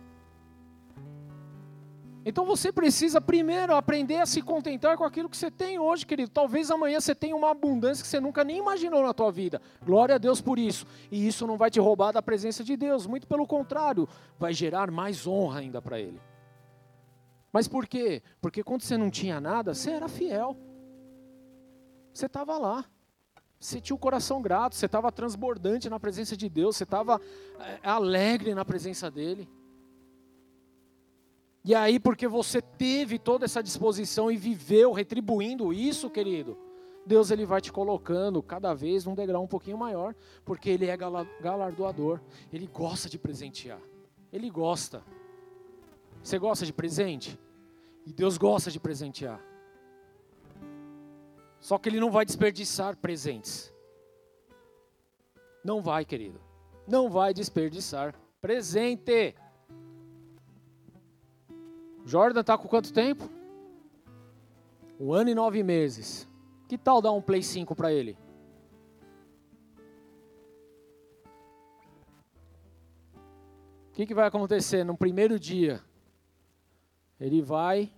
Então 2.26 2.46
você 2.46 2.70
precisa 2.70 3.22
primeiro 3.22 3.74
aprender 3.74 4.18
a 4.18 4.26
se 4.26 4.42
contentar 4.42 4.98
com 4.98 5.06
aquilo 5.06 5.30
que 5.30 5.38
você 5.38 5.50
tem 5.50 5.80
hoje, 5.80 6.06
querido. 6.06 6.32
Talvez 6.32 6.70
amanhã 6.70 7.00
você 7.00 7.16
tenha 7.16 7.36
uma 7.36 7.52
abundância 7.52 8.02
que 8.02 8.10
você 8.10 8.20
nunca 8.20 8.44
nem 8.44 8.58
imaginou 8.58 9.04
na 9.04 9.14
tua 9.14 9.32
vida. 9.32 9.62
Glória 9.86 10.16
a 10.16 10.18
Deus 10.18 10.42
por 10.42 10.60
isso. 10.60 10.86
E 11.10 11.26
isso 11.26 11.48
não 11.48 11.58
vai 11.58 11.70
te 11.70 11.80
roubar 11.80 12.12
da 12.12 12.22
presença 12.22 12.62
de 12.62 12.76
Deus, 12.76 13.08
muito 13.08 13.26
pelo 13.26 13.48
contrário, 13.48 14.08
vai 14.38 14.54
gerar 14.54 14.92
mais 14.92 15.26
honra 15.26 15.60
ainda 15.60 15.82
para 15.82 15.98
ele. 15.98 16.20
Mas 17.54 17.68
por 17.68 17.88
quê? 17.88 18.24
Porque 18.42 18.64
quando 18.64 18.82
você 18.82 18.98
não 18.98 19.12
tinha 19.12 19.40
nada, 19.40 19.76
você 19.76 19.92
era 19.92 20.10
fiel. 20.10 20.58
Você 22.12 22.26
estava 22.26 22.58
lá. 22.58 22.84
Você 23.60 23.80
tinha 23.80 23.96
o 23.96 24.00
coração 24.00 24.42
grato, 24.42 24.76
você 24.76 24.88
estava 24.88 25.12
transbordante 25.12 25.90
na 25.90 26.00
presença 26.00 26.36
de 26.36 26.50
Deus, 26.50 26.76
você 26.76 26.84
estava 26.84 27.22
é, 27.60 27.88
alegre 27.88 28.54
na 28.54 28.66
presença 28.66 29.10
dEle. 29.10 29.48
E 31.64 31.74
aí, 31.74 31.98
porque 31.98 32.28
você 32.28 32.62
teve 32.62 33.18
toda 33.18 33.46
essa 33.46 33.64
disposição 33.64 34.30
e 34.30 34.36
viveu 34.36 34.92
retribuindo 34.92 35.72
isso, 35.72 36.10
querido, 36.10 36.58
Deus 37.06 37.32
ele 37.32 37.46
vai 37.46 37.62
te 37.62 37.72
colocando 37.72 38.44
cada 38.44 38.74
vez 38.74 39.06
num 39.06 39.16
degrau 39.16 39.44
um 39.44 39.48
pouquinho 39.48 39.78
maior, 39.78 40.14
porque 40.44 40.70
Ele 40.70 40.88
é 40.88 40.98
galardoador, 40.98 42.20
Ele 42.52 42.68
gosta 42.68 43.08
de 43.08 43.18
presentear, 43.18 43.80
Ele 44.32 44.50
gosta. 44.50 45.02
Você 46.24 46.40
gosta 46.40 46.66
de 46.66 46.72
presente? 46.72 47.38
E 48.06 48.14
Deus 48.14 48.38
gosta 48.38 48.72
de 48.72 48.80
presentear. 48.80 49.42
Só 51.60 51.78
que 51.78 51.90
ele 51.90 52.00
não 52.00 52.10
vai 52.10 52.26
desperdiçar 52.26 52.96
presentes. 52.96 53.74
Não 55.64 55.82
vai, 55.82 56.06
querido. 56.06 56.40
Não 56.88 57.10
vai 57.10 57.34
desperdiçar 57.34 58.16
presente. 58.42 59.36
Jordan 62.06 62.42
está 62.42 62.58
com 62.58 62.68
quanto 62.68 62.94
tempo? 62.94 63.30
Um 65.00 65.14
ano 65.14 65.30
e 65.30 65.36
nove 65.36 65.62
meses. 65.62 66.28
Que 66.68 66.78
tal 66.78 67.02
dar 67.02 67.12
um 67.12 67.22
Play 67.22 67.44
5 67.44 67.76
para 67.76 67.92
ele? 67.92 68.18
O 73.90 73.94
que, 73.94 74.06
que 74.06 74.14
vai 74.14 74.28
acontecer 74.28 74.84
no 74.84 74.98
primeiro 74.98 75.40
dia? 75.40 75.82
Ele 77.24 77.42
vai 77.42 77.90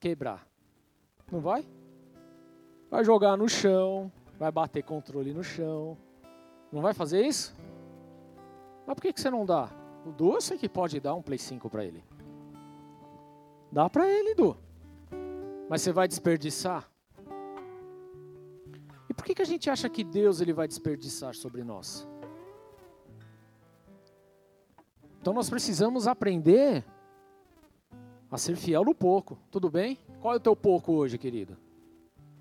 quebrar. 0.00 0.44
Não 1.30 1.38
vai? 1.38 1.64
vai 2.90 3.04
jogar 3.04 3.36
no 3.36 3.48
chão, 3.48 4.10
vai 4.36 4.50
bater 4.50 4.82
controle 4.82 5.32
no 5.32 5.44
chão. 5.44 5.96
Não 6.72 6.82
vai 6.82 6.92
fazer 6.92 7.24
isso? 7.24 7.54
Mas 8.84 8.96
por 8.96 9.02
que, 9.02 9.12
que 9.12 9.20
você 9.20 9.30
não 9.30 9.46
dá? 9.46 9.70
O 10.04 10.10
Du 10.10 10.32
eu 10.32 10.40
sei 10.40 10.58
que 10.58 10.68
pode 10.68 10.98
dar 10.98 11.14
um 11.14 11.22
Play 11.22 11.38
5 11.38 11.70
para 11.70 11.84
ele. 11.84 12.02
Dá 13.70 13.88
para 13.88 14.08
ele, 14.08 14.34
Du. 14.34 14.56
Mas 15.70 15.82
você 15.82 15.92
vai 15.92 16.08
desperdiçar? 16.08 16.90
E 19.08 19.14
por 19.14 19.24
que, 19.24 19.36
que 19.36 19.42
a 19.42 19.46
gente 19.46 19.70
acha 19.70 19.88
que 19.88 20.02
Deus 20.02 20.40
ele 20.40 20.52
vai 20.52 20.66
desperdiçar 20.66 21.36
sobre 21.36 21.62
nós? 21.62 22.08
Então 25.20 25.32
nós 25.32 25.48
precisamos 25.48 26.08
aprender 26.08 26.84
a 28.34 28.36
ser 28.36 28.56
fiel 28.56 28.84
no 28.84 28.92
pouco. 28.92 29.38
Tudo 29.48 29.70
bem? 29.70 29.96
Qual 30.20 30.34
é 30.34 30.38
o 30.38 30.40
teu 30.40 30.56
pouco 30.56 30.92
hoje, 30.92 31.16
querido? 31.16 31.56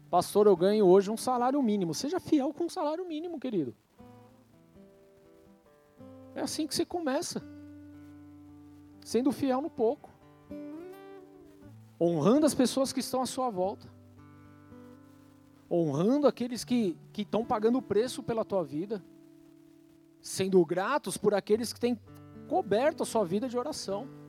Pastor, 0.09 0.47
eu 0.47 0.57
ganho 0.57 0.87
hoje 0.87 1.11
um 1.11 1.17
salário 1.17 1.61
mínimo. 1.61 1.93
Seja 1.93 2.19
fiel 2.19 2.51
com 2.51 2.63
um 2.63 2.69
salário 2.69 3.07
mínimo, 3.07 3.39
querido. 3.39 3.75
É 6.33 6.41
assim 6.41 6.65
que 6.65 6.73
você 6.73 6.83
começa. 6.83 7.43
Sendo 9.05 9.31
fiel 9.31 9.61
no 9.61 9.69
pouco. 9.69 10.09
Honrando 12.01 12.47
as 12.47 12.55
pessoas 12.55 12.91
que 12.91 12.99
estão 12.99 13.21
à 13.21 13.27
sua 13.27 13.51
volta. 13.51 13.87
Honrando 15.69 16.25
aqueles 16.25 16.63
que 16.63 16.97
estão 17.15 17.45
pagando 17.45 17.77
o 17.77 17.83
preço 17.83 18.23
pela 18.23 18.43
tua 18.43 18.63
vida. 18.63 19.03
Sendo 20.19 20.65
gratos 20.65 21.17
por 21.17 21.35
aqueles 21.35 21.71
que 21.71 21.79
têm 21.79 21.99
coberto 22.49 23.03
a 23.03 23.05
sua 23.05 23.23
vida 23.23 23.47
de 23.47 23.55
oração. 23.55 24.22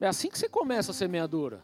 É 0.00 0.06
assim 0.06 0.30
que 0.30 0.38
você 0.38 0.48
começa 0.48 0.92
a 0.92 0.94
semeadura. 0.94 1.62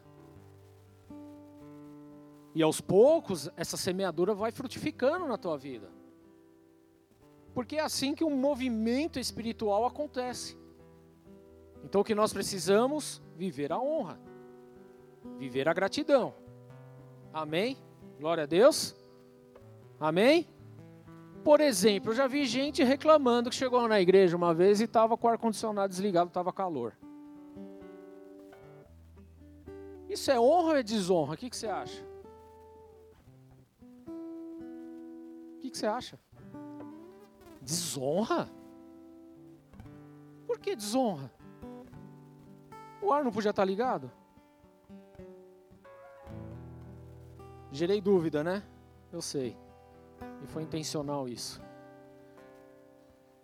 E 2.55 2.63
aos 2.63 2.81
poucos, 2.81 3.51
essa 3.57 3.77
semeadura 3.77 4.35
vai 4.35 4.51
frutificando 4.51 5.27
na 5.27 5.39
tua 5.39 5.57
vida. 5.57 5.91
Porque 7.55 7.77
é 7.77 7.81
assim 7.81 8.15
que 8.15 8.25
um 8.25 8.37
movimento 8.37 9.19
espiritual 9.19 9.87
acontece. 9.87 10.59
Então 11.83 12.03
o 12.03 12.05
que 12.05 12.15
nós 12.15 12.33
precisamos? 12.33 13.23
Viver 13.37 13.73
a 13.73 13.79
honra. 13.79 14.21
Viver 15.39 15.69
a 15.69 15.73
gratidão. 15.73 16.35
Amém? 17.33 17.79
Glória 18.19 18.45
a 18.45 18.47
Deus. 18.47 18.95
Amém? 19.99 20.47
Por 21.43 21.61
exemplo, 21.61 22.11
eu 22.11 22.15
já 22.15 22.27
vi 22.27 22.45
gente 22.45 22.83
reclamando 22.83 23.51
que 23.51 23.57
chegou 23.57 23.87
na 23.87 24.01
igreja 24.01 24.37
uma 24.37 24.53
vez 24.53 24.81
e 24.81 24.85
estava 24.85 25.17
com 25.17 25.27
o 25.27 25.31
ar-condicionado 25.31 25.89
desligado, 25.89 26.29
estava 26.29 26.53
calor. 26.53 26.95
Isso 30.17 30.31
é 30.31 30.41
honra 30.41 30.71
ou 30.71 30.77
é 30.77 30.83
desonra? 30.83 31.35
O 31.35 31.37
que, 31.37 31.51
que 31.51 31.57
você 31.57 31.67
acha? 31.67 32.03
O 34.09 35.61
que, 35.61 35.69
que 35.69 35.77
você 35.77 35.87
acha? 35.87 36.19
Desonra? 37.61 38.49
Por 40.47 40.59
que 40.59 40.75
desonra? 40.75 41.31
O 43.03 43.13
ar 43.13 43.23
não 43.23 43.31
podia 43.31 43.51
estar 43.51 43.67
ligado? 43.67 44.11
Gerei 47.71 48.01
dúvida, 48.01 48.43
né? 48.43 48.63
Eu 49.13 49.21
sei. 49.21 49.55
E 50.43 50.47
foi 50.47 50.63
intencional 50.63 51.29
isso. 51.29 51.61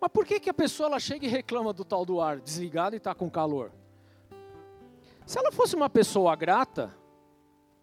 Mas 0.01 0.09
por 0.11 0.25
que, 0.25 0.39
que 0.39 0.49
a 0.49 0.53
pessoa 0.55 0.87
ela 0.87 0.99
chega 0.99 1.27
e 1.27 1.29
reclama 1.29 1.71
do 1.71 1.85
tal 1.85 2.03
do 2.03 2.19
ar 2.19 2.39
desligado 2.39 2.95
e 2.95 2.97
está 2.97 3.13
com 3.13 3.29
calor? 3.29 3.71
Se 5.25 5.37
ela 5.37 5.51
fosse 5.51 5.75
uma 5.75 5.89
pessoa 5.89 6.35
grata, 6.35 6.93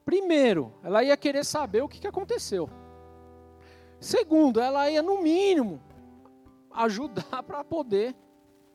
primeiro, 0.05 0.73
ela 0.83 1.03
ia 1.03 1.17
querer 1.17 1.45
saber 1.45 1.83
o 1.83 1.89
que, 1.89 2.07
aconteceu. 2.07 2.69
Segundo, 3.99 4.61
ela 4.61 4.91
ia, 4.91 5.03
no 5.03 5.23
mínimo, 5.23 5.81
ajudar 6.71 7.43
para 7.45 7.65
poder 7.65 8.15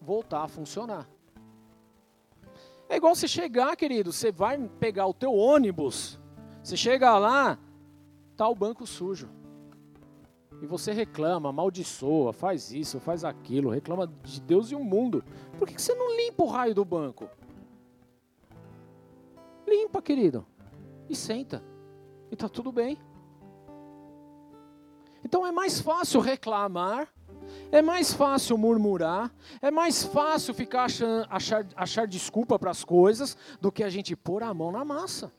voltar 0.01 0.43
a 0.43 0.47
funcionar. 0.47 1.07
É 2.88 2.97
igual 2.97 3.16
você 3.16 3.28
chegar, 3.28 3.76
querido, 3.76 4.11
você 4.13 4.32
vai 4.32 4.57
pegar 4.80 5.07
o 5.07 5.13
teu 5.13 5.34
ônibus, 5.34 6.20
você 6.63 6.78
chega 6.78 7.18
lá, 7.18 7.57
tá 8.36 8.47
o 8.47 8.55
banco 8.55 8.86
sujo. 8.86 9.30
E 10.61 10.68
você 10.68 10.91
reclama, 10.93 11.49
amaldiçoa, 11.49 12.32
faz 12.32 12.72
isso, 12.72 12.99
faz 12.99 13.24
aquilo, 13.24 13.70
reclama 13.70 14.07
de 14.24 14.39
Deus 14.39 14.72
e 14.72 14.76
o 14.76 14.84
mundo. 14.84 15.24
Por 15.57 15.68
que 15.68 15.82
você 15.82 15.93
não 15.93 16.16
limpa 16.16 16.43
o 16.43 16.47
raio 16.47 16.74
do 16.74 16.86
banco? 16.86 17.30
Limpa, 19.68 20.01
querido. 20.01 20.45
E 21.09 21.16
senta. 21.16 21.63
E 22.32 22.36
tá 22.36 22.49
tudo 22.49 22.72
bem. 22.72 22.97
Então 25.24 25.45
é 25.45 25.51
mais 25.51 25.82
fácil 25.82 26.20
reclamar, 26.20 27.07
é 27.72 27.82
mais 27.82 28.13
fácil 28.13 28.57
murmurar, 28.57 29.34
é 29.59 29.72
mais 29.72 30.03
fácil 30.03 30.53
ficar 30.53 30.84
achando, 30.84 31.26
achar, 31.30 31.66
achar 31.76 32.07
desculpa 32.07 32.59
para 32.59 32.70
as 32.70 32.84
coisas 32.84 33.36
do 33.59 33.72
que 33.72 33.84
a 33.84 33.89
gente 33.89 34.16
pôr 34.16 34.43
a 34.43 34.53
mão 34.53 34.72
na 34.72 34.86
massa. 34.86 35.34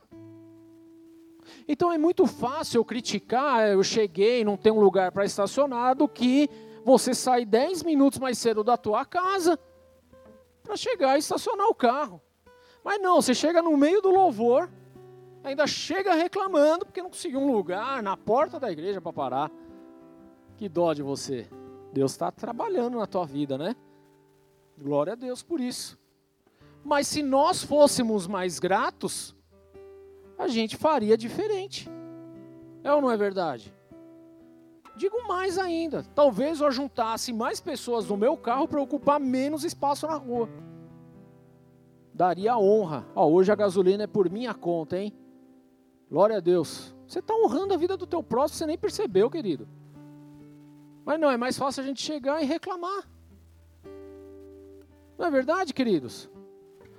Então 1.68 1.92
é 1.92 1.98
muito 1.98 2.26
fácil 2.26 2.78
eu 2.78 2.84
criticar, 2.84 3.68
eu 3.68 3.82
cheguei, 3.84 4.44
não 4.44 4.56
tem 4.56 4.72
um 4.72 4.80
lugar 4.80 5.12
para 5.12 5.24
estacionar, 5.24 5.94
do 5.94 6.08
que 6.08 6.50
você 6.84 7.14
sair 7.14 7.44
10 7.44 7.84
minutos 7.84 8.18
mais 8.18 8.38
cedo 8.38 8.64
da 8.64 8.76
tua 8.76 9.04
casa 9.04 9.58
para 10.62 10.76
chegar 10.76 11.14
e 11.16 11.20
estacionar 11.20 11.68
o 11.68 11.74
carro. 11.74 12.20
Mas 12.86 13.02
não, 13.02 13.20
você 13.20 13.34
chega 13.34 13.60
no 13.60 13.76
meio 13.76 14.00
do 14.00 14.10
louvor, 14.10 14.70
ainda 15.42 15.66
chega 15.66 16.14
reclamando 16.14 16.86
porque 16.86 17.02
não 17.02 17.10
conseguiu 17.10 17.40
um 17.40 17.50
lugar 17.50 18.00
na 18.00 18.16
porta 18.16 18.60
da 18.60 18.70
igreja 18.70 19.00
para 19.00 19.12
parar. 19.12 19.50
Que 20.56 20.68
dó 20.68 20.92
de 20.92 21.02
você. 21.02 21.48
Deus 21.92 22.12
está 22.12 22.30
trabalhando 22.30 22.98
na 22.98 23.06
tua 23.08 23.26
vida, 23.26 23.58
né? 23.58 23.74
Glória 24.78 25.14
a 25.14 25.16
Deus 25.16 25.42
por 25.42 25.58
isso. 25.58 25.98
Mas 26.84 27.08
se 27.08 27.24
nós 27.24 27.60
fôssemos 27.60 28.28
mais 28.28 28.60
gratos, 28.60 29.34
a 30.38 30.46
gente 30.46 30.76
faria 30.76 31.18
diferente. 31.18 31.90
É 32.84 32.94
ou 32.94 33.00
não 33.00 33.10
é 33.10 33.16
verdade? 33.16 33.74
Digo 34.96 35.26
mais 35.26 35.58
ainda, 35.58 36.04
talvez 36.14 36.60
eu 36.60 36.70
juntasse 36.70 37.32
mais 37.32 37.60
pessoas 37.60 38.06
no 38.06 38.16
meu 38.16 38.36
carro 38.36 38.68
para 38.68 38.80
ocupar 38.80 39.18
menos 39.18 39.64
espaço 39.64 40.06
na 40.06 40.14
rua 40.14 40.48
daria 42.16 42.56
honra. 42.56 43.06
Ó, 43.14 43.28
hoje 43.28 43.52
a 43.52 43.54
gasolina 43.54 44.04
é 44.04 44.06
por 44.06 44.30
minha 44.30 44.54
conta, 44.54 44.98
hein? 44.98 45.12
Glória 46.10 46.38
a 46.38 46.40
Deus. 46.40 46.94
Você 47.06 47.18
está 47.18 47.34
honrando 47.34 47.74
a 47.74 47.76
vida 47.76 47.96
do 47.96 48.06
teu 48.06 48.22
próximo, 48.22 48.58
você 48.58 48.66
nem 48.66 48.78
percebeu, 48.78 49.30
querido. 49.30 49.68
Mas 51.04 51.20
não, 51.20 51.30
é 51.30 51.36
mais 51.36 51.58
fácil 51.58 51.82
a 51.82 51.86
gente 51.86 52.02
chegar 52.02 52.42
e 52.42 52.46
reclamar. 52.46 53.08
Não 55.18 55.26
é 55.26 55.30
verdade, 55.30 55.74
queridos? 55.74 56.28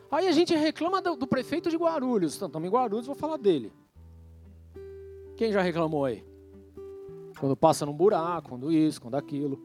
Aí 0.09 0.27
a 0.27 0.31
gente 0.31 0.55
reclama 0.55 1.01
do, 1.01 1.15
do 1.15 1.27
prefeito 1.27 1.69
de 1.69 1.75
Guarulhos. 1.75 2.35
Então, 2.35 2.47
estamos 2.47 2.67
em 2.67 2.71
Guarulhos, 2.71 3.07
vou 3.07 3.15
falar 3.15 3.37
dele. 3.37 3.73
Quem 5.35 5.51
já 5.51 5.61
reclamou 5.61 6.05
aí? 6.05 6.23
Quando 7.39 7.57
passa 7.57 7.85
num 7.85 7.93
buraco, 7.93 8.49
quando 8.49 8.71
isso, 8.71 9.01
quando 9.01 9.15
aquilo. 9.15 9.61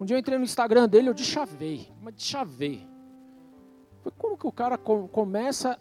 Um 0.00 0.04
dia 0.04 0.16
eu 0.16 0.20
entrei 0.20 0.38
no 0.38 0.44
Instagram 0.44 0.88
dele, 0.88 1.08
eu 1.08 1.14
de 1.14 1.24
chavei, 1.24 1.88
mas 2.00 2.14
de 2.14 2.22
chavei. 2.22 2.95
Como 4.12 4.36
que 4.36 4.46
o 4.46 4.52
cara 4.52 4.78
começa 4.78 5.80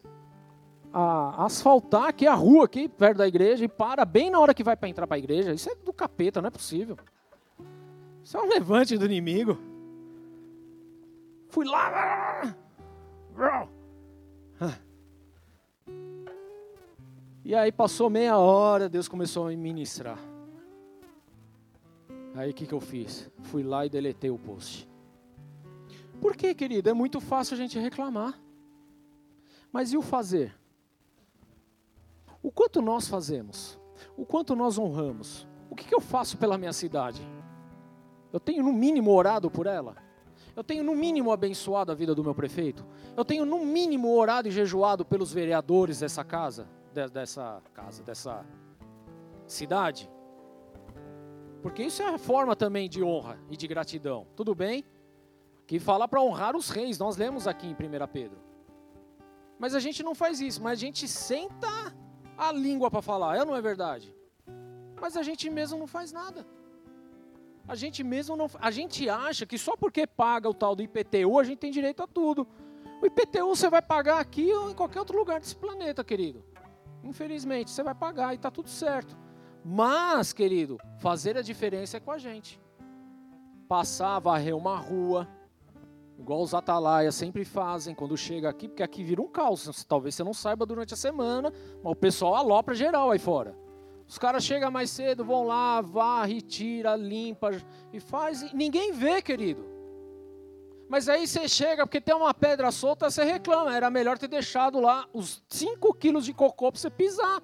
a 0.91 1.45
asfaltar 1.45 2.05
aqui 2.05 2.25
a 2.25 2.33
rua, 2.33 2.65
aqui 2.65 2.87
perto 2.87 3.17
da 3.17 3.27
igreja, 3.27 3.65
e 3.65 3.67
para 3.67 4.05
bem 4.05 4.29
na 4.29 4.39
hora 4.39 4.53
que 4.53 4.63
vai 4.63 4.77
para 4.77 4.89
entrar 4.89 5.05
para 5.05 5.17
a 5.17 5.19
igreja? 5.19 5.53
Isso 5.53 5.69
é 5.69 5.75
do 5.75 5.91
capeta, 5.91 6.41
não 6.41 6.47
é 6.47 6.51
possível. 6.51 6.97
Isso 8.23 8.37
é 8.37 8.41
um 8.41 8.47
levante 8.47 8.97
do 8.97 9.05
inimigo. 9.05 9.57
Fui 11.49 11.65
lá. 11.65 12.55
E 17.43 17.53
aí 17.53 17.71
passou 17.71 18.09
meia 18.09 18.37
hora, 18.37 18.89
Deus 18.89 19.07
começou 19.07 19.45
a 19.45 19.49
me 19.49 19.57
ministrar. 19.57 20.17
Aí 22.33 22.49
o 22.49 22.53
que, 22.53 22.65
que 22.65 22.73
eu 22.73 22.81
fiz? 22.81 23.29
Fui 23.43 23.61
lá 23.61 23.85
e 23.85 23.89
deletei 23.89 24.31
o 24.31 24.37
post. 24.39 24.89
Por 26.19 26.35
quê, 26.35 26.53
querido? 26.53 26.89
É 26.89 26.93
muito 26.93 27.19
fácil 27.19 27.55
a 27.55 27.57
gente 27.57 27.77
reclamar. 27.79 28.39
Mas 29.71 29.91
e 29.91 29.97
o 29.97 30.01
fazer? 30.01 30.55
O 32.41 32.51
quanto 32.51 32.81
nós 32.81 33.07
fazemos? 33.07 33.79
O 34.15 34.25
quanto 34.25 34.55
nós 34.55 34.77
honramos? 34.77 35.47
O 35.69 35.75
que, 35.75 35.85
que 35.85 35.95
eu 35.95 36.01
faço 36.01 36.37
pela 36.37 36.57
minha 36.57 36.73
cidade? 36.73 37.21
Eu 38.31 38.39
tenho 38.39 38.63
no 38.63 38.71
mínimo 38.71 39.11
orado 39.11 39.49
por 39.49 39.67
ela? 39.67 39.95
Eu 40.55 40.63
tenho 40.63 40.83
no 40.83 40.95
mínimo 40.95 41.31
abençoado 41.31 41.91
a 41.91 41.95
vida 41.95 42.15
do 42.15 42.23
meu 42.23 42.33
prefeito? 42.33 42.85
Eu 43.17 43.25
tenho 43.25 43.45
no 43.45 43.65
mínimo 43.65 44.15
orado 44.15 44.47
e 44.47 44.51
jejuado 44.51 45.03
pelos 45.03 45.33
vereadores 45.33 45.99
dessa 45.99 46.23
casa? 46.23 46.67
dessa 47.11 47.61
casa, 47.73 48.03
dessa 48.03 48.45
cidade? 49.45 50.09
Porque 51.61 51.83
isso 51.83 52.01
é 52.01 52.07
a 52.07 52.17
forma 52.17 52.55
também 52.55 52.87
de 52.87 53.03
honra 53.03 53.37
e 53.49 53.57
de 53.57 53.67
gratidão. 53.67 54.25
Tudo 54.35 54.55
bem? 54.55 54.85
Que 55.65 55.79
fala 55.79 56.07
para 56.07 56.21
honrar 56.21 56.55
os 56.55 56.69
reis. 56.69 56.99
Nós 56.99 57.17
lemos 57.17 57.47
aqui 57.47 57.67
em 57.67 57.73
1 57.73 58.07
Pedro. 58.11 58.37
Mas 59.57 59.73
a 59.73 59.79
gente 59.79 60.03
não 60.03 60.13
faz 60.13 60.39
isso, 60.41 60.61
mas 60.61 60.73
a 60.73 60.81
gente 60.81 61.07
senta 61.07 61.95
a 62.37 62.51
língua 62.51 62.91
para 62.91 63.01
falar, 63.01 63.37
é 63.37 63.45
não 63.45 63.55
é 63.55 63.61
verdade? 63.61 64.13
Mas 64.99 65.15
a 65.15 65.23
gente 65.23 65.49
mesmo 65.49 65.79
não 65.79 65.87
faz 65.87 66.11
nada. 66.11 66.45
A 67.67 67.73
gente 67.75 68.03
mesmo 68.03 68.35
não, 68.35 68.49
a 68.59 68.69
gente 68.69 69.09
acha 69.09 69.45
que 69.45 69.57
só 69.57 69.75
porque 69.75 70.05
paga 70.05 70.47
o 70.47 70.53
tal 70.53 70.75
do 70.75 70.83
IPTU 70.83 71.39
a 71.39 71.43
gente 71.43 71.59
tem 71.59 71.71
direito 71.71 72.03
a 72.03 72.07
tudo. 72.07 72.47
O 73.01 73.05
IPTU 73.05 73.55
você 73.55 73.69
vai 73.69 73.81
pagar 73.81 74.19
aqui 74.19 74.53
ou 74.53 74.69
em 74.69 74.73
qualquer 74.73 74.99
outro 74.99 75.17
lugar 75.17 75.39
desse 75.39 75.55
planeta, 75.55 76.03
querido. 76.03 76.43
Infelizmente, 77.03 77.71
você 77.71 77.83
vai 77.83 77.95
pagar 77.95 78.33
e 78.33 78.35
está 78.35 78.51
tudo 78.51 78.69
certo. 78.69 79.17
Mas, 79.63 80.31
querido, 80.31 80.77
fazer 80.99 81.37
a 81.37 81.41
diferença 81.41 81.97
é 81.97 81.99
com 81.99 82.11
a 82.11 82.17
gente. 82.17 82.59
Passar, 83.67 84.19
varrer 84.19 84.55
uma 84.55 84.77
rua, 84.77 85.27
Igual 86.17 86.41
os 86.41 86.53
atalaias 86.53 87.13
sempre 87.15 87.43
fazem 87.43 87.93
quando 87.93 88.15
chega 88.15 88.49
aqui, 88.49 88.67
porque 88.67 88.83
aqui 88.83 89.03
vira 89.03 89.21
um 89.21 89.27
caos. 89.27 89.83
Talvez 89.85 90.15
você 90.15 90.23
não 90.23 90.33
saiba 90.33 90.65
durante 90.65 90.93
a 90.93 90.97
semana, 90.97 91.51
mas 91.83 91.91
o 91.91 91.95
pessoal 91.95 92.35
alopra 92.35 92.73
geral 92.73 93.11
aí 93.11 93.19
fora. 93.19 93.55
Os 94.07 94.17
caras 94.17 94.43
chegam 94.43 94.71
mais 94.71 94.89
cedo, 94.91 95.25
vão 95.25 95.43
lá, 95.43 95.81
varre, 95.81 96.41
tira, 96.41 96.95
limpa 96.95 97.51
e 97.91 97.99
faz. 97.99 98.43
E 98.43 98.55
ninguém 98.55 98.91
vê, 98.91 99.21
querido. 99.21 99.65
Mas 100.87 101.09
aí 101.09 101.27
você 101.27 101.47
chega, 101.49 101.85
porque 101.85 101.99
tem 101.99 102.15
uma 102.15 102.33
pedra 102.33 102.71
solta, 102.71 103.09
você 103.09 103.23
reclama. 103.23 103.75
Era 103.75 103.89
melhor 103.89 104.17
ter 104.17 104.27
deixado 104.27 104.79
lá 104.79 105.07
os 105.11 105.43
5 105.49 105.93
quilos 105.95 106.25
de 106.25 106.33
cocô 106.33 106.71
para 106.71 106.79
você 106.79 106.89
pisar. 106.89 107.41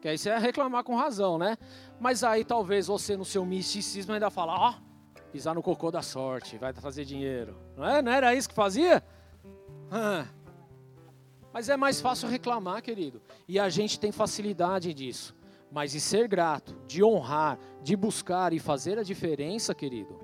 Que 0.00 0.08
aí 0.08 0.18
você 0.18 0.28
ia 0.28 0.38
reclamar 0.38 0.84
com 0.84 0.94
razão, 0.94 1.38
né? 1.38 1.56
Mas 1.98 2.22
aí 2.22 2.44
talvez 2.44 2.86
você, 2.86 3.16
no 3.16 3.24
seu 3.24 3.44
misticismo, 3.44 4.12
ainda 4.12 4.30
fala: 4.30 4.54
ó, 4.54 4.70
oh, 4.70 4.87
pisar 5.32 5.54
no 5.54 5.62
cocô 5.62 5.90
da 5.90 6.02
sorte, 6.02 6.58
vai 6.58 6.72
fazer 6.72 7.04
dinheiro. 7.04 7.56
Não, 7.76 7.84
é? 7.84 8.02
Não 8.02 8.12
era 8.12 8.34
isso 8.34 8.48
que 8.48 8.54
fazia? 8.54 9.02
Mas 11.52 11.68
é 11.68 11.76
mais 11.76 12.00
fácil 12.00 12.28
reclamar, 12.28 12.82
querido. 12.82 13.20
E 13.46 13.58
a 13.58 13.68
gente 13.68 13.98
tem 13.98 14.12
facilidade 14.12 14.92
disso. 14.94 15.34
Mas 15.70 15.92
de 15.92 16.00
ser 16.00 16.28
grato, 16.28 16.74
de 16.86 17.04
honrar, 17.04 17.58
de 17.82 17.94
buscar 17.94 18.52
e 18.52 18.58
fazer 18.58 18.98
a 18.98 19.02
diferença, 19.02 19.74
querido, 19.74 20.18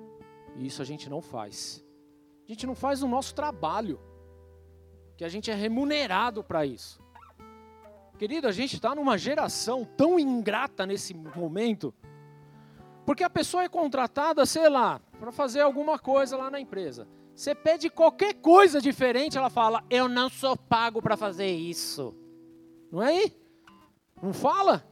isso 0.56 0.80
a 0.80 0.84
gente 0.84 1.10
não 1.10 1.20
faz. 1.20 1.84
A 2.46 2.50
gente 2.50 2.66
não 2.66 2.74
faz 2.74 3.02
o 3.02 3.08
nosso 3.08 3.34
trabalho, 3.34 4.00
que 5.16 5.24
a 5.24 5.28
gente 5.28 5.50
é 5.50 5.54
remunerado 5.54 6.42
para 6.42 6.64
isso. 6.64 6.98
Querido, 8.18 8.46
a 8.46 8.52
gente 8.52 8.76
está 8.76 8.94
numa 8.94 9.18
geração 9.18 9.84
tão 9.84 10.18
ingrata 10.18 10.86
nesse 10.86 11.12
momento, 11.12 11.92
porque 13.04 13.22
a 13.22 13.30
pessoa 13.30 13.64
é 13.64 13.68
contratada, 13.68 14.46
sei 14.46 14.68
lá, 14.68 15.00
para 15.18 15.30
fazer 15.30 15.60
alguma 15.60 15.98
coisa 15.98 16.36
lá 16.36 16.50
na 16.50 16.60
empresa. 16.60 17.06
Você 17.34 17.54
pede 17.54 17.90
qualquer 17.90 18.34
coisa 18.34 18.80
diferente, 18.80 19.36
ela 19.36 19.50
fala: 19.50 19.82
Eu 19.90 20.08
não 20.08 20.28
sou 20.28 20.56
pago 20.56 21.02
para 21.02 21.16
fazer 21.16 21.50
isso. 21.50 22.14
Não 22.90 23.02
é 23.02 23.08
aí? 23.08 23.36
Não 24.22 24.32
fala? 24.32 24.86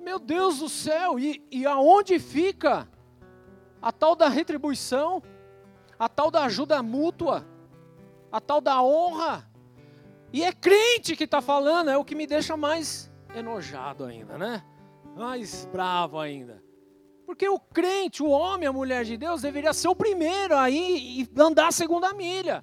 Meu 0.00 0.18
Deus 0.18 0.58
do 0.58 0.68
céu, 0.68 1.18
e, 1.18 1.46
e 1.50 1.64
aonde 1.64 2.18
fica 2.18 2.88
a 3.80 3.92
tal 3.92 4.16
da 4.16 4.28
retribuição, 4.28 5.22
a 5.98 6.08
tal 6.08 6.30
da 6.30 6.44
ajuda 6.44 6.82
mútua, 6.82 7.46
a 8.32 8.40
tal 8.40 8.60
da 8.60 8.82
honra? 8.82 9.48
E 10.32 10.42
é 10.42 10.52
crente 10.52 11.14
que 11.14 11.24
está 11.24 11.40
falando, 11.40 11.90
é 11.90 11.96
o 11.96 12.04
que 12.04 12.14
me 12.14 12.26
deixa 12.26 12.56
mais 12.56 13.12
enojado 13.34 14.04
ainda, 14.04 14.36
né? 14.36 14.64
Mais 15.14 15.66
bravo 15.66 16.18
ainda. 16.18 16.62
Porque 17.32 17.48
o 17.48 17.58
crente, 17.58 18.22
o 18.22 18.28
homem, 18.28 18.68
a 18.68 18.72
mulher 18.74 19.06
de 19.06 19.16
Deus, 19.16 19.40
deveria 19.40 19.72
ser 19.72 19.88
o 19.88 19.96
primeiro 19.96 20.54
aí 20.54 21.22
e 21.22 21.40
andar 21.40 21.68
a 21.68 21.72
segunda 21.72 22.12
milha. 22.12 22.62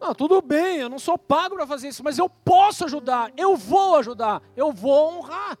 Não, 0.00 0.14
tudo 0.14 0.40
bem, 0.40 0.78
eu 0.78 0.88
não 0.88 0.98
sou 0.98 1.18
pago 1.18 1.54
para 1.54 1.66
fazer 1.66 1.88
isso, 1.88 2.02
mas 2.02 2.16
eu 2.16 2.26
posso 2.30 2.86
ajudar, 2.86 3.30
eu 3.36 3.54
vou 3.54 3.96
ajudar, 3.96 4.42
eu 4.56 4.72
vou 4.72 5.18
honrar. 5.18 5.58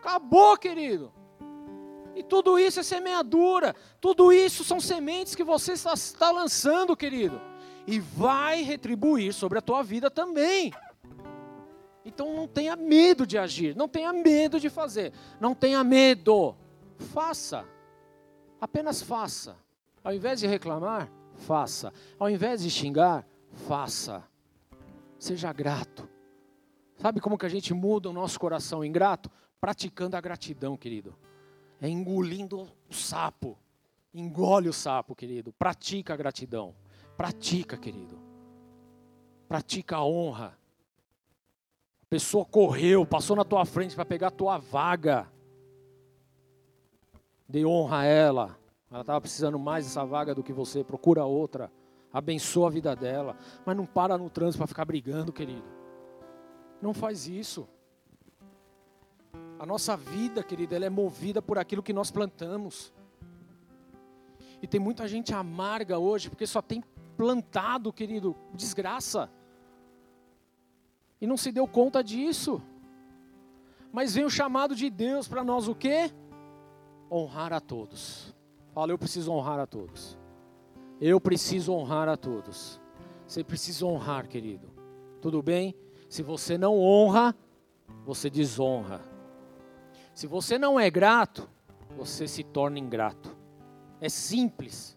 Acabou, 0.00 0.56
querido. 0.58 1.12
E 2.16 2.24
tudo 2.24 2.58
isso 2.58 2.80
é 2.80 2.82
semeadura, 2.82 3.72
tudo 4.00 4.32
isso 4.32 4.64
são 4.64 4.80
sementes 4.80 5.36
que 5.36 5.44
você 5.44 5.74
está, 5.74 5.92
está 5.92 6.32
lançando, 6.32 6.96
querido. 6.96 7.40
E 7.86 8.00
vai 8.00 8.62
retribuir 8.62 9.32
sobre 9.32 9.60
a 9.60 9.62
tua 9.62 9.84
vida 9.84 10.10
também. 10.10 10.72
Então 12.04 12.34
não 12.34 12.48
tenha 12.48 12.74
medo 12.74 13.24
de 13.24 13.38
agir, 13.38 13.76
não 13.76 13.86
tenha 13.86 14.12
medo 14.12 14.58
de 14.58 14.68
fazer, 14.68 15.12
não 15.38 15.54
tenha 15.54 15.84
medo. 15.84 16.56
Faça. 17.00 17.66
Apenas 18.60 19.02
faça. 19.02 19.56
Ao 20.04 20.12
invés 20.12 20.40
de 20.40 20.46
reclamar, 20.46 21.10
faça. 21.34 21.92
Ao 22.18 22.28
invés 22.28 22.62
de 22.62 22.70
xingar, 22.70 23.26
faça. 23.66 24.22
Seja 25.18 25.52
grato. 25.52 26.08
Sabe 26.96 27.20
como 27.20 27.38
que 27.38 27.46
a 27.46 27.50
gente 27.50 27.72
muda 27.72 28.10
o 28.10 28.12
nosso 28.12 28.38
coração 28.38 28.84
ingrato? 28.84 29.30
Praticando 29.60 30.16
a 30.16 30.20
gratidão, 30.20 30.76
querido. 30.76 31.16
É 31.80 31.88
engolindo 31.88 32.68
o 32.88 32.94
sapo. 32.94 33.58
Engole 34.12 34.68
o 34.68 34.72
sapo, 34.72 35.14
querido. 35.14 35.52
Pratica 35.52 36.14
a 36.14 36.16
gratidão. 36.16 36.74
Pratica, 37.16 37.76
querido. 37.76 38.18
Pratica 39.48 39.96
a 39.96 40.04
honra. 40.04 40.58
A 42.02 42.06
pessoa 42.06 42.44
correu, 42.44 43.06
passou 43.06 43.36
na 43.36 43.44
tua 43.44 43.64
frente 43.64 43.94
para 43.94 44.04
pegar 44.04 44.28
a 44.28 44.32
tua 44.32 44.58
vaga 44.58 45.30
dê 47.50 47.66
honra 47.66 47.98
a 47.98 48.04
ela. 48.04 48.58
Ela 48.90 49.00
estava 49.00 49.20
precisando 49.20 49.58
mais 49.58 49.84
dessa 49.84 50.04
vaga 50.04 50.34
do 50.34 50.42
que 50.42 50.52
você, 50.52 50.84
procura 50.84 51.24
outra. 51.24 51.70
Abençoa 52.12 52.68
a 52.68 52.70
vida 52.70 52.94
dela. 52.94 53.36
Mas 53.66 53.76
não 53.76 53.84
para 53.84 54.16
no 54.16 54.30
trânsito 54.30 54.58
para 54.58 54.66
ficar 54.66 54.84
brigando, 54.84 55.32
querido. 55.32 55.64
Não 56.80 56.94
faz 56.94 57.26
isso. 57.26 57.68
A 59.58 59.66
nossa 59.66 59.96
vida, 59.96 60.42
querida, 60.42 60.76
ela 60.76 60.86
é 60.86 60.90
movida 60.90 61.42
por 61.42 61.58
aquilo 61.58 61.82
que 61.82 61.92
nós 61.92 62.10
plantamos. 62.10 62.92
E 64.62 64.66
tem 64.66 64.80
muita 64.80 65.06
gente 65.06 65.34
amarga 65.34 65.98
hoje 65.98 66.30
porque 66.30 66.46
só 66.46 66.62
tem 66.62 66.82
plantado, 67.16 67.92
querido, 67.92 68.36
desgraça. 68.54 69.30
E 71.20 71.26
não 71.26 71.36
se 71.36 71.52
deu 71.52 71.66
conta 71.66 72.02
disso. 72.02 72.62
Mas 73.92 74.14
vem 74.14 74.24
o 74.24 74.30
chamado 74.30 74.74
de 74.74 74.88
Deus 74.88 75.28
para 75.28 75.44
nós 75.44 75.68
o 75.68 75.74
quê? 75.74 76.10
Honrar 77.10 77.52
a 77.52 77.60
todos. 77.60 78.34
Fala, 78.72 78.92
eu 78.92 78.98
preciso 78.98 79.32
honrar 79.32 79.58
a 79.58 79.66
todos. 79.66 80.18
Eu 81.00 81.20
preciso 81.20 81.72
honrar 81.72 82.08
a 82.08 82.16
todos. 82.16 82.80
Você 83.26 83.42
precisa 83.42 83.86
honrar, 83.86 84.28
querido. 84.28 84.68
Tudo 85.20 85.42
bem? 85.42 85.74
Se 86.08 86.22
você 86.22 86.58
não 86.58 86.78
honra, 86.78 87.34
você 88.04 88.28
desonra. 88.28 89.00
Se 90.14 90.26
você 90.26 90.58
não 90.58 90.78
é 90.78 90.90
grato, 90.90 91.48
você 91.96 92.28
se 92.28 92.42
torna 92.42 92.78
ingrato. 92.78 93.36
É 94.00 94.08
simples 94.08 94.96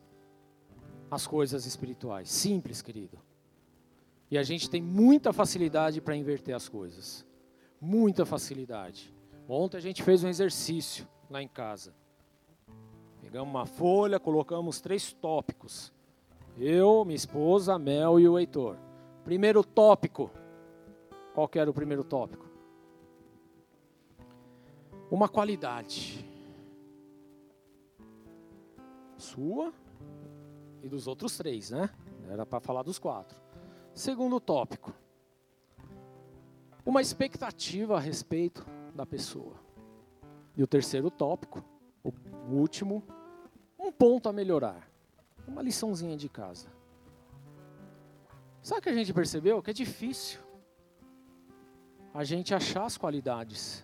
as 1.09 1.28
coisas 1.28 1.66
espirituais. 1.66 2.30
Simples, 2.30 2.82
querido. 2.82 3.20
E 4.30 4.38
a 4.38 4.43
gente 4.43 4.70
tem 4.70 4.82
muita 4.82 5.32
facilidade 5.32 6.01
para 6.01 6.16
inverter 6.16 6.55
as 6.55 6.68
coisas. 6.68 7.26
Muita 7.80 8.26
facilidade. 8.26 9.14
Ontem 9.47 9.78
a 9.78 9.82
gente 9.82 10.01
fez 10.01 10.24
um 10.24 10.28
exercício 10.28 11.07
lá 11.30 11.41
em 11.41 11.47
casa. 11.47 11.93
Pegamos 13.34 13.51
uma 13.51 13.65
folha, 13.65 14.19
colocamos 14.19 14.79
três 14.79 15.11
tópicos. 15.11 15.91
Eu, 16.55 17.03
minha 17.03 17.15
esposa, 17.15 17.79
Mel 17.79 18.19
e 18.19 18.29
o 18.29 18.38
Heitor. 18.38 18.77
Primeiro 19.23 19.63
tópico. 19.63 20.29
Qual 21.34 21.47
que 21.47 21.57
era 21.57 21.67
o 21.67 21.73
primeiro 21.73 22.03
tópico? 22.03 22.47
Uma 25.09 25.27
qualidade. 25.27 26.23
Sua 29.17 29.73
e 30.84 30.88
dos 30.88 31.07
outros 31.07 31.36
três, 31.36 31.71
né? 31.71 31.89
Era 32.29 32.45
para 32.45 32.59
falar 32.59 32.84
dos 32.84 32.99
quatro. 32.99 33.36
Segundo 33.95 34.39
tópico. 34.39 34.93
Uma 36.86 37.01
expectativa 37.01 37.97
a 37.97 37.99
respeito 37.99 38.63
da 38.93 39.07
pessoa. 39.07 39.55
E 40.55 40.61
o 40.61 40.67
terceiro 40.67 41.09
tópico, 41.09 41.65
o 42.03 42.11
último, 42.51 43.01
ponto 43.97 44.29
a 44.29 44.33
melhorar. 44.33 44.89
Uma 45.47 45.61
liçãozinha 45.61 46.15
de 46.15 46.29
casa. 46.29 46.67
Sabe 48.61 48.79
o 48.79 48.83
que 48.83 48.89
a 48.89 48.93
gente 48.93 49.13
percebeu? 49.13 49.61
Que 49.61 49.71
é 49.71 49.73
difícil 49.73 50.39
a 52.13 52.23
gente 52.23 52.53
achar 52.53 52.85
as 52.85 52.97
qualidades. 52.97 53.83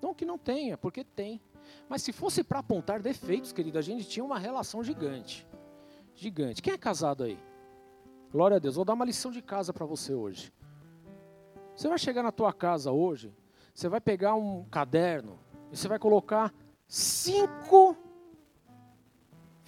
Não 0.00 0.14
que 0.14 0.24
não 0.24 0.38
tenha, 0.38 0.78
porque 0.78 1.02
tem. 1.02 1.40
Mas 1.88 2.02
se 2.02 2.12
fosse 2.12 2.44
para 2.44 2.60
apontar 2.60 3.00
defeitos, 3.00 3.52
querido, 3.52 3.78
a 3.78 3.82
gente 3.82 4.06
tinha 4.06 4.24
uma 4.24 4.38
relação 4.38 4.82
gigante. 4.84 5.46
Gigante. 6.14 6.62
Quem 6.62 6.74
é 6.74 6.78
casado 6.78 7.24
aí? 7.24 7.38
Glória 8.30 8.58
a 8.58 8.60
Deus. 8.60 8.76
Vou 8.76 8.84
dar 8.84 8.92
uma 8.92 9.04
lição 9.04 9.30
de 9.30 9.42
casa 9.42 9.72
para 9.72 9.86
você 9.86 10.14
hoje. 10.14 10.52
Você 11.74 11.88
vai 11.88 11.98
chegar 11.98 12.22
na 12.22 12.30
tua 12.30 12.52
casa 12.52 12.92
hoje, 12.92 13.34
você 13.72 13.88
vai 13.88 14.00
pegar 14.00 14.34
um 14.34 14.64
caderno 14.64 15.38
e 15.72 15.76
você 15.76 15.88
vai 15.88 15.98
colocar 15.98 16.52
cinco 16.86 17.96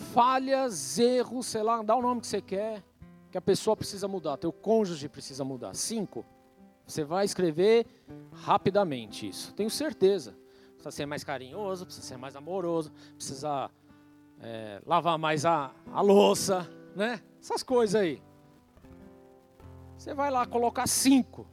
falhas, 0.03 0.99
erros, 0.99 1.47
sei 1.47 1.63
lá, 1.63 1.83
dá 1.83 1.97
o 1.97 2.03
nome 2.03 2.21
que 2.21 2.27
você 2.27 2.43
quer, 2.43 2.83
que 3.31 3.39
a 3.39 3.41
pessoa 3.41 3.77
precisa 3.77 4.07
mudar, 4.07 4.37
teu 4.37 4.53
cônjuge 4.53 5.09
precisa 5.09 5.45
mudar. 5.45 5.75
Cinco. 5.75 6.25
Você 6.87 7.05
vai 7.05 7.25
escrever 7.25 7.87
rapidamente 8.33 9.29
isso, 9.29 9.55
tenho 9.55 9.71
certeza. 9.71 10.37
Precisa 10.75 10.91
ser 10.91 11.07
mais 11.07 11.23
carinhoso, 11.23 11.87
precisa 11.87 12.07
ser 12.07 12.17
mais 12.17 12.35
amoroso, 12.35 12.93
precisa 13.15 13.71
é, 14.41 14.83
lavar 14.85 15.17
mais 15.17 15.47
a, 15.47 15.71
a 15.93 16.01
louça, 16.01 16.69
né? 16.97 17.23
Essas 17.41 17.63
coisas 17.63 18.01
aí. 18.01 18.21
Você 19.97 20.13
vai 20.13 20.31
lá 20.31 20.45
colocar 20.45 20.87
cinco. 20.89 21.47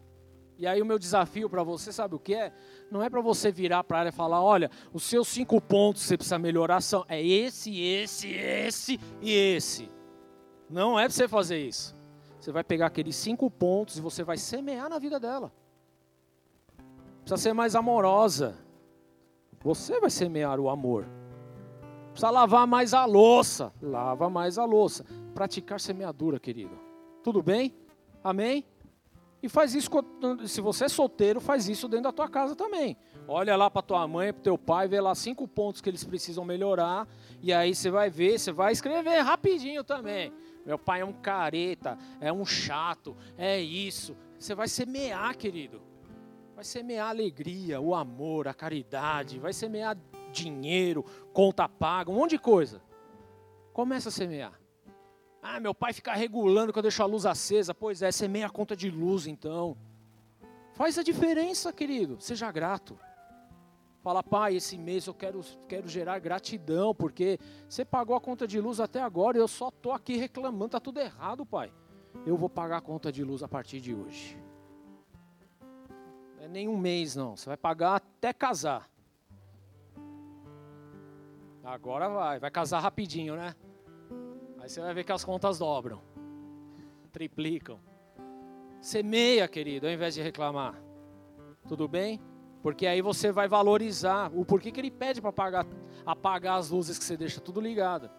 E 0.58 0.68
aí 0.68 0.82
o 0.82 0.86
meu 0.86 1.00
desafio 1.00 1.50
para 1.50 1.64
você, 1.64 1.94
sabe 1.94 2.16
o 2.16 2.20
que 2.20 2.34
é? 2.34 2.52
Não 2.92 3.04
é 3.04 3.10
para 3.10 3.22
você 3.22 3.52
virar 3.52 3.84
para 3.84 3.98
a 3.98 4.00
área 4.02 4.10
e 4.10 4.14
falar, 4.14 4.42
olha, 4.42 4.70
os 4.92 5.04
seus 5.04 5.28
cinco 5.28 5.62
pontos 5.62 6.02
que 6.02 6.08
você 6.08 6.18
precisa 6.18 6.40
melhorar 6.40 6.82
são 6.82 7.06
é 7.08 7.24
esse, 7.24 7.80
esse, 7.80 8.30
esse 8.30 9.00
e 9.22 9.32
esse. 9.32 9.90
Não 10.70 11.00
é 11.00 11.04
para 11.04 11.14
você 11.14 11.28
fazer 11.28 11.60
isso. 11.60 11.96
Você 12.40 12.52
vai 12.52 12.64
pegar 12.64 12.88
aqueles 12.88 13.16
cinco 13.16 13.50
pontos 13.50 13.98
e 13.98 14.02
você 14.02 14.24
vai 14.24 14.38
semear 14.38 14.90
na 14.90 14.98
vida 14.98 15.20
dela. 15.20 15.52
Precisa 17.22 17.38
ser 17.38 17.54
mais 17.54 17.76
amorosa. 17.76 18.56
Você 19.62 20.00
vai 20.00 20.10
semear 20.10 20.60
o 20.60 20.70
amor. 20.70 21.06
Precisa 22.12 22.32
lavar 22.32 22.66
mais 22.66 22.94
a 22.94 23.06
louça. 23.06 23.74
Lava 23.82 24.30
mais 24.30 24.58
a 24.58 24.66
louça. 24.66 25.06
Praticar 25.34 25.80
semeadura, 25.80 26.40
querido. 26.40 26.76
Tudo 27.24 27.44
bem? 27.44 27.76
Amém? 28.24 28.66
E 29.42 29.48
faz 29.48 29.74
isso, 29.74 29.90
se 30.46 30.60
você 30.60 30.86
é 30.86 30.90
solteiro, 30.90 31.40
faz 31.40 31.70
isso 31.70 31.88
dentro 31.88 32.04
da 32.06 32.12
tua 32.12 32.28
casa 32.28 32.56
também. 32.56 32.98
Olha 33.28 33.56
lá 33.56 33.70
para 33.70 33.82
tua 33.82 34.06
mãe, 34.08 34.34
para 34.34 34.42
teu 34.42 34.58
pai, 34.58 34.88
vê 34.88 35.00
lá 35.00 35.16
cinco 35.16 35.48
pontos 35.48 35.80
que 35.80 35.90
eles 35.90 36.04
precisam 36.04 36.44
melhorar. 36.44 37.08
E 37.42 37.54
aí 37.54 37.74
você 37.74 37.90
vai 37.90 38.10
ver, 38.10 38.38
você 38.38 38.52
vai 38.52 38.74
escrever 38.74 39.20
rapidinho 39.20 39.84
também. 39.84 40.34
Meu 40.66 40.78
pai 40.78 41.02
é 41.02 41.06
um 41.06 41.14
careta, 41.14 41.98
é 42.20 42.34
um 42.34 42.46
chato, 42.46 43.16
é 43.38 43.60
isso. 43.60 44.16
Você 44.38 44.54
vai 44.54 44.68
semear, 44.68 45.38
querido. 45.38 45.82
Vai 46.54 46.66
semear 46.66 47.08
a 47.08 47.10
alegria, 47.10 47.80
o 47.80 47.96
amor, 47.96 48.48
a 48.48 48.54
caridade, 48.54 49.40
vai 49.40 49.54
semear 49.54 49.98
dinheiro, 50.34 51.06
conta 51.32 51.70
paga, 51.70 52.12
um 52.12 52.16
monte 52.16 52.32
de 52.32 52.40
coisa. 52.40 52.82
Começa 53.72 54.10
a 54.10 54.12
semear. 54.12 54.60
Ah, 55.42 55.60
meu 55.60 55.74
pai 55.74 55.94
fica 55.94 56.14
regulando 56.14 56.74
que 56.74 56.80
eu 56.80 56.84
deixo 56.84 57.02
a 57.02 57.06
luz 57.06 57.26
acesa. 57.26 57.74
Pois 57.74 58.02
é, 58.02 58.12
semeia 58.12 58.48
a 58.48 58.50
conta 58.50 58.76
de 58.76 58.90
luz 58.90 59.28
então. 59.28 59.78
Faz 60.74 60.98
a 60.98 61.04
diferença, 61.04 61.74
querido. 61.74 62.18
Seja 62.20 62.52
grato. 62.52 62.98
Fala, 64.02 64.24
pai, 64.24 64.56
esse 64.56 64.78
mês 64.78 65.08
eu 65.08 65.14
quero, 65.14 65.42
quero 65.68 65.88
gerar 65.88 66.20
gratidão, 66.20 66.96
porque 66.96 67.38
você 67.68 67.84
pagou 67.84 68.16
a 68.16 68.22
conta 68.22 68.48
de 68.48 68.60
luz 68.60 68.80
até 68.80 69.02
agora 69.02 69.38
e 69.38 69.42
eu 69.42 69.48
só 69.48 69.68
estou 69.68 69.92
aqui 69.92 70.16
reclamando, 70.16 70.68
está 70.68 70.80
tudo 70.80 71.00
errado, 71.02 71.46
pai. 71.46 71.72
Eu 72.26 72.38
vou 72.38 72.50
pagar 72.50 72.78
a 72.78 72.82
conta 72.82 73.12
de 73.12 73.24
luz 73.24 73.44
a 73.44 73.48
partir 73.48 73.82
de 73.82 73.94
hoje. 73.94 74.42
Não 76.38 76.46
é 76.46 76.48
nem 76.48 76.68
um 76.68 76.78
mês, 76.78 77.16
não. 77.16 77.36
Você 77.36 77.48
vai 77.48 77.58
pagar 77.58 77.96
até 77.96 78.32
casar. 78.32 78.90
Agora 81.64 82.08
vai. 82.10 82.40
Vai 82.40 82.50
casar 82.50 82.80
rapidinho, 82.80 83.36
né? 83.36 83.54
Aí 84.70 84.74
você 84.74 84.82
vai 84.82 84.94
ver 84.94 85.04
que 85.04 85.12
as 85.12 85.24
contas 85.24 85.58
dobram. 85.58 86.00
Triplicam. 87.12 87.80
Semeia, 88.80 89.48
querido, 89.48 89.88
ao 89.88 89.92
invés 89.92 90.14
de 90.14 90.22
reclamar. 90.22 90.80
Tudo 91.68 91.88
bem? 91.88 92.22
Porque 92.62 92.86
aí 92.86 93.02
você 93.02 93.32
vai 93.32 93.48
valorizar 93.48 94.32
o 94.32 94.46
porquê 94.46 94.72
que 94.72 94.80
ele 94.80 94.92
pede 94.92 95.22
para 95.22 95.32
apagar, 95.32 95.66
apagar 96.06 96.60
as 96.60 96.70
luzes 96.70 97.00
que 97.00 97.04
você 97.04 97.18
deixa 97.18 97.42
tudo 97.42 97.60
ligado. 97.60 98.12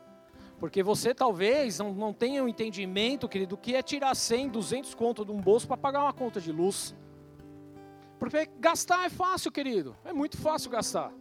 Porque 0.59 0.83
você 0.83 1.15
talvez 1.15 1.79
não, 1.79 1.95
não 1.95 2.13
tenha 2.13 2.43
o 2.43 2.47
um 2.47 2.49
entendimento, 2.49 3.29
querido, 3.29 3.57
que 3.57 3.77
é 3.77 3.81
tirar 3.81 4.17
100, 4.17 4.49
200 4.49 4.93
conto 4.97 5.25
de 5.25 5.31
um 5.31 5.41
bolso 5.41 5.69
para 5.69 5.77
pagar 5.77 6.03
uma 6.03 6.13
conta 6.13 6.41
de 6.41 6.51
luz. 6.51 6.97
Porque 8.19 8.51
gastar 8.59 9.05
é 9.05 9.09
fácil, 9.09 9.53
querido. 9.53 9.97
É 10.05 10.13
muito 10.13 10.37
fácil 10.37 10.69
gastar. 10.69 11.13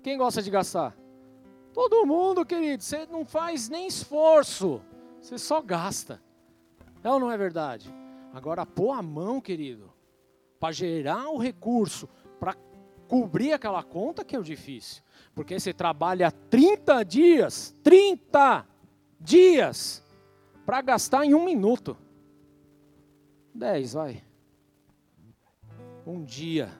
Quem 0.00 0.16
gosta 0.16 0.40
de 0.40 0.48
gastar? 0.48 0.96
Todo 1.76 2.06
mundo, 2.06 2.42
querido. 2.42 2.82
Você 2.82 3.04
não 3.04 3.22
faz 3.22 3.68
nem 3.68 3.86
esforço. 3.86 4.80
Você 5.20 5.36
só 5.36 5.60
gasta. 5.60 6.22
É 7.04 7.10
ou 7.10 7.20
não 7.20 7.30
é 7.30 7.36
verdade? 7.36 7.94
Agora, 8.32 8.64
pôr 8.64 8.92
a 8.92 9.02
mão, 9.02 9.42
querido, 9.42 9.92
para 10.58 10.72
gerar 10.72 11.28
o 11.28 11.36
recurso, 11.36 12.08
para 12.40 12.54
cobrir 13.06 13.52
aquela 13.52 13.82
conta 13.82 14.24
que 14.24 14.34
é 14.34 14.38
o 14.38 14.42
difícil. 14.42 15.02
Porque 15.34 15.60
você 15.60 15.70
trabalha 15.70 16.30
30 16.30 17.04
dias, 17.04 17.76
30 17.82 18.66
dias, 19.20 20.02
para 20.64 20.80
gastar 20.80 21.26
em 21.26 21.34
um 21.34 21.44
minuto. 21.44 21.94
10, 23.54 23.92
vai. 23.92 24.24
Um 26.06 26.24
dia. 26.24 26.72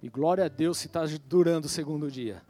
E 0.00 0.08
glória 0.08 0.44
a 0.44 0.48
Deus 0.48 0.78
se 0.78 0.86
está 0.86 1.04
durando 1.26 1.64
o 1.64 1.68
segundo 1.68 2.08
dia. 2.08 2.40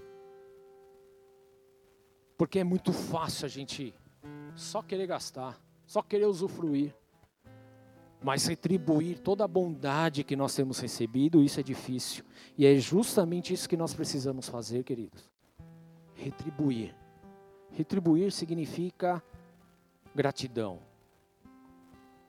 Porque 2.36 2.58
é 2.58 2.64
muito 2.64 2.92
fácil 2.92 3.46
a 3.46 3.48
gente 3.48 3.94
só 4.54 4.82
querer 4.82 5.06
gastar, 5.06 5.58
só 5.86 6.02
querer 6.02 6.26
usufruir. 6.26 6.94
Mas 8.22 8.46
retribuir 8.46 9.18
toda 9.20 9.44
a 9.44 9.48
bondade 9.48 10.24
que 10.24 10.34
nós 10.34 10.54
temos 10.54 10.78
recebido, 10.78 11.42
isso 11.42 11.60
é 11.60 11.62
difícil. 11.62 12.24
E 12.56 12.66
é 12.66 12.74
justamente 12.76 13.52
isso 13.52 13.68
que 13.68 13.76
nós 13.76 13.94
precisamos 13.94 14.48
fazer, 14.48 14.82
queridos. 14.84 15.30
Retribuir. 16.14 16.94
Retribuir 17.70 18.32
significa 18.32 19.22
gratidão. 20.14 20.80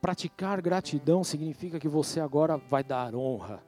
Praticar 0.01 0.62
gratidão 0.62 1.24
significa 1.24 1.80
que 1.80 1.88
você 1.88 2.20
agora 2.20 2.58
vai 2.58 2.84
dar 2.84 3.16
honra, 3.16 3.64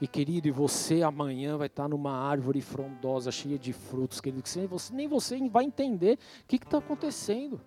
e 0.00 0.06
querido, 0.06 0.46
e 0.48 0.50
você 0.50 1.02
amanhã 1.02 1.56
vai 1.56 1.68
estar 1.68 1.88
numa 1.88 2.12
árvore 2.12 2.60
frondosa, 2.60 3.30
cheia 3.30 3.58
de 3.58 3.72
frutos, 3.72 4.20
querido, 4.20 4.42
que 4.42 4.58
nem 4.58 4.66
você, 4.66 4.94
nem 4.94 5.08
você 5.08 5.48
vai 5.48 5.64
entender 5.64 6.18
o 6.42 6.46
que 6.46 6.56
está 6.56 6.78
acontecendo. 6.78 7.60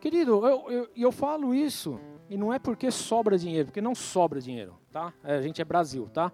Querido, 0.00 0.46
eu, 0.46 0.70
eu, 0.70 0.90
eu 0.96 1.12
falo 1.12 1.54
isso, 1.54 1.98
e 2.28 2.36
não 2.36 2.52
é 2.52 2.58
porque 2.58 2.90
sobra 2.90 3.38
dinheiro, 3.38 3.66
porque 3.66 3.80
não 3.80 3.94
sobra 3.94 4.40
dinheiro, 4.40 4.78
tá? 4.90 5.12
É, 5.22 5.36
a 5.36 5.42
gente 5.42 5.60
é 5.60 5.64
Brasil, 5.64 6.08
tá? 6.12 6.32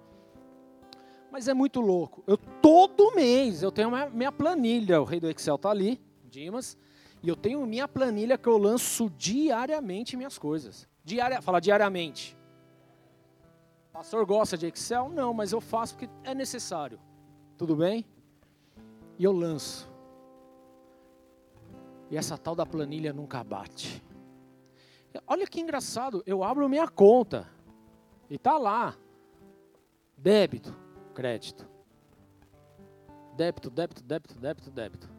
Mas 1.30 1.49
é 1.49 1.55
muito 1.55 1.80
louco. 1.80 2.22
Eu 2.26 2.37
todo 2.37 3.14
mês 3.14 3.62
eu 3.62 3.70
tenho 3.70 3.91
minha, 3.91 4.09
minha 4.11 4.32
planilha, 4.32 5.01
o 5.01 5.05
rei 5.05 5.20
do 5.20 5.28
Excel 5.30 5.59
tá 5.59 5.70
ali, 5.70 6.01
Dimas, 6.24 6.76
e 7.22 7.28
eu 7.28 7.37
tenho 7.37 7.64
minha 7.66 7.89
planilha 7.89 8.39
que 8.39 8.49
eu 8.49 8.57
lanço 8.57 9.11
diariamente 9.11 10.16
minhas 10.16 10.39
coisas. 10.39 10.89
Diária, 11.05 11.41
fala 11.41 11.61
diariamente. 11.61 12.36
Pastor 13.97 14.26
gosta 14.26 14.59
de 14.59 14.66
Excel? 14.66 15.09
Não, 15.09 15.32
mas 15.32 15.53
eu 15.53 15.61
faço 15.61 15.94
porque 15.94 16.12
é 16.22 16.34
necessário. 16.34 17.01
Tudo 17.57 17.74
bem? 17.74 18.05
E 19.18 19.24
eu 19.24 19.32
lanço. 19.32 19.90
E 22.11 22.16
essa 22.18 22.36
tal 22.36 22.55
da 22.55 22.66
planilha 22.66 23.11
nunca 23.14 23.42
bate. 23.42 24.05
Olha 25.26 25.47
que 25.47 25.62
engraçado, 25.62 26.22
eu 26.26 26.44
abro 26.44 26.68
minha 26.68 26.86
conta 26.86 27.49
e 28.28 28.36
tá 28.36 28.59
lá. 28.59 28.94
Débito, 30.14 30.76
crédito. 31.14 31.66
Débito, 33.34 33.70
débito, 33.70 34.05
débito, 34.05 34.38
débito, 34.38 34.70
débito. 34.70 35.11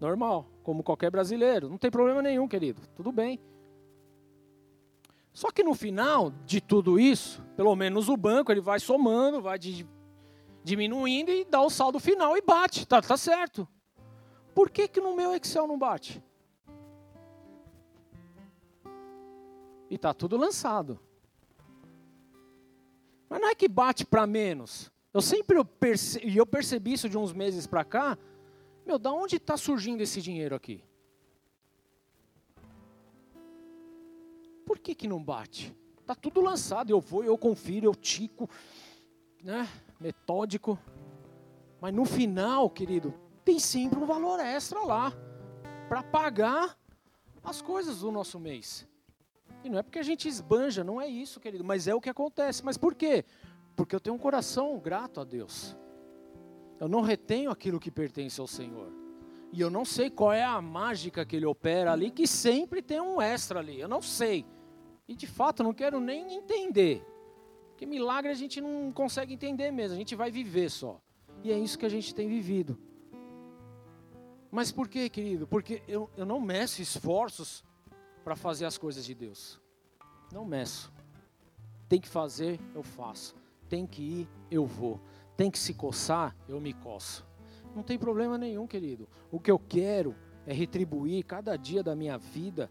Normal, 0.00 0.48
como 0.64 0.82
qualquer 0.82 1.08
brasileiro. 1.12 1.68
Não 1.68 1.78
tem 1.78 1.88
problema 1.88 2.20
nenhum, 2.20 2.48
querido. 2.48 2.80
Tudo 2.96 3.12
bem. 3.12 3.38
Só 5.32 5.50
que 5.50 5.64
no 5.64 5.74
final 5.74 6.30
de 6.44 6.60
tudo 6.60 7.00
isso, 7.00 7.42
pelo 7.56 7.74
menos 7.74 8.08
o 8.08 8.16
banco 8.16 8.52
ele 8.52 8.60
vai 8.60 8.78
somando, 8.78 9.40
vai 9.40 9.58
diminuindo 10.62 11.30
e 11.30 11.44
dá 11.44 11.62
o 11.62 11.70
saldo 11.70 11.98
final 11.98 12.36
e 12.36 12.42
bate, 12.42 12.86
tá, 12.86 13.00
tá 13.00 13.16
certo. 13.16 13.66
Por 14.54 14.70
que, 14.70 14.86
que 14.86 15.00
no 15.00 15.16
meu 15.16 15.34
Excel 15.34 15.66
não 15.66 15.78
bate? 15.78 16.22
E 19.88 19.96
tá 19.96 20.12
tudo 20.12 20.36
lançado. 20.36 21.00
Mas 23.28 23.40
não 23.40 23.48
é 23.48 23.54
que 23.54 23.68
bate 23.68 24.04
para 24.04 24.26
menos. 24.26 24.92
Eu 25.12 25.22
sempre 25.22 25.56
eu 25.56 25.64
percebi, 25.64 26.36
eu 26.36 26.46
percebi 26.46 26.92
isso 26.92 27.08
de 27.08 27.16
uns 27.16 27.32
meses 27.32 27.66
para 27.66 27.84
cá. 27.84 28.18
Meu, 28.84 28.98
da 28.98 29.10
onde 29.12 29.36
está 29.36 29.56
surgindo 29.56 30.02
esse 30.02 30.20
dinheiro 30.20 30.54
aqui? 30.54 30.84
Por 34.72 34.78
que, 34.78 34.94
que 34.94 35.06
não 35.06 35.22
bate? 35.22 35.76
Está 36.00 36.14
tudo 36.14 36.40
lançado, 36.40 36.88
eu 36.88 36.98
vou, 36.98 37.22
eu 37.22 37.36
confiro, 37.36 37.84
eu 37.84 37.94
tico, 37.94 38.48
né? 39.44 39.68
metódico. 40.00 40.78
Mas 41.78 41.92
no 41.92 42.06
final, 42.06 42.70
querido, 42.70 43.12
tem 43.44 43.58
sempre 43.58 43.98
um 43.98 44.06
valor 44.06 44.40
extra 44.40 44.80
lá 44.80 45.12
para 45.90 46.02
pagar 46.02 46.74
as 47.44 47.60
coisas 47.60 48.00
do 48.00 48.10
nosso 48.10 48.40
mês. 48.40 48.88
E 49.62 49.68
não 49.68 49.78
é 49.78 49.82
porque 49.82 49.98
a 49.98 50.02
gente 50.02 50.26
esbanja, 50.26 50.82
não 50.82 50.98
é 50.98 51.06
isso, 51.06 51.38
querido, 51.38 51.62
mas 51.62 51.86
é 51.86 51.94
o 51.94 52.00
que 52.00 52.08
acontece. 52.08 52.64
Mas 52.64 52.78
por 52.78 52.94
quê? 52.94 53.26
Porque 53.76 53.94
eu 53.94 54.00
tenho 54.00 54.16
um 54.16 54.18
coração 54.18 54.78
grato 54.78 55.20
a 55.20 55.24
Deus. 55.24 55.76
Eu 56.80 56.88
não 56.88 57.02
retenho 57.02 57.50
aquilo 57.50 57.78
que 57.78 57.90
pertence 57.90 58.40
ao 58.40 58.46
Senhor. 58.46 58.90
E 59.52 59.60
eu 59.60 59.68
não 59.68 59.84
sei 59.84 60.08
qual 60.08 60.32
é 60.32 60.42
a 60.42 60.62
mágica 60.62 61.26
que 61.26 61.36
ele 61.36 61.44
opera 61.44 61.92
ali, 61.92 62.10
que 62.10 62.26
sempre 62.26 62.80
tem 62.80 63.02
um 63.02 63.20
extra 63.20 63.60
ali. 63.60 63.78
Eu 63.78 63.86
não 63.86 64.00
sei. 64.00 64.46
E 65.12 65.14
de 65.14 65.26
fato, 65.26 65.62
não 65.62 65.74
quero 65.74 66.00
nem 66.00 66.36
entender. 66.36 67.04
Porque 67.68 67.84
milagre 67.84 68.30
a 68.30 68.34
gente 68.34 68.62
não 68.62 68.90
consegue 68.90 69.34
entender 69.34 69.70
mesmo, 69.70 69.94
a 69.94 69.98
gente 69.98 70.16
vai 70.16 70.30
viver 70.30 70.70
só. 70.70 70.98
E 71.44 71.52
é 71.52 71.58
isso 71.58 71.78
que 71.78 71.84
a 71.84 71.90
gente 71.90 72.14
tem 72.14 72.26
vivido. 72.26 72.78
Mas 74.50 74.72
por 74.72 74.88
quê, 74.88 75.10
querido? 75.10 75.46
Porque 75.46 75.82
eu, 75.86 76.08
eu 76.16 76.24
não 76.24 76.40
meço 76.40 76.80
esforços 76.80 77.62
para 78.24 78.34
fazer 78.34 78.64
as 78.64 78.78
coisas 78.78 79.04
de 79.04 79.14
Deus. 79.14 79.60
Não 80.32 80.46
meço. 80.46 80.90
Tem 81.90 82.00
que 82.00 82.08
fazer, 82.08 82.58
eu 82.74 82.82
faço. 82.82 83.36
Tem 83.68 83.86
que 83.86 84.02
ir, 84.02 84.28
eu 84.50 84.64
vou. 84.64 84.98
Tem 85.36 85.50
que 85.50 85.58
se 85.58 85.74
coçar, 85.74 86.34
eu 86.48 86.58
me 86.58 86.72
coço. 86.72 87.26
Não 87.76 87.82
tem 87.82 87.98
problema 87.98 88.38
nenhum, 88.38 88.66
querido. 88.66 89.06
O 89.30 89.38
que 89.38 89.50
eu 89.50 89.58
quero 89.58 90.16
é 90.46 90.54
retribuir 90.54 91.22
cada 91.26 91.54
dia 91.54 91.82
da 91.82 91.94
minha 91.94 92.16
vida 92.16 92.70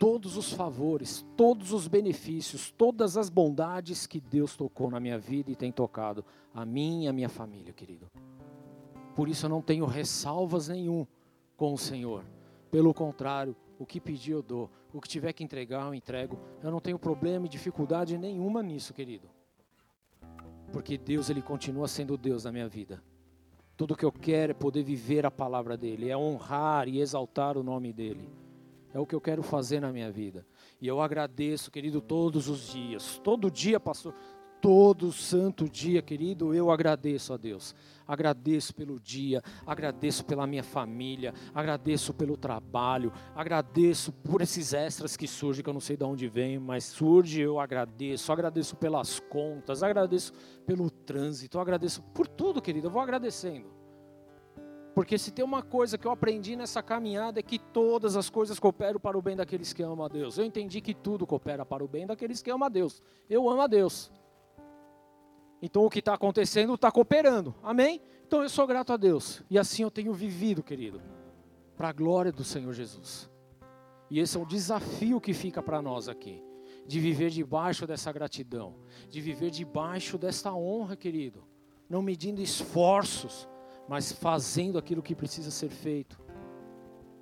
todos 0.00 0.38
os 0.38 0.50
favores, 0.50 1.26
todos 1.36 1.74
os 1.74 1.86
benefícios, 1.86 2.70
todas 2.70 3.18
as 3.18 3.28
bondades 3.28 4.06
que 4.06 4.18
Deus 4.18 4.56
tocou 4.56 4.90
na 4.90 4.98
minha 4.98 5.18
vida 5.18 5.50
e 5.50 5.54
tem 5.54 5.70
tocado 5.70 6.24
a 6.54 6.64
mim 6.64 7.04
e 7.04 7.08
a 7.08 7.12
minha 7.12 7.28
família, 7.28 7.70
querido. 7.70 8.06
Por 9.14 9.28
isso 9.28 9.44
eu 9.44 9.50
não 9.50 9.60
tenho 9.60 9.84
ressalvas 9.84 10.68
nenhum 10.68 11.06
com 11.54 11.74
o 11.74 11.78
Senhor. 11.78 12.24
Pelo 12.70 12.94
contrário, 12.94 13.54
o 13.78 13.84
que 13.84 14.00
pedir 14.00 14.32
eu 14.32 14.42
dou, 14.42 14.70
o 14.90 15.02
que 15.02 15.08
tiver 15.08 15.34
que 15.34 15.44
entregar 15.44 15.84
eu 15.84 15.92
entrego. 15.92 16.38
Eu 16.62 16.70
não 16.70 16.80
tenho 16.80 16.98
problema 16.98 17.44
e 17.44 17.50
dificuldade 17.50 18.16
nenhuma 18.16 18.62
nisso, 18.62 18.94
querido. 18.94 19.28
Porque 20.72 20.96
Deus 20.96 21.28
ele 21.28 21.42
continua 21.42 21.86
sendo 21.86 22.16
Deus 22.16 22.44
na 22.44 22.52
minha 22.52 22.68
vida. 22.70 23.02
Tudo 23.76 23.94
que 23.94 24.04
eu 24.06 24.12
quero 24.12 24.52
é 24.52 24.54
poder 24.54 24.82
viver 24.82 25.26
a 25.26 25.30
palavra 25.30 25.76
dele, 25.76 26.08
é 26.08 26.16
honrar 26.16 26.88
e 26.88 27.00
exaltar 27.00 27.58
o 27.58 27.62
nome 27.62 27.92
dele. 27.92 28.39
É 28.92 28.98
o 28.98 29.06
que 29.06 29.14
eu 29.14 29.20
quero 29.20 29.42
fazer 29.42 29.80
na 29.80 29.92
minha 29.92 30.10
vida. 30.10 30.46
E 30.80 30.86
eu 30.86 31.00
agradeço, 31.00 31.70
querido, 31.70 32.00
todos 32.00 32.48
os 32.48 32.72
dias. 32.72 33.20
Todo 33.22 33.50
dia, 33.50 33.78
pastor, 33.78 34.14
todo 34.60 35.12
santo 35.12 35.68
dia, 35.68 36.02
querido, 36.02 36.52
eu 36.54 36.70
agradeço 36.70 37.32
a 37.32 37.36
Deus. 37.36 37.74
Agradeço 38.06 38.74
pelo 38.74 38.98
dia, 38.98 39.42
agradeço 39.64 40.24
pela 40.24 40.46
minha 40.46 40.64
família, 40.64 41.32
agradeço 41.54 42.12
pelo 42.12 42.36
trabalho, 42.36 43.12
agradeço 43.34 44.12
por 44.12 44.42
esses 44.42 44.72
extras 44.74 45.16
que 45.16 45.26
surgem, 45.26 45.62
que 45.62 45.70
eu 45.70 45.74
não 45.74 45.80
sei 45.80 45.96
de 45.96 46.04
onde 46.04 46.28
vem, 46.28 46.58
mas 46.58 46.84
surge, 46.84 47.40
eu 47.40 47.60
agradeço. 47.60 48.32
Agradeço 48.32 48.76
pelas 48.76 49.20
contas, 49.20 49.82
agradeço 49.82 50.32
pelo 50.66 50.90
trânsito, 50.90 51.58
agradeço 51.58 52.02
por 52.14 52.26
tudo, 52.26 52.60
querido. 52.60 52.88
Eu 52.88 52.90
vou 52.90 53.00
agradecendo. 53.00 53.79
Porque 55.00 55.16
se 55.16 55.30
tem 55.30 55.42
uma 55.42 55.62
coisa 55.62 55.96
que 55.96 56.06
eu 56.06 56.10
aprendi 56.10 56.54
nessa 56.54 56.82
caminhada 56.82 57.40
é 57.40 57.42
que 57.42 57.58
todas 57.58 58.16
as 58.16 58.28
coisas 58.28 58.58
cooperam 58.58 59.00
para 59.00 59.16
o 59.16 59.22
bem 59.22 59.34
daqueles 59.34 59.72
que 59.72 59.82
amam 59.82 60.04
a 60.04 60.08
Deus. 60.08 60.36
Eu 60.36 60.44
entendi 60.44 60.82
que 60.82 60.92
tudo 60.92 61.26
coopera 61.26 61.64
para 61.64 61.82
o 61.82 61.88
bem 61.88 62.06
daqueles 62.06 62.42
que 62.42 62.50
amam 62.50 62.66
a 62.66 62.68
Deus. 62.68 63.02
Eu 63.26 63.48
amo 63.48 63.62
a 63.62 63.66
Deus. 63.66 64.12
Então 65.62 65.86
o 65.86 65.88
que 65.88 66.00
está 66.00 66.12
acontecendo 66.12 66.74
está 66.74 66.92
cooperando. 66.92 67.54
Amém? 67.62 68.02
Então 68.26 68.42
eu 68.42 68.50
sou 68.50 68.66
grato 68.66 68.92
a 68.92 68.98
Deus. 68.98 69.42
E 69.48 69.58
assim 69.58 69.84
eu 69.84 69.90
tenho 69.90 70.12
vivido, 70.12 70.62
querido. 70.62 71.00
Para 71.78 71.88
a 71.88 71.92
glória 71.92 72.30
do 72.30 72.44
Senhor 72.44 72.74
Jesus. 72.74 73.30
E 74.10 74.20
esse 74.20 74.36
é 74.36 74.40
um 74.40 74.46
desafio 74.46 75.18
que 75.18 75.32
fica 75.32 75.62
para 75.62 75.80
nós 75.80 76.10
aqui. 76.10 76.44
De 76.86 77.00
viver 77.00 77.30
debaixo 77.30 77.86
dessa 77.86 78.12
gratidão. 78.12 78.74
De 79.08 79.18
viver 79.18 79.50
debaixo 79.50 80.18
desta 80.18 80.52
honra, 80.52 80.94
querido. 80.94 81.42
Não 81.88 82.02
medindo 82.02 82.42
esforços 82.42 83.48
mas 83.90 84.12
fazendo 84.12 84.78
aquilo 84.78 85.02
que 85.02 85.16
precisa 85.16 85.50
ser 85.50 85.68
feito. 85.68 86.16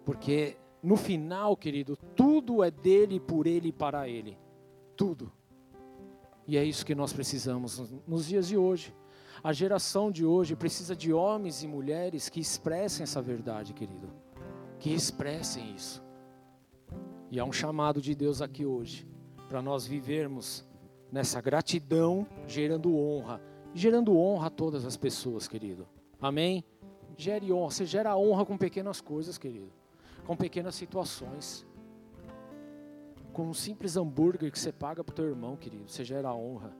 Porque 0.05 0.59
no 0.83 0.99
final, 0.99 1.57
querido, 1.57 1.97
tudo 2.15 2.63
é 2.63 2.71
dele, 2.71 3.19
por 3.19 3.47
ele 3.47 3.69
e 3.69 3.73
para 3.73 4.07
ele. 4.07 4.37
Tudo. 4.95 5.33
E 6.47 6.59
é 6.59 6.63
isso 6.63 6.85
que 6.85 6.95
nós 6.95 7.11
precisamos 7.11 7.91
nos 8.07 8.27
dias 8.27 8.49
de 8.49 8.59
hoje. 8.59 8.95
A 9.43 9.51
geração 9.51 10.11
de 10.11 10.27
hoje 10.27 10.55
precisa 10.55 10.95
de 10.95 11.11
homens 11.11 11.63
e 11.63 11.67
mulheres 11.67 12.29
que 12.29 12.39
expressem 12.39 13.03
essa 13.03 13.23
verdade, 13.23 13.73
querido. 13.73 14.11
Que 14.79 14.93
expressem 14.93 15.75
isso. 15.75 16.05
E 17.31 17.41
há 17.41 17.47
um 17.47 17.53
chamado 17.53 17.99
de 17.99 18.15
Deus 18.15 18.43
aqui 18.43 18.67
hoje, 18.67 19.09
para 19.49 19.63
nós 19.63 19.87
vivermos 19.87 20.69
nessa 21.11 21.41
gratidão, 21.41 22.27
gerando 22.47 22.95
honra, 22.95 23.41
gerando 23.73 24.19
honra 24.19 24.49
a 24.49 24.51
todas 24.51 24.85
as 24.85 24.99
pessoas, 24.99 25.49
querido. 25.49 25.89
Amém? 26.21 26.65
Gere 27.17 27.53
honra. 27.53 27.71
Você 27.71 27.87
gera 27.87 28.17
honra 28.17 28.45
com 28.45 28.57
pequenas 28.57 29.01
coisas, 29.01 29.39
querido. 29.39 29.73
Com 30.27 30.37
pequenas 30.37 30.75
situações. 30.75 31.67
Com 33.33 33.49
um 33.49 33.55
simples 33.55 33.97
hambúrguer 33.97 34.51
que 34.51 34.59
você 34.59 34.73
paga 34.73 35.03
para 35.03 35.13
o 35.13 35.17
teu 35.17 35.27
irmão, 35.27 35.57
querido. 35.57 35.89
Você 35.89 36.05
gera 36.05 36.33
honra. 36.33 36.77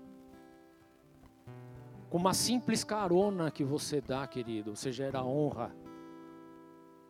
Com 2.11 2.19
uma 2.19 2.35
simples 2.35 2.85
carona 2.85 3.51
que 3.51 3.65
você 3.65 4.01
dá, 4.01 4.27
querido. 4.27 4.75
Você 4.75 4.91
gera 4.91 5.23
honra. 5.23 5.75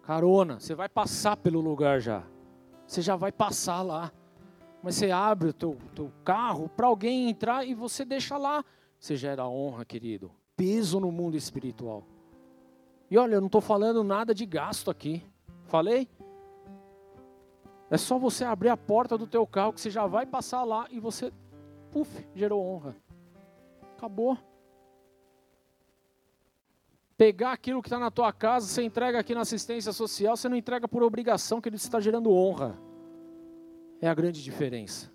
Carona. 0.02 0.60
Você 0.60 0.74
vai 0.74 0.88
passar 0.88 1.36
pelo 1.36 1.60
lugar 1.60 2.00
já. 2.00 2.24
Você 2.86 3.00
já 3.02 3.16
vai 3.16 3.32
passar 3.32 3.82
lá. 3.82 4.12
Mas 4.82 4.94
você 4.94 5.10
abre 5.10 5.48
o 5.48 5.52
teu, 5.52 5.76
teu 5.94 6.12
carro 6.24 6.68
para 6.68 6.86
alguém 6.86 7.28
entrar 7.28 7.66
e 7.66 7.74
você 7.74 8.04
deixa 8.04 8.36
lá. 8.36 8.64
Você 8.98 9.16
gera 9.16 9.46
honra, 9.46 9.84
querido. 9.84 10.30
Peso 10.56 10.98
no 10.98 11.12
mundo 11.12 11.36
espiritual. 11.36 12.04
E 13.11 13.16
olha, 13.16 13.34
eu 13.34 13.40
não 13.40 13.46
estou 13.46 13.61
falando 13.61 14.04
nada 14.04 14.34
de 14.34 14.44
gasto 14.44 14.90
aqui. 14.90 15.22
Falei? 15.64 16.09
É 17.90 17.96
só 17.96 18.18
você 18.18 18.44
abrir 18.44 18.68
a 18.68 18.76
porta 18.76 19.16
do 19.16 19.26
teu 19.26 19.46
carro 19.46 19.72
que 19.72 19.80
você 19.80 19.90
já 19.90 20.06
vai 20.06 20.26
passar 20.26 20.62
lá 20.62 20.86
e 20.90 21.00
você, 21.00 21.32
puf, 21.90 22.26
gerou 22.34 22.62
honra. 22.62 22.94
Acabou. 23.96 24.36
Pegar 27.16 27.52
aquilo 27.52 27.82
que 27.82 27.88
está 27.88 27.98
na 27.98 28.11
tua 28.11 28.32
casa, 28.32 28.66
você 28.66 28.82
entrega 28.82 29.18
aqui 29.18 29.34
na 29.34 29.40
assistência 29.40 29.92
social, 29.92 30.36
você 30.36 30.48
não 30.48 30.56
entrega 30.56 30.86
por 30.86 31.02
obrigação, 31.02 31.61
que 31.61 31.68
ele 31.68 31.76
está 31.76 31.98
gerando 31.98 32.30
honra. 32.30 32.78
É 34.00 34.09
a 34.09 34.14
grande 34.14 34.42
diferença. 34.42 35.11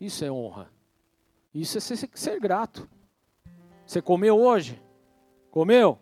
Isso 0.00 0.24
é 0.24 0.30
honra. 0.30 0.70
Isso 1.52 1.76
é 1.76 1.80
ser, 1.80 2.08
ser 2.14 2.40
grato. 2.40 2.88
Você 3.84 4.00
comeu 4.00 4.38
hoje? 4.38 4.80
Comeu? 5.50 5.98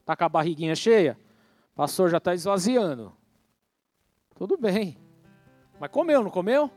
Está 0.00 0.16
com 0.16 0.24
a 0.24 0.28
barriguinha 0.28 0.74
cheia? 0.74 1.18
O 1.72 1.76
pastor 1.76 2.10
já 2.10 2.18
está 2.18 2.34
esvaziando. 2.34 3.12
Tudo 4.34 4.56
bem. 4.56 4.98
Mas 5.78 5.90
comeu, 5.90 6.22
não 6.22 6.30
comeu? 6.30 6.70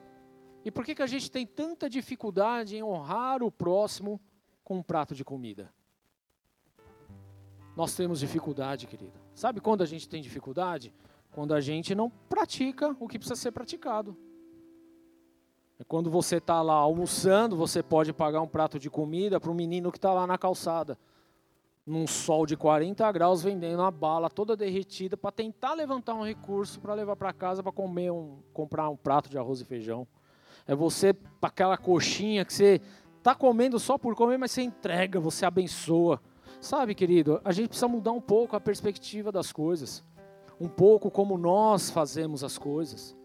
E 0.64 0.72
por 0.72 0.86
que, 0.86 0.96
que 0.96 1.02
a 1.02 1.08
gente 1.08 1.30
tem 1.30 1.46
tanta 1.46 1.90
dificuldade 1.90 2.76
em 2.76 2.84
honrar 2.84 3.44
o 3.44 3.52
próximo 3.52 4.20
com 4.64 4.78
um 4.78 4.84
prato 4.84 5.14
de 5.14 5.24
comida? 5.24 5.72
Nós 7.76 7.96
temos 7.96 8.20
dificuldade, 8.20 8.88
querido. 8.88 9.14
Sabe 9.34 9.60
quando 9.60 9.82
a 9.82 9.86
gente 9.86 10.08
tem 10.08 10.22
dificuldade? 10.22 10.94
Quando 11.32 11.54
a 11.54 11.60
gente 11.60 11.94
não 11.94 12.10
pratica 12.10 12.96
o 13.00 13.08
que 13.08 13.20
precisa 13.20 13.36
ser 13.36 13.52
praticado. 13.52 14.16
É 15.78 15.84
quando 15.84 16.10
você 16.10 16.38
está 16.38 16.62
lá 16.62 16.76
almoçando, 16.76 17.58
você 17.58 17.84
pode 17.84 18.14
pagar 18.14 18.42
um 18.42 18.48
prato 18.48 18.80
de 18.80 18.90
comida 18.90 19.40
para 19.40 19.52
um 19.52 19.56
menino 19.56 19.92
que 19.92 19.98
está 19.98 20.14
lá 20.14 20.26
na 20.26 20.38
calçada 20.38 20.98
num 21.86 22.08
sol 22.08 22.46
de 22.46 22.58
40 22.58 23.10
graus, 23.12 23.44
vendendo 23.44 23.84
a 23.84 23.92
bala 23.92 24.30
toda 24.30 24.58
derretida 24.58 25.16
para 25.16 25.32
tentar 25.32 25.74
levantar 25.76 26.16
um 26.16 26.24
recurso 26.24 26.80
para 26.80 26.96
levar 26.96 27.16
para 27.16 27.32
casa 27.32 27.62
para 27.62 27.72
comer 27.72 28.12
um, 28.12 28.40
comprar 28.52 28.90
um 28.90 28.98
prato 28.98 29.30
de 29.30 29.38
arroz 29.38 29.62
e 29.62 29.66
feijão. 29.66 30.08
É 30.66 30.74
você 30.74 31.14
para 31.14 31.50
aquela 31.50 31.78
coxinha 31.78 32.44
que 32.44 32.54
você 32.54 32.82
tá 33.22 33.36
comendo 33.36 33.80
só 33.80 33.98
por 33.98 34.16
comer, 34.16 34.38
mas 34.38 34.52
você 34.52 34.64
entrega, 34.64 35.20
você 35.20 35.46
abençoa. 35.46 36.20
Sabe, 36.60 36.96
querido, 36.96 37.40
a 37.46 37.52
gente 37.52 37.68
precisa 37.68 37.88
mudar 37.88 38.12
um 38.14 38.22
pouco 38.22 38.56
a 38.56 38.60
perspectiva 38.60 39.32
das 39.32 39.52
coisas. 39.52 40.04
Um 40.60 40.68
pouco 40.68 41.12
como 41.12 41.38
nós 41.38 41.92
fazemos 41.92 42.44
as 42.44 42.58
coisas. 42.58 43.16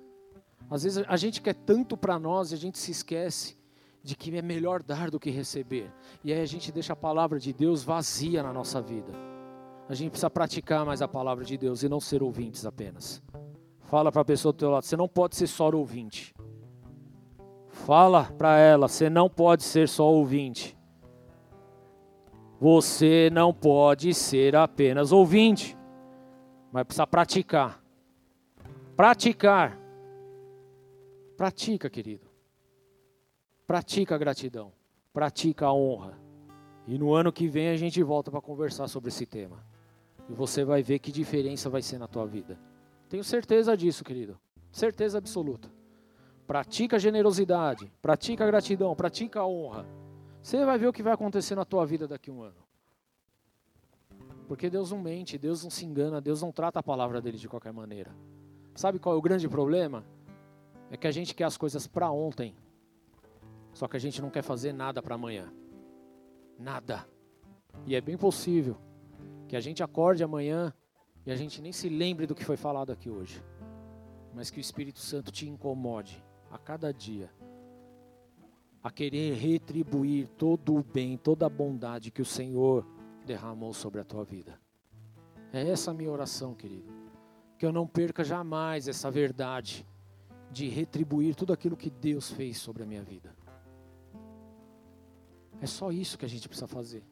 Às 0.69 0.83
vezes 0.83 1.05
a 1.09 1.17
gente 1.17 1.41
quer 1.41 1.55
tanto 1.55 1.97
para 1.97 2.19
nós 2.19 2.51
e 2.51 2.55
a 2.55 2.59
gente 2.59 2.79
se 2.79 2.91
esquece 2.91 3.60
de 4.03 4.17
que 4.17 4.37
é 4.37 4.43
melhor 4.43 4.83
dar 4.83 5.11
do 5.11 5.21
que 5.21 5.31
receber. 5.31 5.93
E 6.25 6.33
aí 6.33 6.41
a 6.41 6.47
gente 6.47 6.73
deixa 6.73 6.93
a 6.93 6.97
palavra 6.97 7.39
de 7.39 7.53
Deus 7.53 7.83
vazia 7.83 8.43
na 8.43 8.53
nossa 8.53 8.81
vida. 8.81 9.13
A 9.89 9.95
gente 9.95 10.11
precisa 10.11 10.31
praticar 10.31 10.87
mais 10.87 11.03
a 11.03 11.09
palavra 11.09 11.45
de 11.45 11.59
Deus 11.59 11.83
e 11.83 11.89
não 11.89 12.01
ser 12.01 12.23
ouvintes 12.23 12.65
apenas. 12.65 13.23
Fala 13.81 14.13
para 14.13 14.23
a 14.23 14.25
pessoa 14.25 14.53
do 14.53 14.57
teu 14.57 14.71
lado, 14.71 14.85
você 14.85 14.97
não 14.97 15.09
pode 15.09 15.35
ser 15.35 15.49
só 15.49 15.69
ouvinte. 15.69 16.33
Fala 17.69 18.25
para 18.39 18.57
ela, 18.57 18.87
você 18.87 19.11
não 19.11 19.29
pode 19.29 19.65
ser 19.65 19.89
só 19.89 20.09
ouvinte. 20.09 20.79
Você 22.61 23.31
não 23.33 23.53
pode 23.53 24.15
ser 24.15 24.55
apenas 24.55 25.13
ouvinte, 25.13 25.77
mas 26.71 26.85
precisa 26.85 27.07
praticar. 27.07 27.83
Praticar. 28.95 29.79
Pratica, 31.37 31.89
querido. 31.89 32.30
Pratica 33.71 34.17
a 34.17 34.19
gratidão, 34.19 34.73
pratica 35.13 35.67
a 35.67 35.73
honra. 35.73 36.19
E 36.89 36.99
no 36.99 37.15
ano 37.15 37.33
que 37.33 37.47
vem 37.47 37.69
a 37.69 37.77
gente 37.77 38.03
volta 38.03 38.29
para 38.29 38.41
conversar 38.41 38.89
sobre 38.89 39.11
esse 39.11 39.25
tema. 39.25 39.65
E 40.29 40.35
você 40.35 40.65
vai 40.65 40.83
ver 40.83 40.99
que 40.99 41.13
diferença 41.13 41.71
vai 41.71 41.81
ser 41.81 41.97
na 41.97 42.09
tua 42.09 42.27
vida. 42.27 42.59
Tenho 43.09 43.23
certeza 43.23 43.77
disso, 43.77 44.03
querido. 44.03 44.37
Certeza 44.73 45.19
absoluta. 45.19 45.71
Pratica 46.49 46.97
a 46.97 46.99
generosidade, 46.99 47.93
pratica 48.03 48.43
a 48.43 48.47
gratidão, 48.49 48.93
pratica 48.97 49.39
a 49.39 49.47
honra. 49.47 49.87
Você 50.43 50.65
vai 50.65 50.77
ver 50.77 50.89
o 50.89 50.93
que 50.93 51.05
vai 51.05 51.13
acontecer 51.13 51.55
na 51.55 51.65
tua 51.65 51.87
vida 51.87 52.09
daqui 52.09 52.29
a 52.29 52.33
um 52.33 52.43
ano. 52.43 52.67
Porque 54.49 54.69
Deus 54.69 54.91
não 54.91 54.99
mente, 54.99 55.39
Deus 55.39 55.63
não 55.63 55.71
se 55.71 55.87
engana, 55.87 56.21
Deus 56.21 56.43
não 56.43 56.51
trata 56.51 56.81
a 56.81 56.83
palavra 56.83 57.21
dele 57.21 57.39
de 57.39 57.49
qualquer 57.49 57.73
maneira. 57.73 58.11
Sabe 58.75 58.99
qual 58.99 59.15
é 59.15 59.19
o 59.19 59.23
grande 59.23 59.49
problema? 59.49 60.05
É 60.91 60.97
que 60.97 61.07
a 61.07 61.13
gente 61.13 61.37
quer 61.37 61.45
as 61.45 61.57
coisas 61.57 61.87
para 61.87 62.11
ontem 62.11 62.53
só 63.81 63.89
que 63.89 63.97
a 63.97 64.01
gente 64.01 64.21
não 64.21 64.29
quer 64.29 64.43
fazer 64.43 64.75
nada 64.75 65.03
para 65.03 65.15
amanhã. 65.15 65.51
Nada. 66.59 67.09
E 67.87 67.97
é 67.97 68.01
bem 68.03 68.15
possível 68.15 68.77
que 69.49 69.57
a 69.57 69.61
gente 69.61 69.83
acorde 69.83 70.23
amanhã 70.23 70.71
e 71.25 71.33
a 71.33 71.35
gente 71.35 71.63
nem 71.63 71.73
se 71.73 71.89
lembre 71.89 72.27
do 72.27 72.35
que 72.35 72.45
foi 72.45 72.59
falado 72.59 72.93
aqui 72.93 73.09
hoje. 73.09 73.43
mas 74.35 74.51
que 74.51 74.59
o 74.59 74.61
Espírito 74.61 74.99
Santo 74.99 75.33
te 75.33 75.49
incomode 75.49 76.23
a 76.51 76.59
cada 76.59 76.93
dia 76.93 77.31
a 78.83 78.91
querer 78.91 79.33
retribuir 79.37 80.29
todo 80.37 80.77
o 80.77 80.83
bem, 80.83 81.17
toda 81.17 81.47
a 81.47 81.49
bondade 81.49 82.11
que 82.11 82.21
o 82.21 82.25
Senhor 82.25 82.87
derramou 83.25 83.73
sobre 83.73 83.99
a 83.99 84.05
tua 84.05 84.25
vida. 84.25 84.61
É 85.55 85.67
essa 85.71 85.91
a 85.91 85.95
minha 85.95 86.11
oração, 86.11 86.55
querido. 86.55 86.93
Que 87.57 87.65
eu 87.65 87.73
não 87.73 87.87
perca 87.87 88.23
jamais 88.23 88.89
essa 88.89 89.11
verdade 89.11 89.87
de 90.51 90.69
retribuir 90.69 91.35
tudo 91.35 91.55
aquilo 91.55 91.79
que 91.79 91.89
Deus 91.89 92.31
fez 92.31 92.59
sobre 92.59 92.83
a 92.83 92.87
minha 92.87 93.03
vida. 93.03 93.40
É 95.61 95.67
só 95.67 95.93
isso 95.93 96.17
que 96.19 96.25
a 96.25 96.29
gente 96.29 96.49
precisa 96.49 96.67
fazer. 96.67 97.05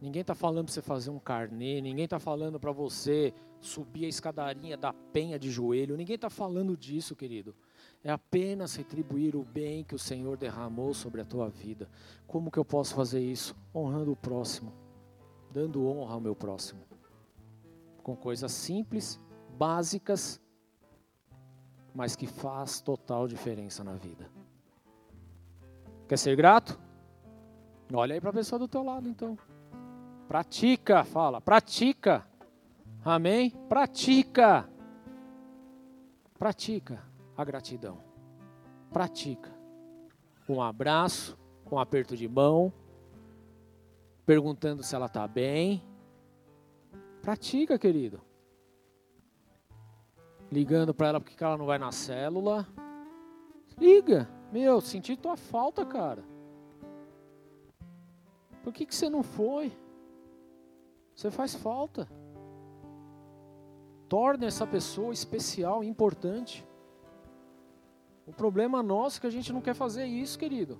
Ninguém 0.00 0.22
está 0.22 0.34
falando 0.34 0.64
para 0.64 0.74
você 0.74 0.82
fazer 0.82 1.10
um 1.10 1.18
carnê, 1.18 1.80
ninguém 1.80 2.04
está 2.04 2.18
falando 2.18 2.58
para 2.58 2.72
você 2.72 3.34
subir 3.60 4.06
a 4.06 4.08
escadarinha 4.08 4.76
da 4.76 4.92
penha 4.92 5.38
de 5.38 5.50
joelho, 5.50 5.96
ninguém 5.96 6.16
está 6.16 6.30
falando 6.30 6.74
disso, 6.74 7.14
querido. 7.14 7.54
É 8.02 8.10
apenas 8.10 8.74
retribuir 8.74 9.36
o 9.36 9.44
bem 9.44 9.84
que 9.84 9.94
o 9.94 9.98
Senhor 9.98 10.38
derramou 10.38 10.94
sobre 10.94 11.20
a 11.20 11.24
tua 11.24 11.50
vida. 11.50 11.86
Como 12.26 12.50
que 12.50 12.58
eu 12.58 12.64
posso 12.64 12.94
fazer 12.94 13.20
isso? 13.20 13.54
Honrando 13.74 14.12
o 14.12 14.16
próximo, 14.16 14.72
dando 15.52 15.86
honra 15.86 16.14
ao 16.14 16.20
meu 16.20 16.34
próximo. 16.34 16.80
Com 18.02 18.16
coisas 18.16 18.52
simples, 18.52 19.20
básicas, 19.58 20.40
mas 21.94 22.16
que 22.16 22.26
faz 22.26 22.80
total 22.80 23.28
diferença 23.28 23.84
na 23.84 23.92
vida. 23.92 24.30
Quer 26.10 26.18
ser 26.18 26.34
grato? 26.34 26.76
Olha 27.92 28.14
aí 28.14 28.20
para 28.20 28.30
a 28.30 28.32
pessoa 28.32 28.58
do 28.58 28.66
teu 28.66 28.82
lado 28.82 29.08
então. 29.08 29.38
Pratica, 30.26 31.04
fala, 31.04 31.40
pratica. 31.40 32.26
Amém? 33.04 33.50
Pratica. 33.68 34.68
Pratica 36.36 37.00
a 37.36 37.44
gratidão. 37.44 37.98
Pratica. 38.92 39.52
Um 40.48 40.60
abraço, 40.60 41.38
um 41.70 41.78
aperto 41.78 42.16
de 42.16 42.26
mão, 42.26 42.72
perguntando 44.26 44.82
se 44.82 44.96
ela 44.96 45.06
está 45.06 45.28
bem. 45.28 45.80
Pratica, 47.22 47.78
querido. 47.78 48.20
Ligando 50.50 50.92
para 50.92 51.06
ela 51.06 51.20
porque 51.20 51.44
ela 51.44 51.56
não 51.56 51.66
vai 51.66 51.78
na 51.78 51.92
célula. 51.92 52.66
Liga. 53.78 54.39
Meu, 54.52 54.80
senti 54.80 55.16
tua 55.16 55.36
falta, 55.36 55.84
cara. 55.84 56.24
Por 58.62 58.72
que, 58.72 58.84
que 58.84 58.94
você 58.94 59.08
não 59.08 59.22
foi? 59.22 59.72
Você 61.14 61.30
faz 61.30 61.54
falta. 61.54 62.08
Torne 64.08 64.46
essa 64.46 64.66
pessoa 64.66 65.12
especial, 65.12 65.84
importante. 65.84 66.66
O 68.26 68.32
problema 68.32 68.82
nosso 68.82 69.18
é 69.18 69.20
que 69.20 69.26
a 69.26 69.30
gente 69.30 69.52
não 69.52 69.60
quer 69.60 69.74
fazer 69.74 70.04
isso, 70.06 70.38
querido. 70.38 70.78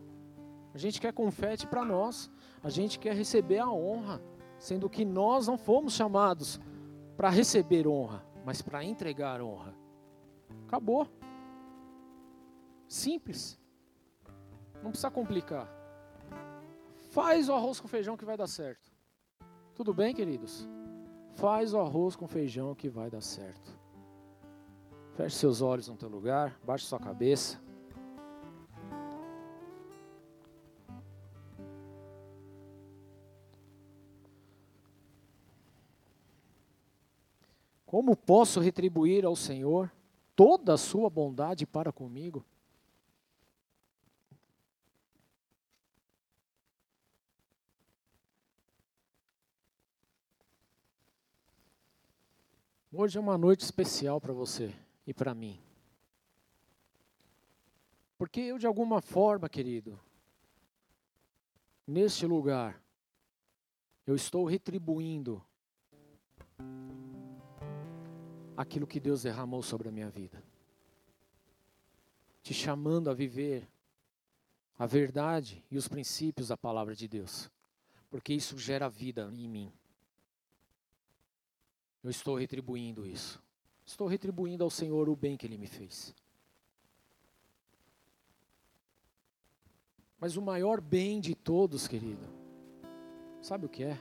A 0.75 0.79
gente 0.79 1.01
quer 1.01 1.13
confete 1.13 1.67
para 1.67 1.85
nós. 1.85 2.31
A 2.63 2.71
gente 2.71 2.99
quer 2.99 3.15
receber 3.15 3.59
a 3.59 3.71
honra, 3.71 4.23
sendo 4.59 4.89
que 4.89 5.05
nós 5.05 5.47
não 5.47 5.59
fomos 5.59 5.93
chamados 5.93 6.61
para 7.17 7.29
receber 7.29 7.87
honra, 7.87 8.25
mas 8.45 8.63
para 8.63 8.83
entregar 8.83 9.41
honra. 9.41 9.75
Acabou. 10.67 11.07
Simples. 12.89 13.60
Não 14.83 14.91
precisa 14.91 15.11
complicar. 15.11 15.69
Faz 17.11 17.49
o 17.49 17.55
arroz 17.55 17.81
com 17.81 17.89
feijão 17.89 18.17
que 18.17 18.25
vai 18.25 18.37
dar 18.37 18.47
certo. 18.47 18.91
Tudo 19.75 19.93
bem, 19.93 20.15
queridos? 20.15 20.69
Faz 21.35 21.75
o 21.75 21.79
arroz 21.79 22.17
com 22.17 22.27
feijão 22.27 22.75
que 22.75 22.89
vai 22.89 23.11
dar 23.11 23.21
certo. 23.21 23.79
Feche 25.15 25.37
seus 25.37 25.61
olhos 25.61 25.89
no 25.89 25.97
teu 25.97 26.09
lugar, 26.09 26.59
baixe 26.65 26.85
sua 26.85 26.99
cabeça. 26.99 27.61
Como 37.85 38.17
posso 38.17 38.61
retribuir 38.61 39.25
ao 39.25 39.35
Senhor 39.35 39.91
toda 40.37 40.75
a 40.75 40.79
sua 40.79 41.11
bondade 41.11 41.67
para 41.67 41.91
comigo? 41.91 42.47
Hoje 52.93 53.19
é 53.19 53.21
uma 53.21 53.39
noite 53.39 53.61
especial 53.61 54.21
para 54.21 54.33
você 54.33 54.75
e 55.07 55.15
para 55.15 55.33
mim. 55.33 55.61
Porque 58.19 58.41
eu, 58.41 58.59
de 58.59 58.67
alguma 58.67 59.01
forma, 59.01 59.49
querido, 59.49 59.99
neste 61.87 62.27
lugar, 62.27 62.83
eu 64.05 64.17
estou 64.17 64.45
retribuindo 64.45 65.41
aquilo 68.57 68.89
que 68.89 68.99
Deus 68.99 69.23
derramou 69.23 69.63
sobre 69.63 69.89
a 69.89 69.93
minha 69.93 70.11
vida. 70.11 70.43
Te 72.43 72.53
chamando 72.53 73.09
a 73.09 73.15
viver 73.15 73.69
a 74.77 74.85
verdade 74.85 75.65
e 75.71 75.79
os 75.79 75.87
princípios 75.87 76.49
da 76.49 76.57
palavra 76.57 76.97
de 76.97 77.07
Deus. 77.07 77.49
Porque 78.11 78.35
isso 78.35 78.59
gera 78.59 78.89
vida 78.89 79.31
em 79.33 79.49
mim. 79.49 79.73
Eu 82.03 82.11
estou 82.11 82.37
retribuindo 82.37 83.07
isso. 83.07 83.43
Estou 83.85 84.07
retribuindo 84.07 84.65
ao 84.65 84.71
Senhor 84.71 85.09
o 85.09 85.17
bem 85.17 85.37
que 85.37 85.47
Ele 85.47 85.59
me 85.59 85.67
fez. 85.67 86.15
Mas 90.19 90.37
o 90.37 90.43
maior 90.43 90.81
bem 90.81 91.21
de 91.21 91.35
todos, 91.35 91.89
querido, 91.89 92.27
sabe 93.41 93.67
o 93.67 93.69
que 93.69 93.85
é? 93.85 94.01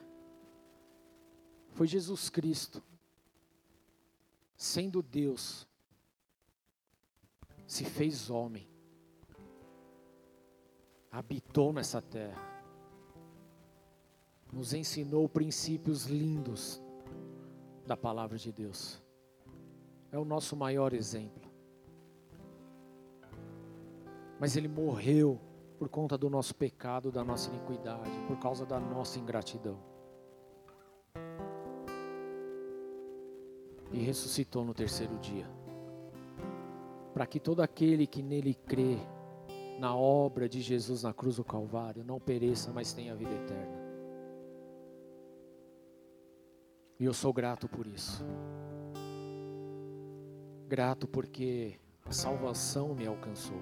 Foi 1.72 1.88
Jesus 1.88 2.30
Cristo, 2.30 2.84
sendo 4.56 5.02
Deus, 5.02 5.66
se 7.66 7.86
fez 7.86 8.30
homem, 8.30 8.68
habitou 11.10 11.72
nessa 11.72 12.02
terra, 12.02 12.42
nos 14.52 14.74
ensinou 14.74 15.30
princípios 15.30 16.06
lindos 16.06 16.82
da 17.90 17.98
palavra 17.98 18.38
de 18.38 18.52
Deus. 18.52 19.02
É 20.12 20.18
o 20.20 20.24
nosso 20.24 20.56
maior 20.56 20.94
exemplo. 20.94 21.50
Mas 24.40 24.56
ele 24.56 24.68
morreu 24.68 25.42
por 25.80 25.90
conta 25.90 26.16
do 26.16 26.30
nosso 26.30 26.54
pecado, 26.54 27.12
da 27.12 27.24
nossa 27.24 27.50
iniquidade, 27.50 28.12
por 28.28 28.38
causa 28.38 28.64
da 28.64 28.80
nossa 28.80 29.18
ingratidão. 29.18 29.80
E 33.92 33.98
ressuscitou 33.98 34.64
no 34.64 34.76
terceiro 34.76 35.18
dia. 35.18 35.50
Para 37.12 37.26
que 37.26 37.40
todo 37.40 37.62
aquele 37.62 38.06
que 38.06 38.22
nele 38.22 38.54
crê, 38.54 39.00
na 39.80 39.96
obra 39.96 40.48
de 40.48 40.62
Jesus 40.62 41.02
na 41.02 41.12
cruz 41.12 41.38
do 41.38 41.44
Calvário, 41.44 42.04
não 42.04 42.20
pereça, 42.20 42.72
mas 42.72 42.94
tenha 42.94 43.16
vida 43.16 43.34
eterna. 43.34 43.79
E 47.00 47.06
eu 47.06 47.14
sou 47.14 47.32
grato 47.32 47.70
por 47.70 47.88
isso. 47.88 48.26
Grato 50.68 51.08
porque 51.08 51.80
a 52.06 52.12
salvação 52.12 52.94
me 52.94 53.08
alcançou. 53.08 53.62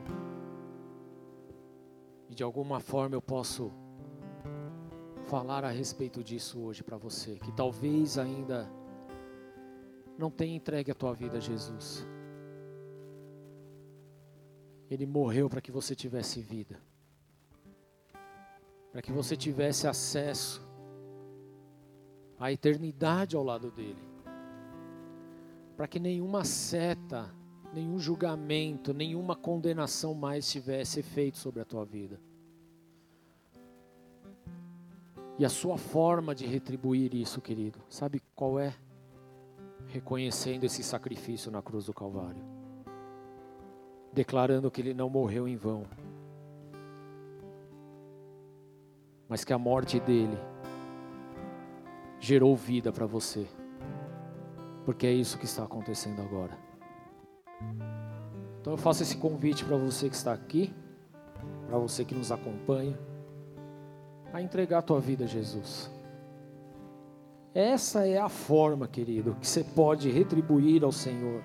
E 2.28 2.34
de 2.34 2.42
alguma 2.42 2.80
forma 2.80 3.16
eu 3.16 3.22
posso 3.22 3.72
falar 5.28 5.64
a 5.64 5.70
respeito 5.70 6.24
disso 6.24 6.60
hoje 6.60 6.84
para 6.84 6.98
você, 6.98 7.36
que 7.36 7.52
talvez 7.52 8.18
ainda 8.18 8.68
não 10.18 10.32
tenha 10.32 10.56
entregue 10.56 10.90
a 10.90 10.96
tua 10.96 11.14
vida 11.14 11.38
a 11.38 11.40
Jesus. 11.40 12.06
Ele 14.90 15.06
morreu 15.06 15.48
para 15.48 15.62
que 15.62 15.72
você 15.72 15.94
tivesse 15.94 16.42
vida, 16.42 16.82
para 18.92 19.02
que 19.02 19.12
você 19.12 19.38
tivesse 19.38 19.88
acesso 19.88 20.67
a 22.40 22.52
eternidade 22.52 23.36
ao 23.36 23.44
lado 23.44 23.72
dele. 23.72 24.02
Para 25.76 25.88
que 25.88 26.00
nenhuma 26.00 26.44
seta, 26.44 27.30
nenhum 27.74 28.00
julgamento, 28.00 28.94
nenhuma 28.94 29.36
condenação 29.36 30.14
mais 30.14 30.50
tivesse 30.50 31.00
efeito 31.00 31.38
sobre 31.38 31.62
a 31.62 31.66
tua 31.66 31.86
vida. 31.86 32.20
E 35.40 35.46
a 35.46 35.50
sua 35.50 35.78
forma 35.78 36.34
de 36.34 36.48
retribuir 36.48 37.14
isso, 37.14 37.40
querido, 37.40 37.80
sabe 37.90 38.22
qual 38.36 38.60
é? 38.60 38.74
Reconhecendo 39.88 40.64
esse 40.64 40.84
sacrifício 40.84 41.52
na 41.52 41.62
cruz 41.62 41.86
do 41.86 41.94
Calvário, 41.94 42.44
declarando 44.12 44.72
que 44.72 44.82
ele 44.82 44.96
não 44.96 45.10
morreu 45.10 45.48
em 45.48 45.56
vão, 45.56 45.86
mas 49.30 49.44
que 49.44 49.54
a 49.54 49.60
morte 49.60 50.00
dele 50.00 50.38
gerou 52.20 52.56
vida 52.56 52.92
para 52.92 53.06
você. 53.06 53.46
Porque 54.86 55.06
é 55.06 55.12
isso 55.12 55.38
que 55.38 55.46
está 55.46 55.64
acontecendo 55.64 56.22
agora. 56.22 56.58
Então 58.62 58.74
eu 58.74 58.78
faço 58.78 59.04
esse 59.04 59.18
convite 59.18 59.64
para 59.66 59.78
você 59.78 60.10
que 60.10 60.16
está 60.16 60.34
aqui, 60.34 60.74
para 61.68 61.78
você 61.78 62.04
que 62.04 62.16
nos 62.16 62.32
acompanha, 62.32 62.98
a 64.34 64.42
entregar 64.42 64.80
a 64.80 64.82
tua 64.82 65.00
vida 65.00 65.26
a 65.26 65.28
Jesus. 65.28 65.92
Essa 67.54 68.06
é 68.06 68.18
a 68.18 68.30
forma, 68.30 68.88
querido, 68.88 69.36
que 69.36 69.48
você 69.48 69.64
pode 69.64 70.12
retribuir 70.12 70.84
ao 70.84 70.92
Senhor 70.92 71.42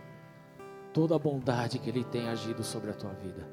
toda 0.92 1.16
a 1.16 1.18
bondade 1.18 1.78
que 1.78 1.88
Ele 1.88 2.04
tem 2.04 2.28
agido 2.28 2.62
sobre 2.62 2.90
a 2.90 2.94
tua 2.94 3.12
vida. 3.14 3.48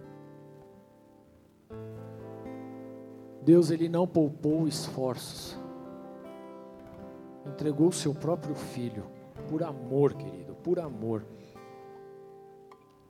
Deus, 3.42 3.72
Ele 3.72 3.88
não 3.88 4.06
poupou 4.06 4.68
esforços, 4.68 5.58
entregou 7.50 7.90
o 7.90 7.94
seu 7.94 8.14
próprio 8.14 8.56
filho, 8.56 9.04
por 9.50 9.64
amor, 9.64 10.14
querido, 10.14 10.56
por 10.56 10.80
amor. 10.80 11.26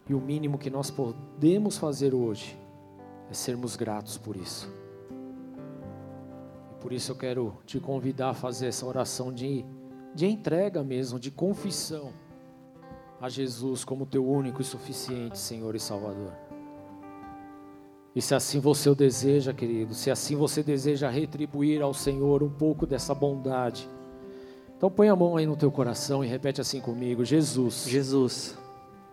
E 0.07 0.14
o 0.14 0.20
mínimo 0.20 0.57
que 0.57 0.70
nós 0.70 0.90
podemos 0.90 1.78
fazer 1.78 2.16
hoje 2.16 2.57
é 3.30 3.34
sermos 3.34 3.76
gratos 3.76 4.18
por 4.18 4.36
isso. 4.36 4.68
E 6.72 6.82
por 6.82 6.91
isso 6.91 7.11
eu 7.11 7.16
quero 7.16 7.57
te 7.66 7.80
convidar 7.80 8.30
a 8.30 8.34
fazer 8.34 8.68
essa 8.68 8.86
oração 8.86 9.32
de, 9.32 9.64
de 10.16 10.26
entrega 10.26 10.84
mesmo, 10.84 11.20
de 11.20 11.30
confissão 11.30 12.11
a 13.22 13.30
Jesus 13.30 13.84
como 13.84 14.06
teu 14.06 14.28
único 14.28 14.61
e 14.61 14.66
suficiente 14.66 15.38
Senhor 15.38 15.76
e 15.76 15.80
Salvador. 15.80 16.34
E 18.16 18.22
se 18.22 18.34
assim 18.34 18.60
você 18.60 18.90
o 18.90 18.95
deseja, 18.95 19.53
querido, 19.53 19.94
se 19.94 20.10
assim 20.10 20.36
você 20.36 20.64
deseja 20.64 21.10
retribuir 21.10 21.82
ao 21.82 21.94
Senhor 21.94 22.41
um 22.41 22.49
pouco 22.49 22.88
dessa 22.88 23.14
bondade, 23.14 23.88
então 24.80 24.89
põe 24.89 25.10
a 25.10 25.15
mão 25.15 25.35
aí 25.35 25.45
no 25.45 25.57
teu 25.57 25.69
coração 25.69 26.23
e 26.23 26.27
repete 26.27 26.61
assim 26.61 26.80
comigo: 26.80 27.26
Jesus. 27.26 27.84
Jesus. 27.85 28.57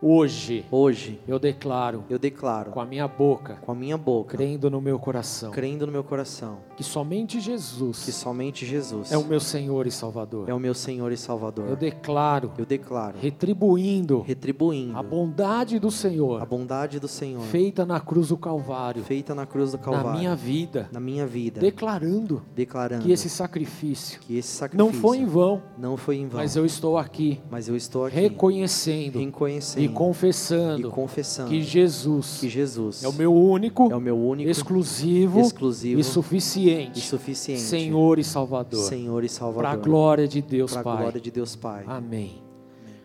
Hoje, 0.01 0.63
hoje 0.71 1.19
eu 1.27 1.39
declaro, 1.39 2.05
eu 2.11 2.19
declaro 2.19 2.71
com 2.71 2.81
a 2.81 2.85
minha 2.85 3.09
boca, 3.09 3.55
com 3.63 3.73
a 3.73 3.75
minha 3.75 3.97
boca, 3.97 4.37
crendo 4.37 4.71
no 4.71 4.79
meu 4.79 4.99
coração, 4.99 5.51
crendo 5.51 5.87
no 5.87 5.93
meu 5.93 6.05
coração, 6.05 6.59
que 6.77 6.85
somente 6.85 7.41
Jesus, 7.41 8.05
que 8.05 8.13
somente 8.13 8.67
Jesus 8.67 9.11
é 9.11 9.17
o 9.17 9.25
meu 9.25 9.41
Senhor 9.41 9.87
e 9.87 9.91
Salvador. 9.91 10.51
É 10.51 10.55
o 10.55 10.61
meu 10.61 10.75
Senhor 10.75 11.11
e 11.13 11.17
Salvador. 11.17 11.67
Eu 11.67 11.77
declaro, 11.77 12.53
eu 12.59 12.67
declaro, 12.67 13.17
retribuindo, 13.19 14.21
retribuindo 14.21 14.99
a 14.99 15.03
bondade 15.03 15.79
do 15.79 15.91
Senhor, 15.91 16.43
a 16.43 16.45
bondade 16.45 17.01
do 17.01 17.09
Senhor, 17.09 17.41
feita 17.45 17.87
na 17.87 17.99
cruz 17.99 18.29
do 18.29 18.37
Calvário, 18.37 19.03
feita 19.03 19.35
na 19.35 19.47
cruz 19.47 19.73
do 19.73 19.79
Calvário, 19.79 20.11
na 20.11 20.19
minha 20.19 20.37
vida, 20.37 20.91
na 20.93 21.01
minha 21.01 21.27
vida, 21.27 21.59
declarando, 21.59 22.43
declarando 22.55 23.03
que 23.03 23.13
esse 23.13 23.31
sacrifício, 23.31 24.21
que 24.21 24.37
esse 24.37 24.49
sacrifício 24.57 24.93
não 24.93 25.01
foi 25.01 25.17
em 25.17 25.27
vão, 25.27 25.63
não 25.79 25.97
foi 25.97 26.17
em 26.17 26.29
vão, 26.29 26.39
mas 26.39 26.55
eu 26.55 26.67
estou 26.67 26.99
aqui, 26.99 27.41
mas 27.51 27.67
eu 27.67 27.75
estou 27.75 28.05
aqui, 28.05 28.17
reconhecendo, 28.17 29.19
reconhecendo 29.19 29.86
e 29.87 29.89
confessando, 29.89 30.89
e 30.89 30.91
confessando 30.91 31.51
que 31.51 31.63
Jesus, 31.63 32.39
que 32.41 32.49
Jesus 32.49 33.03
é 33.03 33.09
o 33.09 33.13
meu 33.13 33.35
único, 33.35 33.91
é 33.91 33.97
o 33.97 34.01
meu 34.01 34.19
único 34.19 34.51
exclusivo, 34.51 35.41
exclusivo 35.41 36.01
e 36.01 36.05
suficiente, 36.05 36.99
e 36.99 37.03
suficiente 37.03 37.63
Senhor 37.63 38.19
e 38.19 38.25
Salvador, 38.25 38.85
Senhor 38.85 39.25
e 39.25 39.29
Salvador, 39.29 39.63
para 39.63 39.73
a 39.73 39.77
glória 39.77 40.29
de 40.29 40.43
Deus 40.43 40.73
Pai. 40.73 40.83
glória 40.83 41.21
de 41.21 41.31
Deus 41.31 41.57
Pai. 41.57 41.85
Amém. 41.87 42.43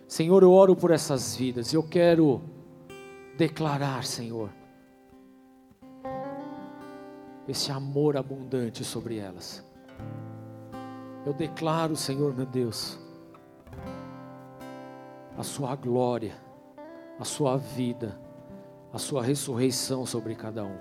Senhor, 0.07 0.43
eu 0.43 0.51
oro 0.51 0.75
por 0.75 0.91
essas 0.91 1.37
vidas. 1.37 1.71
Eu 1.73 1.81
quero 1.81 2.41
declarar, 3.37 4.03
Senhor, 4.03 4.49
esse 7.47 7.71
amor 7.71 8.17
abundante 8.17 8.83
sobre 8.83 9.17
elas. 9.17 9.63
Eu 11.25 11.33
declaro, 11.33 11.95
Senhor 11.95 12.35
meu 12.35 12.45
Deus, 12.45 12.99
a 15.37 15.43
Sua 15.43 15.75
glória, 15.75 16.35
a 17.22 17.23
Sua 17.23 17.56
vida, 17.56 18.18
a 18.91 18.98
Sua 18.98 19.22
ressurreição 19.22 20.07
sobre 20.07 20.34
cada 20.34 20.65
um. 20.65 20.76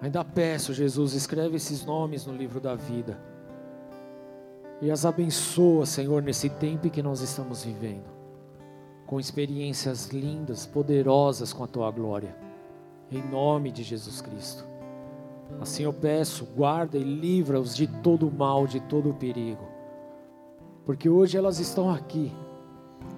Ainda 0.00 0.24
peço, 0.24 0.72
Jesus, 0.72 1.12
escreve 1.12 1.56
esses 1.56 1.84
nomes 1.84 2.24
no 2.24 2.32
livro 2.32 2.60
da 2.60 2.76
vida 2.76 3.18
e 4.80 4.92
as 4.92 5.04
abençoa, 5.04 5.84
Senhor, 5.84 6.22
nesse 6.22 6.48
tempo 6.48 6.88
que 6.88 7.02
nós 7.02 7.20
estamos 7.20 7.64
vivendo, 7.64 8.04
com 9.08 9.18
experiências 9.18 10.10
lindas, 10.10 10.64
poderosas 10.64 11.52
com 11.52 11.64
a 11.64 11.66
Tua 11.66 11.90
glória, 11.90 12.36
em 13.10 13.20
nome 13.28 13.72
de 13.72 13.82
Jesus 13.82 14.20
Cristo. 14.20 14.64
Assim 15.60 15.82
eu 15.82 15.92
peço, 15.92 16.44
guarda 16.44 16.96
e 16.96 17.02
livra-os 17.02 17.74
de 17.74 17.88
todo 17.88 18.30
mal, 18.30 18.68
de 18.68 18.78
todo 18.78 19.14
perigo, 19.14 19.66
porque 20.86 21.08
hoje 21.08 21.36
elas 21.36 21.58
estão 21.58 21.90
aqui 21.90 22.32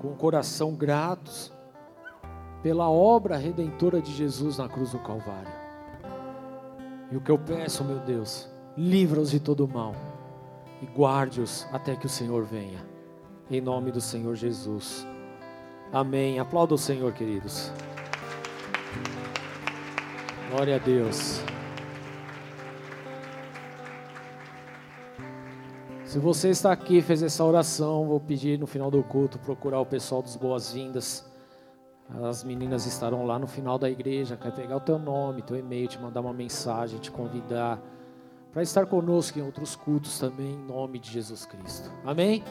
com 0.01 0.09
o 0.09 0.17
coração 0.17 0.75
gratos 0.75 1.53
pela 2.63 2.91
obra 2.91 3.37
redentora 3.37 4.01
de 4.01 4.13
Jesus 4.13 4.59
na 4.59 4.69
cruz 4.69 4.93
do 4.93 4.99
Calvário. 4.99 5.53
E 7.11 7.17
o 7.17 7.21
que 7.21 7.31
eu 7.31 7.39
peço, 7.39 7.85
meu 7.85 7.99
Deus, 8.01 8.49
livra-os 8.77 9.31
de 9.31 9.39
todo 9.39 9.69
mal 9.69 9.95
e 10.83 10.87
guarde-os 10.87 11.67
até 11.73 11.95
que 11.95 12.07
o 12.07 12.11
Senhor 12.11 12.45
venha. 12.45 12.85
Em 13.51 13.61
nome 13.61 13.93
do 13.93 14.01
Senhor 14.01 14.35
Jesus. 14.35 15.07
Amém. 15.93 16.39
Aplauda 16.39 16.75
o 16.75 16.79
Senhor, 16.79 17.13
queridos. 17.13 17.71
Glória 20.51 20.77
a 20.77 20.79
Deus. 20.79 21.41
Se 26.17 26.21
você 26.21 26.49
está 26.49 26.73
aqui, 26.73 27.03
fez 27.03 27.23
essa 27.23 27.45
oração, 27.45 28.07
vou 28.07 28.19
pedir 28.19 28.59
no 28.59 28.67
final 28.67 28.91
do 28.91 29.03
culto 29.03 29.39
procurar 29.39 29.81
o 29.81 29.85
pessoal 29.85 30.23
dos 30.23 30.35
boas-vindas. 30.35 31.31
As 32.23 32.43
meninas 32.43 32.87
estarão 32.87 33.27
lá 33.27 33.39
no 33.39 33.47
final 33.47 33.79
da 33.79 33.91
igreja, 33.91 34.35
quer 34.35 34.51
pegar 34.55 34.79
o 34.79 34.81
teu 34.81 34.99
nome, 34.99 35.43
teu 35.43 35.59
e-mail, 35.59 35.87
te 35.87 35.99
mandar 35.99 36.23
uma 36.23 36.33
mensagem, 36.33 36.99
te 36.99 37.11
convidar 37.11 37.79
para 38.51 38.63
estar 38.63 38.87
conosco 38.87 39.39
em 39.39 39.43
outros 39.43 39.77
cultos 39.77 40.19
também, 40.19 40.55
em 40.55 40.67
nome 40.67 40.99
de 40.99 41.11
Jesus 41.11 41.45
Cristo. 41.45 41.93
Amém? 42.03 42.43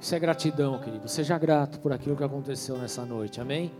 Isso 0.00 0.14
é 0.14 0.18
gratidão, 0.18 0.80
querido. 0.80 1.06
Seja 1.06 1.36
grato 1.36 1.80
por 1.80 1.92
aquilo 1.92 2.16
que 2.16 2.24
aconteceu 2.24 2.78
nessa 2.78 3.04
noite. 3.04 3.42
Amém? 3.42 3.70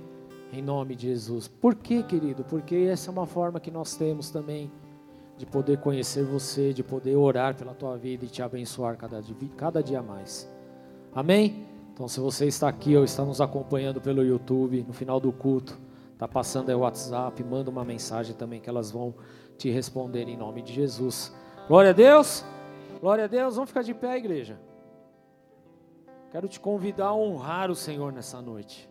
Em 0.52 0.60
nome 0.60 0.94
de 0.94 1.06
Jesus. 1.08 1.48
Por 1.48 1.74
quê, 1.74 2.02
querido? 2.02 2.44
Porque 2.44 2.76
essa 2.76 3.10
é 3.10 3.12
uma 3.12 3.24
forma 3.24 3.60
que 3.60 3.70
nós 3.70 3.96
temos 3.96 4.28
também 4.28 4.70
de 5.40 5.46
poder 5.46 5.78
conhecer 5.78 6.22
você, 6.22 6.70
de 6.70 6.82
poder 6.82 7.16
orar 7.16 7.56
pela 7.56 7.72
tua 7.72 7.96
vida 7.96 8.26
e 8.26 8.28
te 8.28 8.42
abençoar 8.42 8.94
cada 8.98 9.22
dia, 9.22 9.34
cada 9.56 9.82
dia 9.82 10.02
mais. 10.02 10.46
Amém? 11.14 11.66
Então, 11.94 12.06
se 12.06 12.20
você 12.20 12.44
está 12.44 12.68
aqui 12.68 12.94
ou 12.94 13.04
está 13.04 13.24
nos 13.24 13.40
acompanhando 13.40 14.02
pelo 14.02 14.22
YouTube, 14.22 14.84
no 14.86 14.92
final 14.92 15.18
do 15.18 15.32
culto, 15.32 15.80
está 16.12 16.28
passando 16.28 16.68
aí 16.68 16.74
o 16.74 16.80
WhatsApp, 16.80 17.42
manda 17.42 17.70
uma 17.70 17.86
mensagem 17.86 18.36
também 18.36 18.60
que 18.60 18.68
elas 18.68 18.90
vão 18.90 19.14
te 19.56 19.70
responder 19.70 20.28
em 20.28 20.36
nome 20.36 20.60
de 20.60 20.74
Jesus. 20.74 21.34
Glória 21.66 21.88
a 21.88 21.94
Deus. 21.94 22.44
Glória 23.00 23.24
a 23.24 23.26
Deus. 23.26 23.54
Vamos 23.54 23.70
ficar 23.70 23.82
de 23.82 23.94
pé, 23.94 24.18
igreja. 24.18 24.60
Quero 26.30 26.48
te 26.48 26.60
convidar 26.60 27.06
a 27.06 27.14
honrar 27.14 27.70
o 27.70 27.74
Senhor 27.74 28.12
nessa 28.12 28.42
noite. 28.42 28.90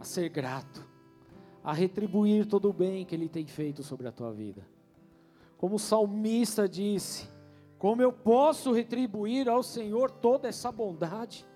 A 0.00 0.04
ser 0.04 0.30
grato. 0.30 0.88
A 1.62 1.72
retribuir 1.72 2.46
todo 2.46 2.70
o 2.70 2.72
bem 2.72 3.04
que 3.04 3.14
Ele 3.14 3.28
tem 3.28 3.46
feito 3.46 3.82
sobre 3.82 4.08
a 4.08 4.12
tua 4.12 4.32
vida. 4.32 4.66
Como 5.58 5.76
o 5.76 5.78
salmista 5.78 6.68
disse: 6.68 7.28
Como 7.78 8.00
eu 8.00 8.12
posso 8.12 8.72
retribuir 8.72 9.48
ao 9.48 9.62
Senhor 9.62 10.10
toda 10.10 10.48
essa 10.48 10.72
bondade? 10.72 11.46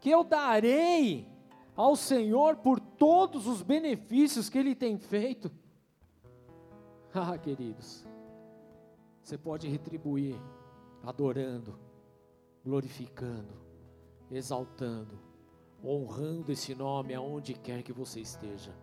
Que 0.00 0.10
eu 0.10 0.22
darei 0.22 1.26
ao 1.74 1.96
Senhor 1.96 2.56
por 2.56 2.78
todos 2.78 3.46
os 3.46 3.62
benefícios 3.62 4.48
que 4.48 4.58
Ele 4.58 4.74
tem 4.74 4.98
feito. 4.98 5.50
Ah, 7.14 7.38
queridos, 7.38 8.06
você 9.22 9.38
pode 9.38 9.66
retribuir 9.66 10.36
adorando, 11.02 11.78
glorificando, 12.64 13.54
exaltando, 14.30 15.18
honrando 15.82 16.52
esse 16.52 16.74
nome 16.74 17.14
aonde 17.14 17.54
quer 17.54 17.82
que 17.82 17.92
você 17.92 18.20
esteja, 18.20 18.74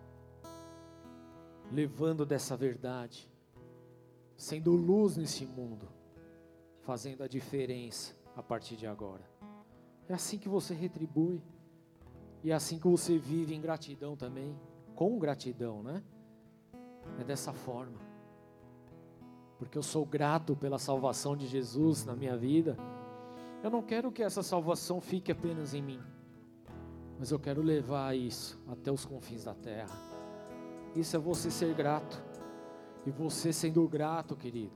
levando 1.71 2.25
dessa 2.25 2.55
verdade, 2.55 3.29
sendo 4.35 4.71
luz 4.71 5.17
nesse 5.17 5.45
mundo, 5.45 5.87
fazendo 6.81 7.23
a 7.23 7.27
diferença 7.27 8.13
a 8.35 8.43
partir 8.43 8.75
de 8.75 8.85
agora. 8.85 9.23
É 10.07 10.13
assim 10.13 10.37
que 10.37 10.49
você 10.49 10.73
retribui, 10.73 11.41
e 12.43 12.51
é 12.51 12.53
assim 12.53 12.77
que 12.77 12.87
você 12.87 13.17
vive 13.17 13.55
em 13.55 13.61
gratidão 13.61 14.15
também, 14.15 14.55
com 14.95 15.17
gratidão, 15.17 15.81
né? 15.81 16.03
É 17.19 17.23
dessa 17.23 17.53
forma 17.53 18.05
porque 19.57 19.77
eu 19.77 19.83
sou 19.83 20.05
grato 20.05 20.55
pela 20.55 20.77
salvação 20.77 21.35
de 21.35 21.47
Jesus 21.47 22.05
na 22.05 22.15
minha 22.15 22.37
vida, 22.37 22.77
eu 23.63 23.69
não 23.69 23.81
quero 23.81 24.11
que 24.11 24.21
essa 24.21 24.43
salvação 24.43 24.99
fique 25.01 25.31
apenas 25.31 25.73
em 25.73 25.81
mim, 25.81 25.99
mas 27.17 27.31
eu 27.31 27.39
quero 27.39 27.61
levar 27.61 28.15
isso 28.15 28.61
até 28.67 28.91
os 28.91 29.05
confins 29.05 29.45
da 29.45 29.53
terra. 29.53 30.14
Isso 30.95 31.15
é 31.15 31.19
você 31.19 31.51
ser 31.51 31.73
grato, 31.73 32.23
e 33.05 33.11
você 33.11 33.51
sendo 33.51 33.85
grato, 33.87 34.35
querido, 34.35 34.73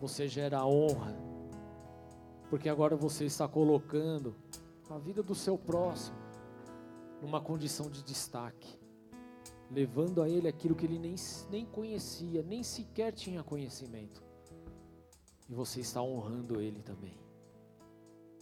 você 0.00 0.26
gera 0.26 0.64
honra, 0.64 1.14
porque 2.48 2.68
agora 2.68 2.96
você 2.96 3.26
está 3.26 3.46
colocando 3.46 4.34
a 4.88 4.98
vida 4.98 5.22
do 5.22 5.34
seu 5.34 5.58
próximo 5.58 6.16
numa 7.20 7.40
condição 7.40 7.90
de 7.90 8.02
destaque, 8.02 8.78
levando 9.70 10.22
a 10.22 10.28
ele 10.28 10.48
aquilo 10.48 10.74
que 10.74 10.86
ele 10.86 10.98
nem, 10.98 11.14
nem 11.50 11.66
conhecia, 11.66 12.42
nem 12.42 12.62
sequer 12.62 13.12
tinha 13.12 13.42
conhecimento. 13.42 14.22
E 15.48 15.54
você 15.54 15.80
está 15.80 16.02
honrando 16.02 16.60
ele 16.60 16.80
também. 16.82 17.18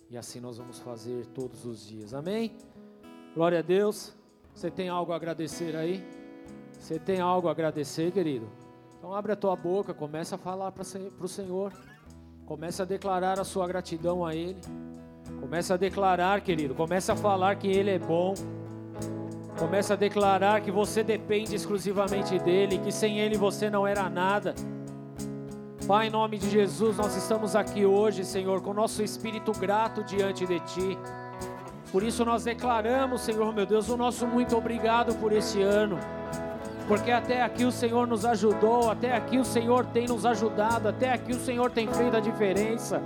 E 0.08 0.16
assim 0.16 0.40
nós 0.40 0.58
vamos 0.58 0.78
fazer 0.78 1.26
todos 1.26 1.64
os 1.64 1.84
dias. 1.86 2.14
Amém? 2.14 2.56
Glória 3.34 3.58
a 3.58 3.62
Deus. 3.62 4.14
Você 4.54 4.70
tem 4.70 4.88
algo 4.88 5.12
a 5.12 5.16
agradecer 5.16 5.74
aí? 5.74 6.21
Você 6.82 6.98
tem 6.98 7.20
algo 7.20 7.46
a 7.46 7.52
agradecer, 7.52 8.10
querido? 8.10 8.48
Então 8.98 9.14
abre 9.14 9.30
a 9.30 9.36
tua 9.36 9.54
boca, 9.54 9.94
começa 9.94 10.34
a 10.34 10.38
falar 10.38 10.72
para 10.72 10.82
o 10.82 11.28
Senhor. 11.28 11.72
Começa 12.44 12.82
a 12.82 12.86
declarar 12.86 13.38
a 13.38 13.44
sua 13.44 13.68
gratidão 13.68 14.26
a 14.26 14.34
Ele. 14.34 14.60
Começa 15.40 15.74
a 15.74 15.76
declarar, 15.76 16.40
querido. 16.40 16.74
Começa 16.74 17.12
a 17.12 17.16
falar 17.16 17.54
que 17.54 17.68
Ele 17.68 17.90
é 17.90 18.00
bom. 18.00 18.34
Começa 19.56 19.94
a 19.94 19.96
declarar 19.96 20.60
que 20.60 20.72
você 20.72 21.04
depende 21.04 21.54
exclusivamente 21.54 22.36
dEle, 22.40 22.78
que 22.78 22.90
sem 22.90 23.20
Ele 23.20 23.38
você 23.38 23.70
não 23.70 23.86
era 23.86 24.10
nada. 24.10 24.52
Pai, 25.86 26.08
em 26.08 26.10
nome 26.10 26.36
de 26.36 26.50
Jesus, 26.50 26.96
nós 26.96 27.14
estamos 27.14 27.54
aqui 27.54 27.86
hoje, 27.86 28.24
Senhor, 28.24 28.60
com 28.60 28.74
nosso 28.74 29.04
espírito 29.04 29.52
grato 29.52 30.02
diante 30.02 30.44
de 30.48 30.58
Ti. 30.58 30.98
Por 31.92 32.02
isso 32.02 32.24
nós 32.24 32.42
declaramos, 32.42 33.20
Senhor 33.20 33.54
meu 33.54 33.66
Deus, 33.66 33.88
o 33.88 33.96
nosso 33.96 34.26
muito 34.26 34.56
obrigado 34.56 35.14
por 35.20 35.30
esse 35.30 35.62
ano. 35.62 35.96
Porque 36.86 37.10
até 37.10 37.42
aqui 37.42 37.64
o 37.64 37.72
Senhor 37.72 38.06
nos 38.06 38.24
ajudou, 38.24 38.90
até 38.90 39.16
aqui 39.16 39.38
o 39.38 39.44
Senhor 39.44 39.86
tem 39.86 40.06
nos 40.06 40.26
ajudado, 40.26 40.88
até 40.88 41.12
aqui 41.12 41.32
o 41.32 41.38
Senhor 41.38 41.70
tem 41.70 41.86
feito 41.92 42.16
a 42.16 42.20
diferença. 42.20 43.00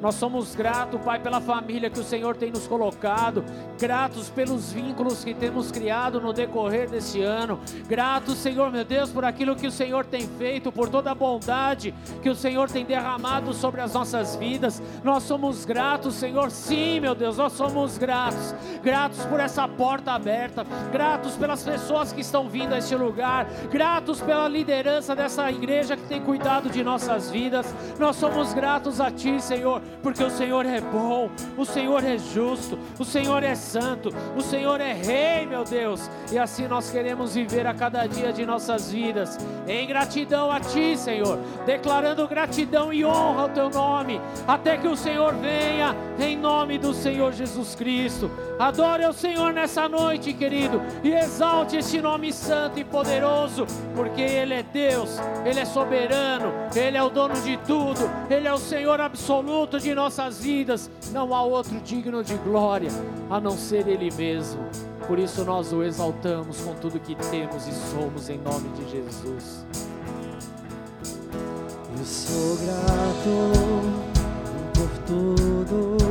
Nós 0.00 0.14
somos 0.14 0.54
gratos, 0.54 1.00
Pai, 1.00 1.18
pela 1.18 1.40
família 1.40 1.90
que 1.90 1.98
o 1.98 2.04
Senhor 2.04 2.36
tem 2.36 2.50
nos 2.50 2.66
colocado, 2.66 3.44
gratos 3.78 4.30
pelos 4.30 4.72
vínculos 4.72 5.24
que 5.24 5.34
temos 5.34 5.72
criado 5.72 6.20
no 6.20 6.32
decorrer 6.32 6.88
desse 6.88 7.20
ano, 7.20 7.58
gratos, 7.88 8.38
Senhor, 8.38 8.70
meu 8.70 8.84
Deus, 8.84 9.10
por 9.10 9.24
aquilo 9.24 9.56
que 9.56 9.66
o 9.66 9.72
Senhor 9.72 10.04
tem 10.04 10.26
feito, 10.26 10.70
por 10.70 10.88
toda 10.88 11.10
a 11.10 11.14
bondade 11.14 11.92
que 12.22 12.30
o 12.30 12.34
Senhor 12.34 12.70
tem 12.70 12.84
derramado 12.84 13.52
sobre 13.52 13.80
as 13.80 13.92
nossas 13.92 14.36
vidas. 14.36 14.80
Nós 15.02 15.24
somos 15.24 15.64
gratos, 15.64 16.14
Senhor, 16.14 16.50
sim, 16.50 17.00
meu 17.00 17.14
Deus, 17.14 17.36
nós 17.36 17.52
somos 17.52 17.98
gratos, 17.98 18.54
gratos 18.82 19.24
por 19.26 19.40
essa 19.40 19.66
porta 19.66 20.12
aberta, 20.12 20.64
gratos 20.92 21.34
pelas 21.36 21.62
pessoas 21.64 22.12
que 22.12 22.20
estão 22.20 22.48
vindo 22.48 22.72
a 22.72 22.78
este 22.78 22.94
lugar, 22.94 23.46
gratos 23.70 24.20
pela 24.20 24.48
liderança 24.48 25.16
dessa 25.16 25.50
igreja 25.50 25.96
que 25.96 26.06
tem 26.06 26.20
cuidado 26.20 26.70
de 26.70 26.84
nossas 26.84 27.30
vidas. 27.30 27.74
Nós 27.98 28.16
somos 28.16 28.54
gratos 28.54 29.00
a 29.00 29.10
Ti, 29.10 29.40
Senhor 29.40 29.82
porque 30.02 30.22
o 30.22 30.30
Senhor 30.30 30.64
é 30.64 30.80
bom, 30.80 31.30
o 31.56 31.64
Senhor 31.64 32.04
é 32.04 32.16
justo, 32.18 32.78
o 32.98 33.04
Senhor 33.04 33.42
é 33.42 33.54
santo, 33.54 34.10
o 34.36 34.40
Senhor 34.40 34.80
é 34.80 34.92
rei, 34.92 35.46
meu 35.46 35.64
Deus. 35.64 36.10
E 36.30 36.38
assim 36.38 36.66
nós 36.66 36.90
queremos 36.90 37.34
viver 37.34 37.66
a 37.66 37.74
cada 37.74 38.06
dia 38.06 38.32
de 38.32 38.46
nossas 38.46 38.90
vidas, 38.90 39.38
em 39.66 39.86
gratidão 39.86 40.50
a 40.50 40.60
Ti, 40.60 40.96
Senhor, 40.96 41.38
declarando 41.66 42.26
gratidão 42.28 42.92
e 42.92 43.04
honra 43.04 43.42
ao 43.42 43.48
Teu 43.48 43.70
nome, 43.70 44.20
até 44.46 44.76
que 44.76 44.88
o 44.88 44.96
Senhor 44.96 45.34
venha, 45.34 45.94
em 46.18 46.36
nome 46.36 46.78
do 46.78 46.94
Senhor 46.94 47.32
Jesus 47.32 47.74
Cristo. 47.74 48.30
Adore 48.58 49.04
ao 49.04 49.12
Senhor 49.12 49.52
nessa 49.52 49.88
noite, 49.88 50.32
querido, 50.32 50.82
e 51.04 51.12
exalte 51.12 51.76
esse 51.76 52.02
nome 52.02 52.32
santo 52.32 52.80
e 52.80 52.84
poderoso, 52.84 53.64
porque 53.94 54.20
Ele 54.20 54.54
é 54.54 54.62
Deus, 54.64 55.16
Ele 55.44 55.60
é 55.60 55.64
soberano, 55.64 56.52
Ele 56.74 56.96
é 56.96 57.02
o 57.02 57.08
dono 57.08 57.40
de 57.40 57.56
tudo, 57.58 58.00
Ele 58.28 58.48
é 58.48 58.52
o 58.52 58.58
Senhor 58.58 59.00
absoluto 59.00 59.78
de 59.78 59.94
nossas 59.94 60.40
vidas. 60.40 60.90
Não 61.12 61.32
há 61.32 61.42
outro 61.42 61.78
digno 61.80 62.24
de 62.24 62.34
glória 62.34 62.90
a 63.30 63.40
não 63.40 63.52
ser 63.52 63.86
Ele 63.86 64.10
mesmo. 64.10 64.68
Por 65.06 65.20
isso 65.20 65.44
nós 65.44 65.72
o 65.72 65.84
exaltamos 65.84 66.60
com 66.60 66.74
tudo 66.74 66.98
que 66.98 67.14
temos 67.14 67.66
e 67.66 67.72
somos 67.72 68.28
em 68.28 68.38
nome 68.38 68.68
de 68.70 68.90
Jesus. 68.90 69.64
Eu 71.96 72.04
sou 72.04 72.56
grato 72.56 73.38
por 74.74 74.98
tudo 75.06 76.07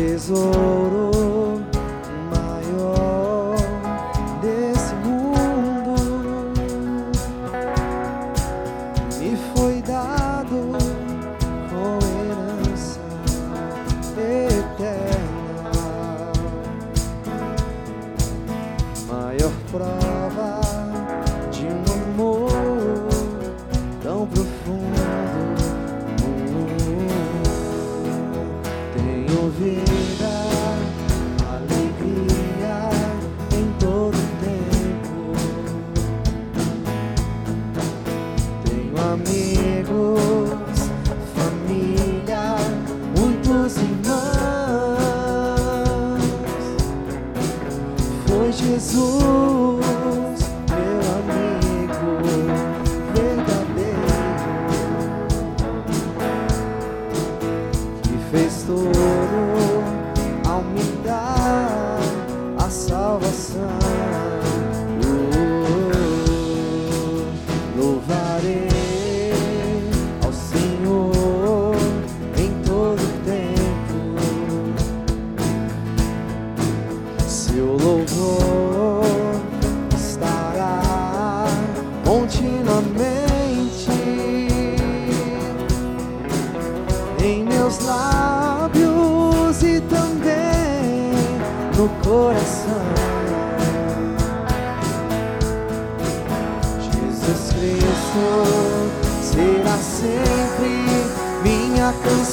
tesouro 0.00 1.19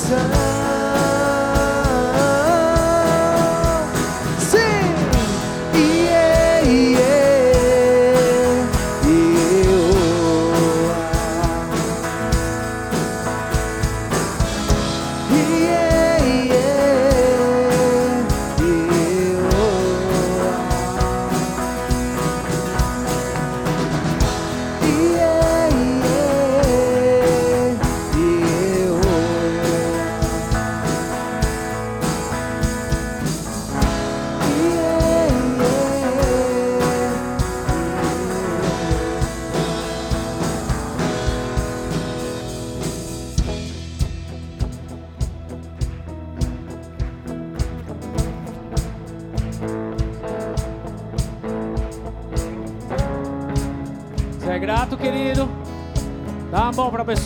minha 0.09 0.66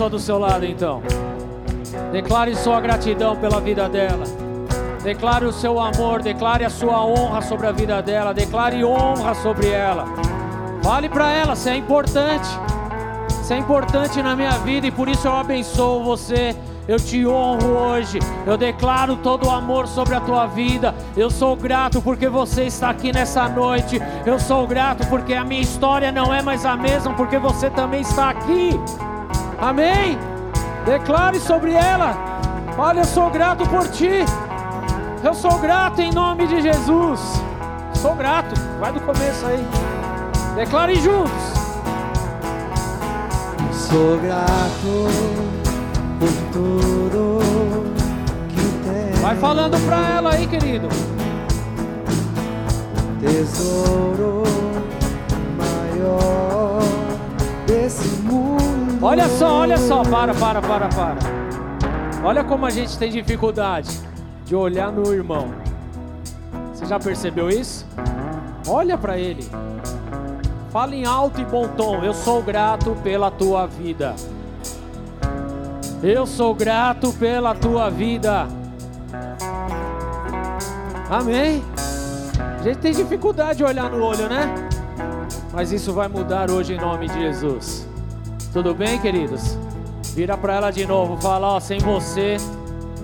pessoa 0.02 0.10
do 0.10 0.20
seu 0.20 0.40
lado, 0.40 0.66
então. 0.66 1.02
Declare 2.12 2.56
sua 2.56 2.82
gratidão 2.82 3.36
pela 3.36 3.60
vida 3.60 3.88
dela. 3.88 4.24
Declare 5.04 5.46
o 5.46 5.52
seu 5.52 5.80
amor, 5.80 6.24
declare 6.24 6.66
a 6.66 6.70
sua 6.70 7.06
honra 7.06 7.42
sobre 7.42 7.68
a 7.68 7.72
vida 7.72 8.02
dela, 8.02 8.34
declare 8.34 8.84
honra 8.84 9.36
sobre 9.36 9.70
ela. 9.70 10.06
Fale 10.84 11.08
para 11.08 11.32
ela 11.32 11.56
se 11.56 11.70
é 11.70 11.76
importante. 11.76 12.48
Se 13.44 13.54
é 13.54 13.58
importante 13.58 14.22
na 14.24 14.36
minha 14.36 14.58
vida 14.60 14.88
e 14.88 14.92
por 14.92 15.08
isso 15.08 15.28
eu 15.28 15.36
abençoo 15.36 16.04
você. 16.04 16.56
Eu 16.88 16.98
te 16.98 17.28
honro 17.28 17.68
hoje. 17.68 18.18
Eu 18.48 18.58
declaro 18.58 19.18
todo 19.18 19.48
o 19.48 19.52
amor 19.52 19.88
sobre 19.88 20.16
a 20.16 20.22
tua 20.22 20.48
vida. 20.48 20.96
Eu 21.16 21.30
sou 21.30 21.56
grato 21.56 22.02
porque 22.02 22.28
você 22.28 22.64
está 22.64 22.90
aqui 22.90 23.12
nessa 23.12 23.48
noite. 23.48 24.02
Eu 24.26 24.40
sou 24.40 24.66
grato 24.66 25.08
porque 25.08 25.36
a 25.36 25.44
minha 25.44 25.62
história 25.62 26.12
não 26.12 26.34
é 26.34 26.42
mais 26.42 26.66
a 26.66 26.76
mesma, 26.76 27.14
porque 27.14 27.38
você 27.38 27.70
também 27.70 28.02
está 28.02 28.32
aqui. 28.32 28.80
Amém? 29.62 30.18
Declare 30.86 31.40
sobre 31.40 31.74
ela. 31.74 32.16
Olha, 32.76 33.02
eu 33.02 33.06
sou 33.06 33.30
grato 33.30 33.64
por 33.70 33.88
ti. 33.90 34.26
Eu 35.24 35.36
sou 35.36 35.60
grato 35.60 36.02
em 36.02 36.12
nome 36.12 36.48
de 36.48 36.62
Jesus. 36.62 37.20
Sou 37.94 38.16
grato. 38.16 38.60
Vai 38.80 38.92
do 38.92 39.00
começo 39.02 39.46
aí. 39.46 39.64
Declare 40.56 40.96
juntos. 40.96 41.32
Sou 43.72 44.18
grato 44.18 45.08
por 46.20 46.52
tudo 46.52 47.40
que 48.50 48.90
tem. 48.90 49.22
Vai 49.22 49.36
falando 49.36 49.78
pra 49.86 50.10
ela 50.16 50.34
aí, 50.34 50.48
querido. 50.48 50.88
Tesouro 53.20 54.42
maior. 55.56 56.51
Olha 59.02 59.28
só, 59.28 59.62
olha 59.62 59.78
só. 59.78 60.04
Para, 60.04 60.34
para, 60.36 60.62
para, 60.62 60.88
para. 60.88 61.20
Olha 62.24 62.44
como 62.44 62.68
a 62.68 62.70
gente 62.70 62.98
tem 63.00 63.12
dificuldade 63.12 64.00
de 64.46 64.56
olhar 64.56 64.92
no 64.92 65.12
irmão. 65.12 65.52
Você 66.72 66.86
já 66.86 67.00
percebeu 67.00 67.50
isso? 67.50 67.86
Olha 68.68 68.96
pra 68.98 69.18
ele. 69.18 69.50
Fala 70.70 70.96
em 70.96 71.04
alto 71.04 71.42
e 71.42 71.46
bom 71.46 71.68
tom. 71.70 72.04
Eu 72.04 72.14
sou 72.14 72.44
grato 72.44 72.96
pela 73.04 73.32
tua 73.32 73.66
vida. 73.66 74.16
Eu 76.04 76.28
sou 76.28 76.54
grato 76.54 77.12
pela 77.14 77.56
tua 77.56 77.90
vida. 77.90 78.48
Amém? 81.10 81.64
A 82.60 82.64
gente 82.64 82.78
tem 82.78 82.94
dificuldade 82.94 83.58
de 83.58 83.64
olhar 83.64 83.90
no 83.90 84.04
olho, 84.04 84.30
né? 84.30 84.70
Mas 85.52 85.72
isso 85.72 85.92
vai 85.92 86.08
mudar 86.08 86.52
hoje 86.52 86.76
em 86.76 86.78
nome 86.78 87.08
de 87.08 87.20
Jesus. 87.20 87.91
Tudo 88.54 88.76
bem, 88.76 89.00
queridos? 89.00 89.58
Vira 90.14 90.38
para 90.38 90.56
ela 90.56 90.72
de 90.72 90.86
novo, 90.86 91.16
fala, 91.22 91.56
ó, 91.56 91.60
sem 91.60 91.80
você, 91.80 92.36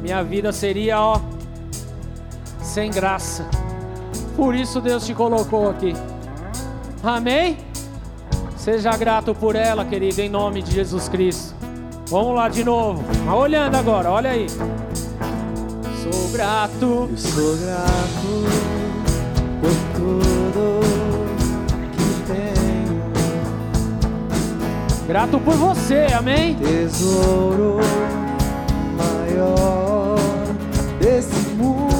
minha 0.01 0.21
vida 0.21 0.51
seria, 0.51 0.99
ó, 0.99 1.21
sem 2.61 2.91
graça. 2.91 3.47
Por 4.35 4.53
isso 4.53 4.81
Deus 4.81 5.05
te 5.05 5.13
colocou 5.13 5.69
aqui. 5.69 5.93
Amém? 7.01 7.57
Seja 8.57 8.95
grato 8.97 9.33
por 9.33 9.55
ela, 9.55 9.85
querido, 9.85 10.19
em 10.19 10.27
nome 10.27 10.61
de 10.61 10.73
Jesus 10.73 11.07
Cristo. 11.07 11.55
Vamos 12.09 12.35
lá 12.35 12.49
de 12.49 12.65
novo. 12.65 13.03
Mas 13.25 13.35
olhando 13.35 13.75
agora, 13.75 14.11
olha 14.11 14.31
aí. 14.31 14.47
Sou 14.49 16.31
grato. 16.33 17.09
Eu 17.09 17.17
sou 17.17 17.57
grato 17.57 18.77
por 19.61 19.99
tudo 19.99 20.36
Grato 25.07 25.39
por 25.39 25.53
você, 25.53 26.07
amém? 26.13 26.55
Tesouro 26.55 27.79
maior 28.97 30.17
desse 30.99 31.55
mundo. 31.55 31.96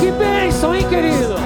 Que 0.00 0.10
bênção, 0.12 0.74
hein, 0.74 0.86
querido? 0.88 1.37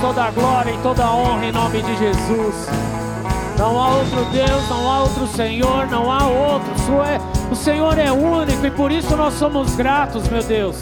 Toda 0.00 0.24
a 0.24 0.30
glória 0.30 0.70
e 0.72 0.78
toda 0.78 1.04
a 1.04 1.14
honra 1.14 1.46
em 1.46 1.52
nome 1.52 1.82
de 1.82 1.96
Jesus. 1.96 2.54
Não 3.58 3.80
há 3.80 3.88
outro 3.88 4.24
Deus, 4.26 4.68
não 4.68 4.90
há 4.90 5.00
outro 5.02 5.26
Senhor, 5.28 5.86
não 5.86 6.12
há 6.12 6.26
outro. 6.26 6.72
O 6.72 6.78
Senhor 6.78 7.06
é- 7.06 7.20
O 7.50 7.54
Senhor 7.54 7.98
é 7.98 8.10
único 8.10 8.66
e 8.66 8.70
por 8.72 8.90
isso 8.90 9.16
nós 9.16 9.34
somos 9.34 9.74
gratos, 9.76 10.28
meu 10.28 10.42
Deus. 10.42 10.76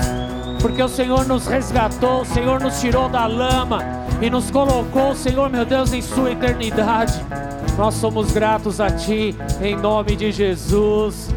Porque 0.61 0.83
o 0.83 0.89
Senhor 0.89 1.27
nos 1.27 1.47
resgatou, 1.47 2.23
o 2.23 2.25
Senhor 2.25 2.59
nos 2.59 2.81
tirou 2.81 3.07
da 3.09 3.27
lama 3.27 3.85
e 4.21 4.31
nos 4.31 4.51
colocou, 4.51 5.15
Senhor, 5.15 5.51
meu 5.51 5.67
Deus, 5.67 5.93
em 5.93 6.01
Sua 6.01 6.33
eternidade. 6.33 7.23
Nós 7.77 7.95
somos 7.95 8.33
gratos 8.33 8.81
a 8.81 8.91
Ti, 8.91 9.37
em 9.61 9.77
nome 9.77 10.17
de 10.17 10.33
Jesus. 10.33 11.29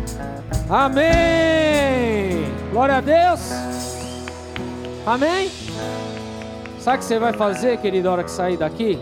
Amém. 0.69 2.45
Glória 2.71 2.97
a 2.97 3.01
Deus. 3.01 3.51
Amém. 5.05 5.66
Sabe 6.87 6.95
o 6.95 6.99
que 6.99 7.05
você 7.05 7.19
vai 7.19 7.33
fazer, 7.33 7.77
querido, 7.81 8.05
na 8.05 8.13
hora 8.13 8.23
que 8.23 8.31
sair 8.31 8.55
daqui? 8.55 8.97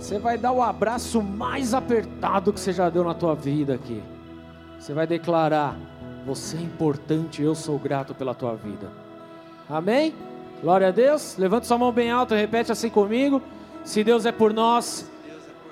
Você 0.00 0.18
vai 0.18 0.38
dar 0.38 0.50
o 0.50 0.62
abraço 0.62 1.20
mais 1.20 1.74
apertado 1.74 2.54
que 2.54 2.58
você 2.58 2.72
já 2.72 2.88
deu 2.88 3.04
na 3.04 3.12
tua 3.12 3.34
vida 3.34 3.74
aqui. 3.74 4.02
Você 4.78 4.94
vai 4.94 5.06
declarar: 5.06 5.76
Você 6.24 6.56
é 6.56 6.60
importante, 6.62 7.42
eu 7.42 7.54
sou 7.54 7.78
grato 7.78 8.14
pela 8.14 8.34
tua 8.34 8.54
vida. 8.54 8.90
Amém? 9.68 10.14
Glória 10.62 10.88
a 10.88 10.90
Deus. 10.90 11.36
Levanta 11.36 11.66
sua 11.66 11.76
mão 11.76 11.92
bem 11.92 12.10
alta, 12.10 12.34
repete 12.34 12.72
assim 12.72 12.88
comigo. 12.88 13.42
Se 13.84 14.02
Deus 14.02 14.24
é 14.24 14.32
por 14.32 14.54
nós, 14.54 15.06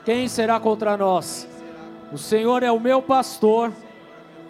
quem 0.04 0.28
será 0.28 0.60
contra 0.60 0.94
nós? 0.94 1.48
O 2.12 2.18
Senhor 2.18 2.62
é 2.62 2.70
o 2.70 2.78
meu 2.78 3.00
pastor 3.00 3.72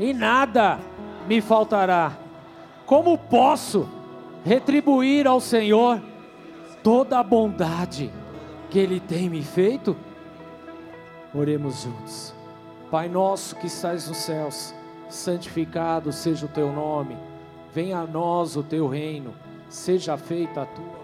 e 0.00 0.12
nada 0.12 0.80
me 1.28 1.40
faltará. 1.40 2.14
Como 2.84 3.16
posso 3.16 3.88
retribuir 4.44 5.28
ao 5.28 5.40
Senhor 5.40 6.00
toda 6.86 7.18
a 7.18 7.22
bondade 7.24 8.12
que 8.70 8.78
Ele 8.78 9.00
tem 9.00 9.28
me 9.28 9.42
feito? 9.42 9.96
Oremos 11.34 11.82
juntos. 11.82 12.32
Pai 12.92 13.08
nosso 13.08 13.56
que 13.56 13.66
estás 13.66 14.06
nos 14.06 14.18
céus, 14.18 14.72
santificado 15.08 16.12
seja 16.12 16.46
o 16.46 16.48
teu 16.48 16.72
nome, 16.72 17.16
venha 17.74 17.98
a 17.98 18.06
nós 18.06 18.54
o 18.54 18.62
teu 18.62 18.86
reino, 18.86 19.34
seja 19.68 20.16
feita 20.16 20.62
a 20.62 20.66
tua 20.66 20.95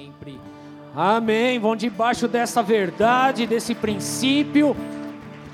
sempre. 0.00 0.40
Amém. 0.96 1.58
Vão 1.58 1.76
debaixo 1.76 2.26
dessa 2.26 2.62
verdade, 2.62 3.46
desse 3.46 3.74
princípio, 3.74 4.74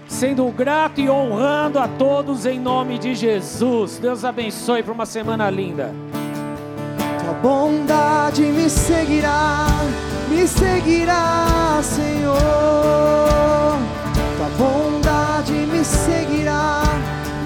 sendo 0.06 0.46
grato 0.50 1.00
e 1.00 1.10
honrando 1.10 1.78
a 1.78 1.88
todos 1.88 2.46
em 2.46 2.60
nome 2.60 2.98
de 2.98 3.14
Jesus. 3.14 3.98
Deus 3.98 4.24
abençoe 4.24 4.82
para 4.82 4.92
uma 4.92 5.06
semana 5.06 5.50
linda. 5.50 5.92
Tua 7.22 7.32
bondade 7.34 8.42
me 8.42 8.70
seguirá, 8.70 9.66
me 10.28 10.46
seguirá, 10.46 11.80
Senhor. 11.82 12.38
Tua 14.36 14.48
bondade 14.56 15.52
me 15.52 15.84
seguirá, 15.84 16.82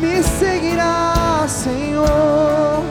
me 0.01 0.22
seguirá, 0.22 1.44
Senhor. 1.48 2.82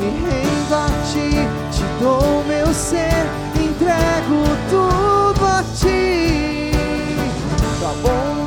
Me 0.00 0.08
rendo 0.08 0.74
a 0.74 0.86
ti, 1.12 1.30
te 1.76 2.02
dou 2.02 2.42
meu 2.48 2.66
ser 2.72 3.49
entrego 4.00 4.42
tudo 4.70 5.46
a 5.46 5.62
ti. 5.74 6.70
Tá 7.80 7.92
bom. 8.02 8.39